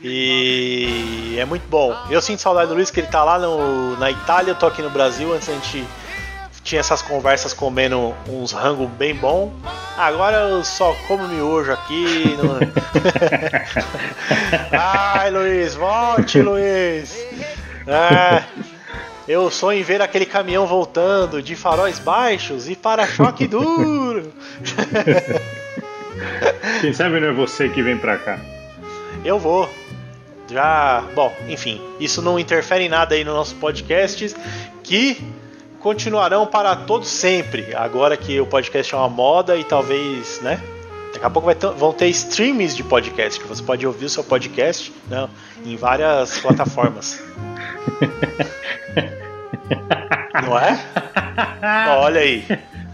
E 0.00 1.34
é 1.36 1.44
muito 1.44 1.66
bom. 1.68 1.92
Eu 2.08 2.22
sinto 2.22 2.40
saudade 2.40 2.68
do 2.68 2.74
Luiz, 2.74 2.88
que 2.92 3.00
ele 3.00 3.08
tá 3.08 3.24
lá 3.24 3.36
no, 3.36 3.98
na 3.98 4.12
Itália, 4.12 4.52
eu 4.52 4.54
tô 4.54 4.66
aqui 4.66 4.80
no 4.80 4.90
Brasil. 4.90 5.34
Antes 5.34 5.48
a 5.48 5.54
gente 5.54 5.84
tinha 6.64 6.80
essas 6.80 7.00
conversas 7.02 7.52
comendo 7.52 8.14
uns 8.26 8.52
rango 8.52 8.88
bem 8.88 9.14
bom. 9.14 9.52
Agora 9.98 10.48
eu 10.48 10.64
só 10.64 10.96
como 11.06 11.28
miojo 11.28 11.70
aqui. 11.70 12.34
No... 12.38 12.58
Ai, 14.72 15.30
Luiz, 15.30 15.74
volte, 15.74 16.40
Luiz. 16.40 17.14
É. 17.86 18.42
Eu 19.28 19.50
sonho 19.50 19.78
em 19.78 19.82
ver 19.82 20.00
aquele 20.00 20.26
caminhão 20.26 20.66
voltando 20.66 21.42
de 21.42 21.54
faróis 21.54 21.98
baixos 21.98 22.66
e 22.68 22.74
para-choque 22.74 23.46
duro. 23.46 24.32
Quem 26.80 26.94
sabe 26.94 27.20
não 27.20 27.28
é 27.28 27.32
você 27.32 27.68
que 27.68 27.82
vem 27.82 27.98
pra 27.98 28.16
cá. 28.16 28.38
Eu 29.22 29.38
vou. 29.38 29.68
Já. 30.50 31.04
Bom, 31.14 31.30
enfim, 31.48 31.80
isso 32.00 32.22
não 32.22 32.38
interfere 32.38 32.84
em 32.84 32.88
nada 32.88 33.14
aí 33.14 33.24
no 33.24 33.34
nosso 33.34 33.54
podcast 33.56 34.34
que 34.82 35.22
continuarão 35.84 36.46
para 36.46 36.74
todos 36.74 37.08
sempre. 37.08 37.74
Agora 37.74 38.16
que 38.16 38.40
o 38.40 38.46
podcast 38.46 38.94
é 38.94 38.96
uma 38.96 39.10
moda 39.10 39.54
e 39.54 39.62
talvez, 39.62 40.40
né? 40.40 40.58
Daqui 41.12 41.26
a 41.26 41.28
pouco 41.28 41.46
vão 41.76 41.92
ter 41.92 42.08
streams 42.08 42.74
de 42.74 42.82
podcast, 42.82 43.38
que 43.38 43.46
você 43.46 43.62
pode 43.62 43.86
ouvir 43.86 44.06
o 44.06 44.08
seu 44.08 44.24
podcast 44.24 44.90
né, 45.10 45.28
em 45.62 45.76
várias 45.76 46.38
plataformas. 46.40 47.22
Não 50.42 50.58
é? 50.58 50.80
Olha 52.00 52.20
aí. 52.22 52.46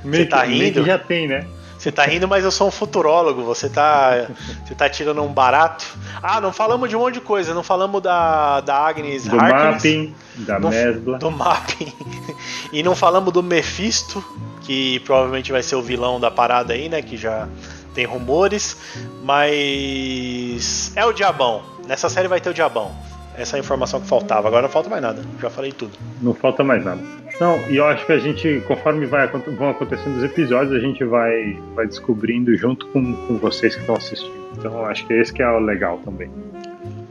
Você 0.05 0.27
tá 0.27 0.43
rindo? 0.43 0.85
já 0.85 0.99
tem, 0.99 1.29
né? 1.29 1.47
Você 1.81 1.91
tá 1.91 2.05
rindo, 2.05 2.29
mas 2.29 2.45
eu 2.45 2.51
sou 2.51 2.69
um 2.69 2.71
futurólogo. 2.71 3.43
Você 3.43 3.67
tá, 3.67 4.27
você 4.67 4.75
tá 4.75 4.87
tirando 4.87 5.23
um 5.23 5.33
barato. 5.33 5.87
Ah, 6.23 6.39
não 6.39 6.53
falamos 6.53 6.91
de 6.91 6.95
um 6.95 6.99
monte 6.99 7.15
de 7.15 7.21
coisa. 7.23 7.55
Não 7.55 7.63
falamos 7.63 8.03
da, 8.03 8.61
da 8.61 8.77
Agnes 8.77 9.25
Do 9.27 9.41
Harkness, 9.41 9.73
mapping, 9.73 10.15
da 10.37 10.61
não, 10.61 10.69
Mesbla. 10.69 11.19
Do 11.19 11.31
mapping. 11.31 11.91
E 12.71 12.83
não 12.83 12.95
falamos 12.95 13.33
do 13.33 13.43
Mephisto, 13.43 14.23
que 14.61 15.01
provavelmente 15.01 15.51
vai 15.51 15.63
ser 15.63 15.75
o 15.75 15.83
vilão 15.83 16.21
da 16.21 16.31
parada 16.31 16.75
aí, 16.75 16.89
né? 16.89 17.01
Que 17.01 17.17
já 17.17 17.49
tem 17.95 18.05
rumores. 18.05 18.77
Mas 19.25 20.93
é 20.95 21.05
o 21.07 21.15
Diabão. 21.15 21.63
Nessa 21.89 22.11
série 22.11 22.29
vai 22.29 22.43
ter 22.43 22.51
o 22.51 22.55
Diabão 22.55 22.95
essa 23.35 23.59
informação 23.59 24.01
que 24.01 24.07
faltava. 24.07 24.49
Agora 24.49 24.63
não 24.63 24.69
falta 24.69 24.91
mais 24.91 25.03
nada, 25.03 25.23
já 25.41 25.49
falei 25.49 25.73
tudo. 25.73 25.93
Não 26.21 26.35
falta 26.35 26.63
mais 26.63 26.85
nada. 26.85 27.01
Não, 27.41 27.59
e 27.71 27.77
eu 27.77 27.87
acho 27.87 28.05
que 28.05 28.13
a 28.13 28.19
gente, 28.19 28.63
conforme 28.69 29.07
vai, 29.07 29.27
vão 29.27 29.71
acontecendo 29.71 30.19
os 30.19 30.23
episódios, 30.23 30.75
a 30.75 30.79
gente 30.79 31.03
vai, 31.03 31.59
vai 31.75 31.87
descobrindo 31.87 32.55
junto 32.55 32.87
com, 32.89 33.15
com 33.27 33.39
vocês 33.39 33.75
que 33.75 33.81
estão 33.81 33.97
assistindo. 33.97 34.35
Então 34.59 34.85
acho 34.85 35.07
que 35.07 35.15
esse 35.15 35.33
que 35.33 35.43
é 35.43 35.49
o 35.49 35.59
legal 35.59 35.99
também. 36.05 36.31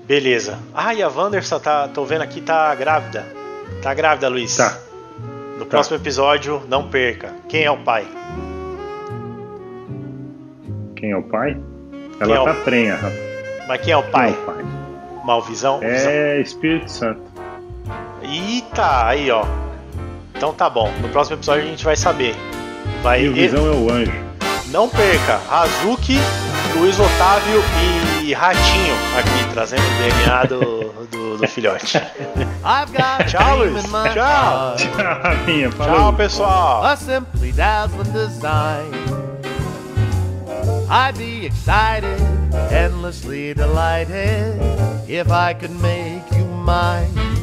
Beleza. 0.05 0.59
Ah, 0.71 0.93
e 0.93 1.01
a 1.01 1.09
Wandersa, 1.09 1.59
tá, 1.59 1.87
tô 1.87 2.05
vendo 2.05 2.21
aqui, 2.21 2.41
tá 2.41 2.73
grávida. 2.75 3.25
Tá 3.81 3.91
grávida, 3.95 4.29
Luiz? 4.29 4.55
Tá. 4.55 4.77
No 5.57 5.65
tá. 5.65 5.71
próximo 5.71 5.97
episódio, 5.97 6.61
não 6.69 6.87
perca. 6.87 7.33
Quem 7.47 7.63
é 7.63 7.71
o 7.71 7.77
pai? 7.77 8.05
Quem 10.95 11.09
é 11.09 11.17
o 11.17 11.23
pai? 11.23 11.57
Ela 12.19 12.35
é 12.35 12.43
tá 12.43 12.51
o... 12.51 12.63
prenha, 12.63 12.95
rapaz. 12.95 13.19
Mas 13.67 13.81
quem 13.81 13.93
é 13.93 13.97
o 13.97 14.03
pai? 14.03 14.31
Quem 14.31 14.39
é 14.39 14.43
o 14.43 14.45
pai? 14.45 14.65
Malvisão? 15.25 15.79
É 15.81 16.39
Espírito 16.39 16.91
Santo. 16.91 17.21
Eita, 18.21 19.07
aí 19.07 19.31
ó. 19.31 19.43
Então 20.39 20.53
tá 20.53 20.69
bom. 20.69 20.89
No 21.01 21.09
próximo 21.09 21.35
episódio 21.35 21.63
a 21.63 21.67
gente 21.67 21.83
vai 21.83 21.97
saber. 21.97 22.33
Vai... 23.03 23.25
E 23.25 23.27
o 23.27 23.33
Visão 23.33 23.67
é 23.67 23.71
o 23.71 23.91
anjo. 23.91 24.13
Não 24.67 24.87
perca, 24.87 25.37
Hazuki, 25.51 26.17
Luiz 26.77 26.97
Otávio 26.97 27.61
e 28.23 28.33
Ratinho 28.33 28.95
aqui 29.17 29.51
trazendo 29.51 29.81
o 29.81 29.97
DNA 29.97 30.43
do, 30.45 31.07
do, 31.11 31.37
do 31.39 31.47
filhote. 31.49 32.01
Tchau, 33.27 33.57
Luiz. 33.57 33.83
Tchau. 33.83 34.75
Tchau, 35.75 35.85
Tchau, 35.85 36.13
pessoal. 36.13 36.85
A 36.85 36.95
simply 36.95 37.51
dazzling 37.51 38.09
design. 38.13 38.93
I'd 40.89 41.17
be 41.17 41.47
excited, 41.47 42.17
endlessly 42.71 43.53
delighted 43.53 44.57
if 45.05 45.29
I 45.29 45.53
could 45.53 45.77
make 45.81 46.31
you 46.31 46.45
mine. 46.45 47.38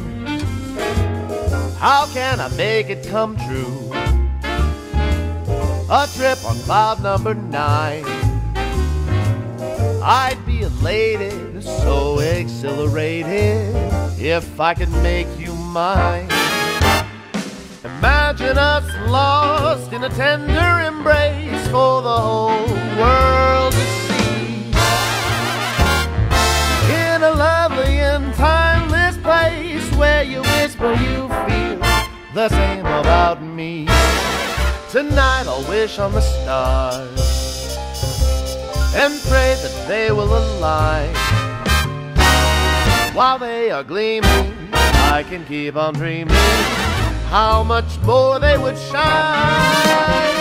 How 1.79 2.07
can 2.07 2.39
I 2.39 2.47
make 2.55 2.89
it 2.89 3.05
come 3.07 3.37
true? 3.37 3.91
A 5.91 6.07
trip 6.15 6.43
on 6.43 6.57
cloud 6.65 7.03
number 7.03 7.35
nine. 7.35 8.03
I'd 10.01 10.39
be 10.43 10.63
elated, 10.63 11.63
so 11.63 12.17
exhilarated 12.17 13.75
if 14.19 14.59
I 14.59 14.73
could 14.73 14.91
make 15.03 15.27
you 15.37 15.53
mine. 15.53 16.25
Imagine 17.83 18.57
us 18.57 18.85
lost 19.07 19.93
in 19.93 20.03
a 20.03 20.09
tender 20.09 20.81
embrace 20.87 21.67
for 21.67 22.01
the 22.01 22.17
whole 22.17 22.65
world 22.97 23.73
to 23.73 23.85
see. 24.07 24.71
In 26.91 27.21
a 27.21 27.31
lovely 27.35 27.99
and 27.99 28.33
timeless 28.33 29.15
place 29.17 29.95
where 29.95 30.23
you 30.23 30.41
whisper 30.41 30.93
you 30.93 31.27
feel 31.27 31.56
the 32.37 32.49
same 32.49 32.85
about 32.85 33.41
me. 33.41 33.87
Tonight 34.91 35.45
I'll 35.47 35.67
wish 35.67 35.97
on 35.97 36.11
the 36.11 36.21
stars 36.21 37.75
and 38.93 39.19
pray 39.21 39.55
that 39.63 39.85
they 39.87 40.11
will 40.11 40.31
align. 40.31 41.15
While 43.15 43.39
they 43.39 43.71
are 43.71 43.83
gleaming, 43.83 44.53
I 44.71 45.25
can 45.27 45.45
keep 45.45 45.75
on 45.75 45.95
dreaming 45.95 46.37
how 47.31 47.63
much 47.63 47.97
more 48.03 48.37
they 48.39 48.55
would 48.55 48.77
shine 48.77 50.37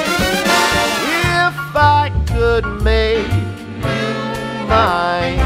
if 1.41 1.57
I 1.75 2.13
could 2.29 2.67
make 2.83 3.27
you 3.27 4.69
mine. 4.69 5.46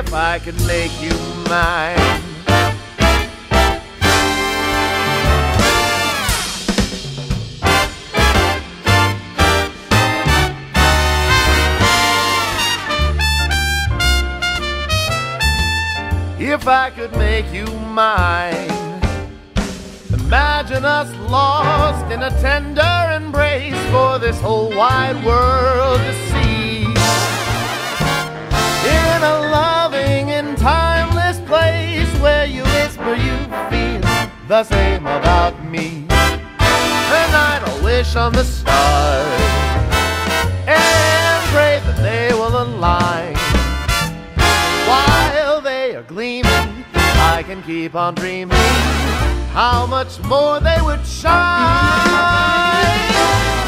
If 0.00 0.14
I 0.14 0.38
could 0.38 0.58
make 0.66 0.90
you 1.02 1.10
mine. 1.50 1.98
if 16.40 16.66
I 16.66 16.90
could 16.90 17.12
make 17.12 17.52
you 17.52 17.66
mine. 17.66 18.70
Imagine 20.14 20.84
us 20.86 21.14
lost 21.30 22.10
in 22.10 22.22
a 22.22 22.30
tender 22.40 23.12
embrace 23.14 23.78
for 23.90 24.18
this 24.18 24.40
whole 24.40 24.70
wide 24.74 25.22
world 25.24 26.00
to 26.00 26.14
see. 26.30 26.89
In 29.20 29.26
a 29.26 29.40
loving 29.52 30.30
and 30.30 30.56
timeless 30.56 31.40
place 31.40 32.08
where 32.20 32.46
you 32.46 32.62
whisper 32.62 33.14
you 33.16 33.36
feel 33.68 34.00
the 34.48 34.64
same 34.64 35.06
about 35.06 35.62
me. 35.62 36.06
Tonight 36.08 37.60
I'll 37.66 37.84
wish 37.84 38.16
on 38.16 38.32
the 38.32 38.44
stars 38.44 39.26
and 40.66 41.44
pray 41.52 41.82
that 41.84 41.98
they 41.98 42.32
will 42.32 42.62
align 42.62 43.34
While 44.88 45.60
they 45.60 45.94
are 45.96 46.04
gleaming, 46.04 46.86
I 46.94 47.44
can 47.46 47.62
keep 47.64 47.94
on 47.94 48.14
dreaming 48.14 48.56
how 49.52 49.84
much 49.84 50.18
more 50.20 50.60
they 50.60 50.80
would 50.80 51.04
shine 51.04 51.28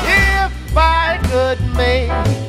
if 0.09 0.75
I 0.75 1.21
could 1.25 1.61
make 1.77 2.42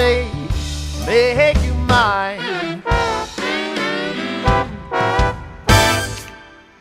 could 0.00 1.06
make, 1.06 1.62
you 1.62 1.74
mine. 1.86 2.82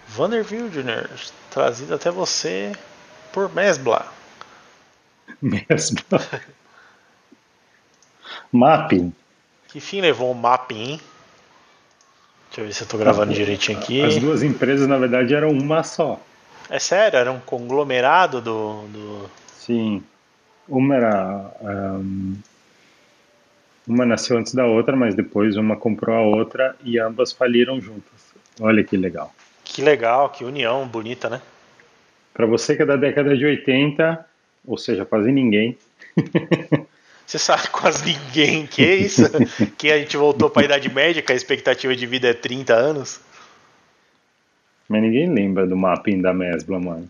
Vanderbilt 0.08 0.72
Jr., 0.72 1.10
trazido 1.52 1.96
até 1.96 2.12
você 2.12 2.72
por 3.34 3.54
Mesbla. 3.54 4.06
Mesbla. 5.42 6.22
Mapping. 8.52 9.14
Que 9.68 9.80
fim 9.80 10.02
levou 10.02 10.32
o 10.32 10.36
mapping, 10.36 10.92
hein? 10.92 11.02
Deixa 12.48 12.62
eu 12.62 12.66
ver 12.66 12.74
se 12.74 12.84
eu 12.84 12.88
tô 12.88 12.98
gravando 12.98 13.34
direitinho 13.34 13.78
aqui. 13.78 14.02
As 14.02 14.18
duas 14.18 14.42
empresas, 14.42 14.88
na 14.88 14.98
verdade, 14.98 15.36
eram 15.36 15.50
uma 15.52 15.84
só. 15.84 16.20
É 16.70 16.80
sério? 16.80 17.18
Era 17.18 17.32
um 17.32 17.40
conglomerado 17.40 18.42
do. 18.42 18.88
do... 18.88 19.30
Sim. 19.60 20.04
Uma 20.68 20.96
era. 20.96 21.52
Um, 21.62 22.36
uma 23.90 24.06
nasceu 24.06 24.38
antes 24.38 24.54
da 24.54 24.66
outra, 24.66 24.96
mas 24.96 25.16
depois 25.16 25.58
uma 25.58 25.76
comprou 25.76 26.16
a 26.16 26.22
outra 26.22 26.76
e 26.84 27.00
ambas 27.00 27.32
faliram 27.32 27.82
juntas. 27.82 28.34
Olha 28.60 28.84
que 28.84 28.96
legal. 28.96 29.34
Que 29.64 29.82
legal, 29.82 30.30
que 30.30 30.46
união 30.46 30.88
bonita, 30.88 31.30
né? 31.30 31.42
Para 32.34 32.46
você 32.46 32.76
que 32.76 32.84
é 32.84 32.86
da 32.86 32.96
década 32.96 33.36
de 33.36 33.46
80, 33.46 34.26
ou 34.66 34.78
seja, 34.78 35.06
quase 35.06 35.32
ninguém. 35.32 35.78
Você 37.26 37.38
sabe 37.38 37.68
quase 37.70 38.04
ninguém 38.06 38.66
que 38.66 38.84
é 38.84 38.96
isso? 38.96 39.22
que 39.78 39.92
a 39.92 40.00
gente 40.00 40.18
voltou 40.18 40.50
para 40.50 40.64
a 40.64 40.66
Idade 40.66 40.90
Média, 40.92 41.22
que 41.22 41.32
a 41.32 41.36
expectativa 41.36 41.96
de 41.96 42.08
vida 42.08 42.28
é 42.28 42.34
30 42.34 42.74
anos. 42.74 43.22
Mas 44.88 45.02
ninguém 45.04 45.32
lembra 45.32 45.68
do 45.68 45.78
mapping 45.78 46.22
da 46.22 46.34
Mesbla, 46.34 46.80
mano. 46.80 47.08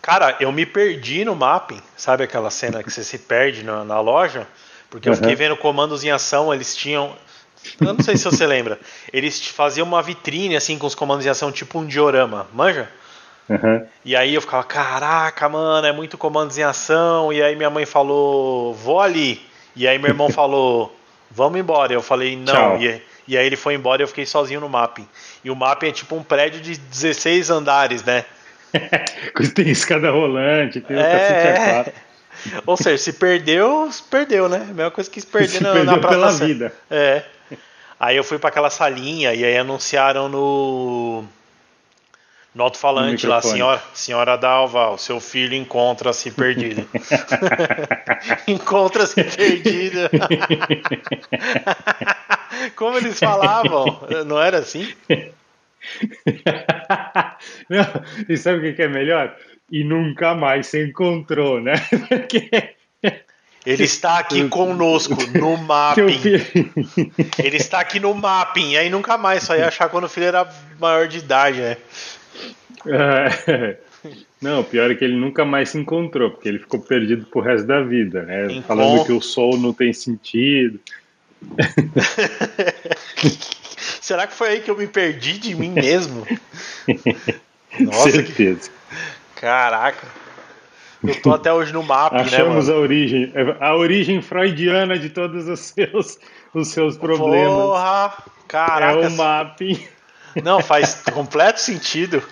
Cara, 0.00 0.36
eu 0.38 0.52
me 0.52 0.64
perdi 0.64 1.24
no 1.24 1.34
mapping. 1.34 1.80
Sabe 1.96 2.22
aquela 2.22 2.48
cena 2.48 2.80
que 2.80 2.92
você 2.92 3.02
se 3.02 3.18
perde 3.18 3.64
na, 3.64 3.84
na 3.84 4.00
loja? 4.00 4.46
Porque 4.90 5.08
eu 5.08 5.12
uhum. 5.12 5.18
fiquei 5.18 5.34
vendo 5.34 5.56
comandos 5.56 6.04
em 6.04 6.10
ação, 6.10 6.52
eles 6.52 6.74
tinham. 6.76 7.14
Eu 7.80 7.94
não 7.94 8.02
sei 8.02 8.16
se 8.16 8.24
você 8.24 8.46
lembra. 8.46 8.78
Eles 9.12 9.46
faziam 9.46 9.86
uma 9.86 10.02
vitrine 10.02 10.56
assim 10.56 10.78
com 10.78 10.86
os 10.86 10.94
comandos 10.94 11.26
em 11.26 11.28
ação, 11.28 11.50
tipo 11.50 11.78
um 11.78 11.86
diorama, 11.86 12.46
manja? 12.52 12.88
Uhum. 13.48 13.86
E 14.04 14.16
aí 14.16 14.34
eu 14.34 14.40
ficava, 14.40 14.64
caraca, 14.64 15.48
mano, 15.48 15.86
é 15.86 15.92
muito 15.92 16.18
comandos 16.18 16.58
em 16.58 16.62
ação. 16.62 17.32
E 17.32 17.42
aí 17.42 17.56
minha 17.56 17.70
mãe 17.70 17.86
falou, 17.86 18.74
vou 18.74 19.00
ali. 19.00 19.40
E 19.74 19.86
aí 19.86 19.98
meu 19.98 20.08
irmão 20.08 20.30
falou, 20.32 20.96
vamos 21.30 21.58
embora. 21.58 21.92
Eu 21.92 22.02
falei, 22.02 22.36
não. 22.36 22.80
E, 22.80 23.02
e, 23.28 23.36
aí 23.36 23.46
ele 23.46 23.56
foi 23.56 23.74
embora 23.74 24.02
e 24.02 24.04
eu 24.04 24.08
fiquei 24.08 24.26
sozinho 24.26 24.60
no 24.60 24.68
mapping. 24.68 25.06
E 25.44 25.50
o 25.50 25.56
mapping 25.56 25.88
é 25.88 25.92
tipo 25.92 26.14
um 26.16 26.22
prédio 26.22 26.60
de 26.60 26.76
16 26.76 27.50
andares, 27.50 28.04
né? 28.04 28.24
tem 29.54 29.68
escada 29.68 30.10
rolante, 30.10 30.80
tem 30.80 30.96
é, 30.96 31.00
é. 31.00 31.92
Ou 32.64 32.76
seja, 32.76 32.98
se 32.98 33.12
perdeu, 33.12 33.90
perdeu, 34.10 34.48
né? 34.48 34.66
A 34.70 34.74
mesma 34.74 34.90
coisa 34.90 35.10
que 35.10 35.20
se 35.20 35.26
perder 35.26 35.48
se 35.48 35.62
na, 35.62 35.72
perdeu 35.72 35.96
na 35.96 36.08
pela 36.08 36.32
vida. 36.32 36.72
É. 36.90 37.22
Aí 37.98 38.16
eu 38.16 38.24
fui 38.24 38.38
para 38.38 38.50
aquela 38.50 38.70
salinha 38.70 39.34
e 39.34 39.44
aí 39.44 39.56
anunciaram 39.56 40.28
no 40.28 41.24
no 42.56 42.64
alto-falante 42.64 43.26
lá, 43.26 43.42
senhora, 43.42 43.82
senhora 43.92 44.38
Dalva, 44.38 44.88
o 44.88 44.96
seu 44.96 45.20
filho 45.20 45.54
encontra-se 45.54 46.30
perdido. 46.30 46.88
encontra-se 48.48 49.22
perdido. 49.22 50.08
Como 52.74 52.96
eles 52.96 53.18
falavam? 53.18 54.00
Não 54.26 54.40
era 54.40 54.56
assim? 54.56 54.90
Não, 57.68 57.86
e 58.26 58.38
sabe 58.38 58.70
o 58.70 58.74
que 58.74 58.82
é 58.82 58.88
melhor? 58.88 59.36
E 59.70 59.82
nunca 59.82 60.34
mais 60.34 60.68
se 60.68 60.84
encontrou, 60.84 61.60
né? 61.60 61.74
Porque 62.08 62.76
ele 63.66 63.82
está 63.82 64.20
aqui 64.20 64.48
conosco 64.48 65.16
no 65.36 65.56
mapping. 65.56 66.20
Ele 67.36 67.56
está 67.56 67.80
aqui 67.80 67.98
no 67.98 68.14
mapping. 68.14 68.70
E 68.70 68.78
aí 68.78 68.88
nunca 68.88 69.18
mais, 69.18 69.42
só 69.42 69.56
ia 69.56 69.66
achar 69.66 69.88
quando 69.88 70.04
o 70.04 70.08
filho 70.08 70.26
era 70.26 70.48
maior 70.78 71.08
de 71.08 71.18
idade, 71.18 71.60
né? 71.60 71.76
É. 72.86 73.76
Não, 74.40 74.60
o 74.60 74.64
pior 74.64 74.90
é 74.90 74.94
que 74.94 75.04
ele 75.04 75.16
nunca 75.16 75.44
mais 75.44 75.70
se 75.70 75.78
encontrou, 75.78 76.30
porque 76.30 76.48
ele 76.48 76.60
ficou 76.60 76.78
perdido 76.78 77.26
pro 77.26 77.40
resto 77.40 77.66
da 77.66 77.82
vida, 77.82 78.22
né? 78.22 78.46
Encon... 78.46 78.62
Falando 78.62 79.04
que 79.04 79.12
o 79.12 79.20
sol 79.20 79.58
não 79.58 79.72
tem 79.72 79.92
sentido. 79.92 80.78
Será 84.00 84.28
que 84.28 84.34
foi 84.34 84.50
aí 84.50 84.60
que 84.60 84.70
eu 84.70 84.76
me 84.76 84.86
perdi 84.86 85.38
de 85.38 85.56
mim 85.56 85.70
mesmo? 85.70 86.24
Nossa, 87.80 88.12
Certeza. 88.12 88.70
Que... 88.70 88.76
Caraca. 89.36 90.06
Eu 91.04 91.20
tô 91.22 91.32
até 91.34 91.52
hoje 91.52 91.72
no 91.72 91.82
mapa, 91.82 92.16
né, 92.16 92.22
Achamos 92.22 92.68
né, 92.68 92.74
a 92.74 92.76
origem, 92.76 93.32
a 93.60 93.76
origem 93.76 94.20
freudiana 94.22 94.98
de 94.98 95.10
todos 95.10 95.46
os 95.48 95.60
seus, 95.60 96.18
os 96.52 96.68
seus 96.68 96.96
problemas. 96.96 97.48
Porra, 97.48 98.14
caraca. 98.48 99.04
É 99.04 99.08
o 99.08 99.10
mapping. 99.12 99.86
Não, 100.42 100.60
faz 100.60 101.02
completo 101.12 101.60
sentido. 101.60 102.22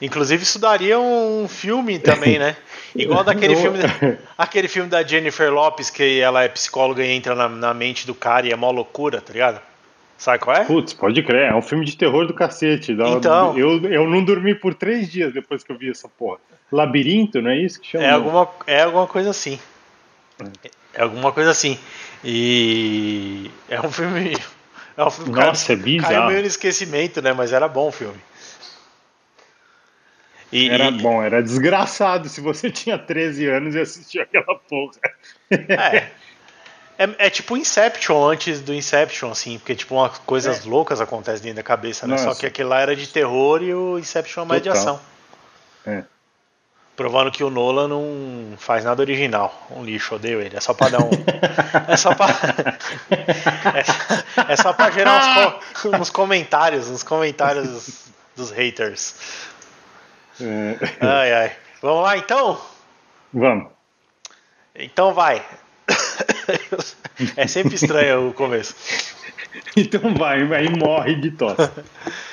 Inclusive 0.00 0.42
isso 0.42 0.58
daria 0.58 0.98
um 0.98 1.48
filme 1.48 1.98
também, 1.98 2.38
né? 2.38 2.56
Igual 2.94 3.24
daquele 3.24 3.56
filme, 3.56 3.78
aquele 4.36 4.68
filme 4.68 4.88
da 4.88 5.02
Jennifer 5.02 5.52
Lopes 5.52 5.90
que 5.90 6.20
ela 6.20 6.42
é 6.44 6.48
psicóloga 6.48 7.04
e 7.04 7.10
entra 7.10 7.34
na, 7.34 7.48
na 7.48 7.74
mente 7.74 8.06
do 8.06 8.14
cara 8.14 8.46
e 8.46 8.52
é 8.52 8.56
mó 8.56 8.70
loucura, 8.70 9.20
tá 9.20 9.32
ligado? 9.32 9.60
Sabe 10.22 10.38
qual 10.38 10.56
é? 10.56 10.64
Putz, 10.64 10.92
pode 10.92 11.20
crer, 11.24 11.50
é 11.50 11.54
um 11.54 11.60
filme 11.60 11.84
de 11.84 11.96
terror 11.96 12.28
do 12.28 12.32
cacete. 12.32 12.92
Então, 12.92 13.58
eu, 13.58 13.84
eu 13.86 14.08
não 14.08 14.24
dormi 14.24 14.54
por 14.54 14.72
três 14.72 15.10
dias 15.10 15.34
depois 15.34 15.64
que 15.64 15.72
eu 15.72 15.76
vi 15.76 15.90
essa 15.90 16.08
porra. 16.08 16.38
Labirinto, 16.70 17.42
não 17.42 17.50
é 17.50 17.58
isso 17.58 17.80
que 17.80 17.88
chama? 17.88 18.04
É 18.04 18.10
alguma, 18.12 18.48
é 18.64 18.82
alguma 18.82 19.08
coisa 19.08 19.30
assim. 19.30 19.58
É. 20.62 20.70
é 20.94 21.02
alguma 21.02 21.32
coisa 21.32 21.50
assim. 21.50 21.76
E 22.22 23.50
é 23.68 23.80
um 23.80 23.90
filme. 23.90 24.36
É 24.94 25.02
um 25.02 25.10
filme 25.10 25.32
Nossa, 25.32 25.72
é 25.72 25.76
bizarro. 25.76 26.12
Caiu 26.12 26.26
meio 26.26 26.40
no 26.42 26.46
esquecimento, 26.46 27.22
né? 27.22 27.32
Mas 27.32 27.50
era 27.50 27.66
bom 27.66 27.88
o 27.88 27.90
filme. 27.90 28.20
E, 30.52 30.68
era 30.68 30.88
e... 30.88 30.90
bom, 31.00 31.22
era 31.22 31.42
desgraçado 31.42 32.28
se 32.28 32.42
você 32.42 32.68
tinha 32.70 32.98
13 32.98 33.48
anos 33.48 33.74
e 33.74 33.80
assistia 33.80 34.24
aquela 34.24 34.54
porra. 34.54 34.92
É. 35.50 36.10
É, 36.98 37.26
é, 37.26 37.30
tipo 37.30 37.56
Inception 37.56 38.24
antes 38.24 38.60
do 38.60 38.74
Inception, 38.74 39.30
assim, 39.30 39.58
porque 39.58 39.74
tipo 39.74 39.94
umas 39.94 40.18
coisas 40.18 40.64
é. 40.64 40.68
loucas 40.68 41.00
acontecem 41.00 41.42
dentro 41.42 41.56
da 41.56 41.62
cabeça, 41.62 42.06
né? 42.06 42.12
Nossa. 42.12 42.24
Só 42.24 42.34
que 42.34 42.46
aquele 42.46 42.68
lá 42.68 42.80
era 42.80 42.94
de 42.94 43.08
terror 43.08 43.62
e 43.62 43.74
o 43.74 43.98
Inception 43.98 44.44
é 44.44 44.46
mais 44.46 44.62
de 44.62 44.68
ação. 44.68 45.00
É. 45.86 46.04
Provando 46.94 47.32
que 47.32 47.42
o 47.42 47.48
Nolan 47.48 47.88
não 47.88 48.56
faz 48.58 48.84
nada 48.84 49.00
original. 49.00 49.66
Um 49.70 49.82
lixo, 49.82 50.14
odeio 50.14 50.40
ele. 50.40 50.56
É 50.56 50.60
só 50.60 50.74
pra 50.74 50.90
dar 50.90 51.00
um. 51.00 51.10
é 51.88 51.96
só 51.96 52.14
pra. 52.14 52.26
é, 54.46 54.52
é 54.52 54.56
só 54.56 54.74
pra 54.74 54.90
gerar 54.90 55.58
uns, 55.74 55.82
uns 56.00 56.10
comentários, 56.10 56.88
uns 56.88 57.02
comentários 57.02 58.10
dos 58.36 58.50
haters. 58.50 59.14
É. 60.40 60.76
Ai, 61.00 61.32
ai. 61.32 61.56
Vamos 61.80 62.04
lá 62.04 62.18
então? 62.18 62.60
Vamos. 63.32 63.72
Então 64.74 65.14
vai. 65.14 65.42
É 67.36 67.46
sempre 67.46 67.74
estranho 67.74 68.28
o 68.28 68.32
começo. 68.32 68.74
Então 69.76 70.14
vai, 70.14 70.42
aí 70.54 70.68
morre 70.68 71.14
de 71.14 71.30
tosse. 71.30 71.70